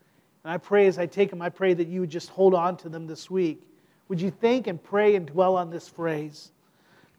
And 0.45 0.53
I 0.53 0.57
pray 0.57 0.87
as 0.87 0.99
I 0.99 1.07
take 1.07 1.29
them, 1.29 1.43
I 1.43 1.51
pray 1.51 1.75
that 1.75 1.89
you 1.89 2.01
would 2.01 2.11
just 2.11 2.31
hold 2.31 2.55
on 2.55 2.77
to 2.79 2.89
them 2.89 3.07
this 3.07 3.31
week. 3.31 3.63
Would 4.09 4.21
you 4.21 4.31
think 4.31 4.67
and 4.67 4.83
pray 4.83 5.15
and 5.15 5.27
dwell 5.27 5.57
on 5.57 5.69
this 5.69 5.89
phrase? 5.89 6.53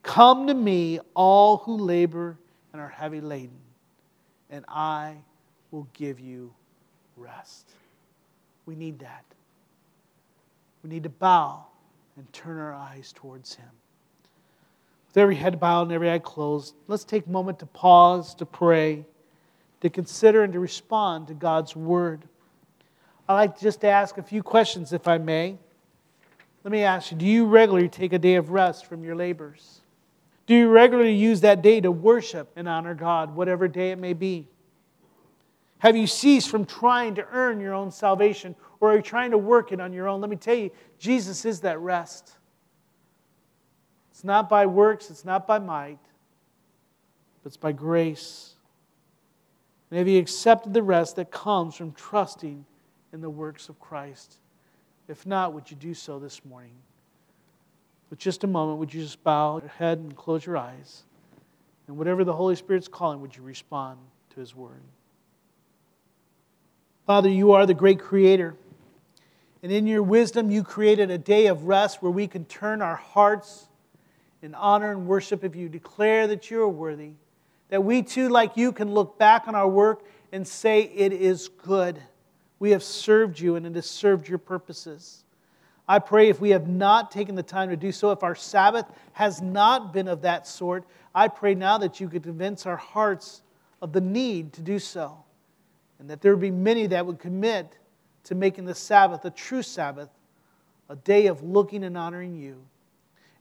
Come 0.04 0.47
to 0.47 0.54
me, 0.54 0.99
all 1.14 1.58
who 1.58 1.78
labor 1.78 2.38
and 2.74 2.82
are 2.82 2.89
heavy 2.89 3.22
laden, 3.22 3.60
and 4.49 4.66
I 4.68 5.18
will 5.70 5.88
give 5.93 6.20
you 6.20 6.54
rest. 7.16 7.70
We 8.66 8.76
need 8.76 8.99
that. 8.99 9.26
We 10.84 10.89
need 10.89 11.04
to 11.04 11.10
bow 11.10 11.66
and 12.18 12.32
turn 12.34 12.58
our 12.58 12.74
eyes 12.74 13.14
towards 13.16 13.56
Him. 13.56 13.70
With 15.08 15.18
every 15.18 15.36
head 15.36 15.60
bowed 15.60 15.84
and 15.84 15.91
every 15.91 16.10
eye 16.10 16.20
closed, 16.20 16.74
let's 16.88 17.04
take 17.04 17.28
a 17.28 17.30
moment 17.30 17.60
to 17.60 17.66
pause, 17.66 18.34
to 18.36 18.45
pray, 18.45 19.06
to 19.82 19.89
consider, 19.89 20.43
and 20.43 20.54
to 20.54 20.60
respond 20.60 21.28
to 21.28 21.34
God's 21.34 21.76
Word. 21.76 22.22
I'd 23.28 23.36
like 23.36 23.60
just 23.60 23.82
to 23.82 23.88
ask 23.88 24.18
a 24.18 24.24
few 24.24 24.41
questions, 24.41 24.93
if 24.93 25.08
I 25.08 25.18
may. 25.18 25.58
Let 26.64 26.72
me 26.72 26.84
ask 26.84 27.12
you 27.12 27.18
do 27.18 27.26
you 27.26 27.45
regularly 27.45 27.89
take 27.89 28.14
a 28.14 28.20
day 28.20 28.36
of 28.36 28.52
rest 28.52 28.86
from 28.86 29.04
your 29.04 29.16
labors? 29.16 29.81
Do 30.52 30.58
you 30.58 30.68
regularly 30.68 31.14
use 31.14 31.39
that 31.39 31.62
day 31.62 31.80
to 31.80 31.93
worship 31.93 32.52
and 32.58 32.68
honor 32.68 32.93
God, 32.93 33.34
whatever 33.34 33.70
day 33.70 33.91
it 33.91 33.97
may 33.97 34.12
be? 34.12 34.49
Have 35.78 35.95
you 35.95 36.06
ceased 36.06 36.49
from 36.49 36.66
trying 36.66 37.16
to 37.16 37.26
earn 37.32 37.62
your 37.62 37.74
own 37.74 37.89
salvation 37.89 38.58
or 38.82 38.91
are 38.91 38.97
you 38.97 39.02
trying 39.02 39.32
to 39.32 39.38
work 39.38 39.72
it 39.72 39.80
on 39.80 39.93
your 39.93 40.10
own? 40.10 40.20
Let 40.20 40.30
me 40.30 40.36
tell 40.36 40.56
you, 40.56 40.70
Jesus 40.99 41.45
is 41.45 41.62
that 41.62 41.80
rest. 41.80 42.34
It's 44.12 44.26
not 44.26 44.49
by 44.49 44.66
works, 44.66 45.10
it's 45.10 45.24
not 45.24 45.47
by 45.47 45.58
might, 45.58 45.99
but 47.41 47.47
it's 47.47 47.56
by 47.56 47.72
grace. 47.72 48.56
And 49.89 49.99
have 49.99 50.08
you 50.10 50.20
accepted 50.20 50.74
the 50.74 50.84
rest 50.84 51.16
that 51.16 51.32
comes 51.32 51.76
from 51.76 51.93
trusting 51.93 52.66
in 53.14 53.22
the 53.22 53.30
works 53.30 53.70
of 53.70 53.80
Christ? 53.80 54.36
If 55.08 55.26
not, 55.26 55.54
would 55.54 55.72
you 55.72 55.78
do 55.78 55.93
so 55.93 56.20
this 56.20 56.43
morning? 56.43 56.76
With 58.12 58.20
just 58.20 58.43
a 58.43 58.47
moment, 58.47 58.78
would 58.78 58.93
you 58.93 59.01
just 59.01 59.24
bow 59.24 59.57
your 59.59 59.70
head 59.70 59.97
and 59.97 60.16
close 60.16 60.45
your 60.45 60.57
eyes? 60.57 61.03
And 61.88 61.97
whatever 61.97 62.24
the 62.24 62.34
Holy 62.34 62.55
Spirit's 62.55 62.89
calling, 62.89 63.22
would 63.22 63.36
you 63.36 63.41
respond 63.41 63.97
to 64.32 64.39
His 64.41 64.53
word? 64.53 64.82
Father, 67.07 67.30
you 67.30 67.53
are 67.53 67.66
the 67.66 67.74
great 67.74 67.99
creator. 67.99 68.53
And 69.64 69.72
in 69.72 69.88
your 69.88 70.03
wisdom, 70.03 70.51
you 70.51 70.62
created 70.62 71.09
a 71.09 71.18
day 71.18 71.47
of 71.47 71.64
rest 71.64 72.03
where 72.03 72.12
we 72.12 72.28
can 72.28 72.45
turn 72.45 72.82
our 72.82 72.97
hearts 72.97 73.68
in 74.41 74.55
honor 74.55 74.91
and 74.91 75.07
worship 75.07 75.43
of 75.43 75.55
you, 75.55 75.70
declare 75.70 76.28
that 76.28 76.51
you 76.51 76.62
are 76.62 76.70
worthy, 76.70 77.12
that 77.70 77.84
we 77.84 78.01
too, 78.03 78.28
like 78.28 78.57
you, 78.57 78.74
can 78.74 78.93
look 78.93 79.18
back 79.18 79.47
on 79.47 79.55
our 79.55 79.70
work 79.70 80.03
and 80.34 80.45
say, 80.45 80.82
It 80.82 81.14
is 81.14 81.47
good. 81.47 82.01
We 82.59 82.72
have 82.72 82.84
served 82.84 83.39
you 83.39 83.55
and 83.55 83.66
it 83.66 83.76
has 83.76 83.89
served 83.89 84.28
your 84.28 84.38
purposes. 84.38 85.21
I 85.92 86.00
pray 86.00 86.30
if 86.30 86.39
we 86.39 86.52
have 86.52 86.70
not 86.70 87.12
taken 87.12 87.36
the 87.36 87.44
time 87.44 87.68
to 87.68 87.76
do 87.76 87.92
so, 87.92 88.12
if 88.12 88.24
our 88.24 88.34
Sabbath 88.34 88.86
has 89.12 89.42
not 89.42 89.92
been 89.92 90.08
of 90.08 90.22
that 90.22 90.48
sort, 90.48 90.86
I 91.14 91.28
pray 91.28 91.54
now 91.54 91.80
that 91.80 92.00
you 92.00 92.08
could 92.08 92.24
convince 92.24 92.66
our 92.66 92.78
hearts 92.78 93.42
of 93.82 93.92
the 93.92 94.00
need 94.00 94.54
to 94.54 94.62
do 94.62 94.80
so 94.80 95.22
and 96.00 96.10
that 96.10 96.22
there 96.22 96.32
would 96.32 96.39
be 96.39 96.50
many 96.50 96.88
that 96.88 97.06
would 97.06 97.20
commit 97.20 97.78
to 98.24 98.36
making 98.36 98.64
the 98.64 98.74
Sabbath 98.74 99.26
a 99.26 99.32
true 99.32 99.62
Sabbath, 99.62 100.08
a 100.88 100.96
day 100.96 101.28
of 101.28 101.44
looking 101.44 101.84
and 101.84 101.98
honoring 101.98 102.38
you. 102.38 102.64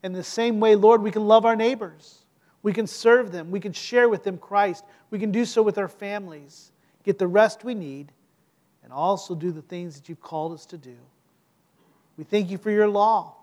In 0.03 0.13
the 0.13 0.25
same 0.25 0.59
way, 0.59 0.75
Lord, 0.75 1.03
we 1.03 1.13
can 1.13 1.29
love 1.29 1.45
our 1.45 1.55
neighbors. 1.55 2.25
We 2.65 2.73
can 2.73 2.89
serve 2.89 3.31
them. 3.31 3.53
We 3.53 3.61
can 3.61 3.73
share 3.73 4.09
with 4.09 4.25
them 4.25 4.39
Christ. 4.39 4.85
We 5.13 5.21
can 5.21 5.31
do 5.31 5.45
so 5.45 5.63
with 5.63 5.79
our 5.79 5.87
families, 5.87 6.73
get 7.05 7.17
the 7.17 7.29
rest 7.29 7.63
we 7.63 7.77
need, 7.77 8.11
and 8.83 8.93
also 8.93 9.37
do 9.37 9.53
the 9.53 9.63
things 9.63 9.95
that 9.95 10.09
you've 10.09 10.21
called 10.21 10.53
us 10.53 10.67
to 10.67 10.77
do. 10.77 10.97
We 12.21 12.25
thank 12.25 12.51
you 12.51 12.59
for 12.59 12.71
your 12.71 12.87
law. 12.87 13.35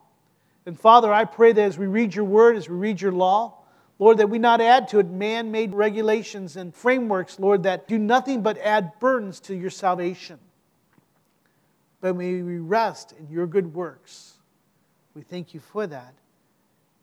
And 0.68 0.80
Father, 0.80 1.12
I 1.12 1.26
pray 1.26 1.52
that 1.52 1.64
as 1.64 1.80
we 1.80 1.88
read 1.88 2.14
your 2.14 2.26
word, 2.26 2.58
as 2.58 2.70
we 2.70 2.76
read 2.76 3.02
your 3.02 3.12
law, 3.12 3.56
Lord, 3.98 4.20
that 4.20 4.30
we 4.30 4.38
not 4.38 4.62
add 4.62 4.90
to 4.90 5.00
it 5.00 5.08
man 5.08 5.50
made 5.50 5.74
regulations 5.74 6.58
and 6.58 6.76
frameworks, 6.76 7.40
Lord, 7.40 7.64
that 7.64 7.88
do 7.88 7.98
nothing 7.98 8.44
but 8.44 8.60
add 8.60 8.92
burdens 9.00 9.40
to 9.40 9.56
your 9.56 9.72
salvation. 9.72 10.38
But 12.02 12.18
may 12.18 12.44
we 12.44 12.60
rest 12.60 13.16
in 13.18 13.28
your 13.32 13.48
good 13.48 13.74
works. 13.74 14.34
We 15.16 15.24
thank 15.24 15.56
you 15.56 15.60
for 15.60 15.88
that. 15.88 16.14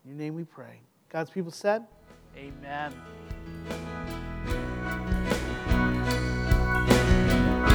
In 0.05 0.11
your 0.11 0.17
name 0.17 0.35
we 0.35 0.45
pray. 0.45 0.79
God's 1.09 1.29
people 1.29 1.51
said, 1.51 1.83
Amen. 2.37 2.93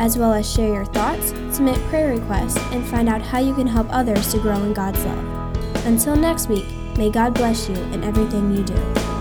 as 0.00 0.16
well 0.16 0.32
as 0.32 0.50
share 0.50 0.72
your 0.72 0.86
thoughts, 0.86 1.28
submit 1.54 1.78
prayer 1.88 2.08
requests, 2.18 2.56
and 2.72 2.84
find 2.86 3.08
out 3.08 3.20
how 3.20 3.38
you 3.38 3.54
can 3.54 3.66
help 3.66 3.86
others 3.90 4.32
to 4.32 4.38
grow 4.38 4.56
in 4.64 4.72
God's 4.72 5.04
love. 5.04 5.86
Until 5.86 6.16
next 6.16 6.48
week, 6.48 6.66
may 6.96 7.10
God 7.10 7.34
bless 7.34 7.68
you 7.68 7.76
in 7.76 8.02
everything 8.02 8.56
you 8.56 8.64
do. 8.64 9.19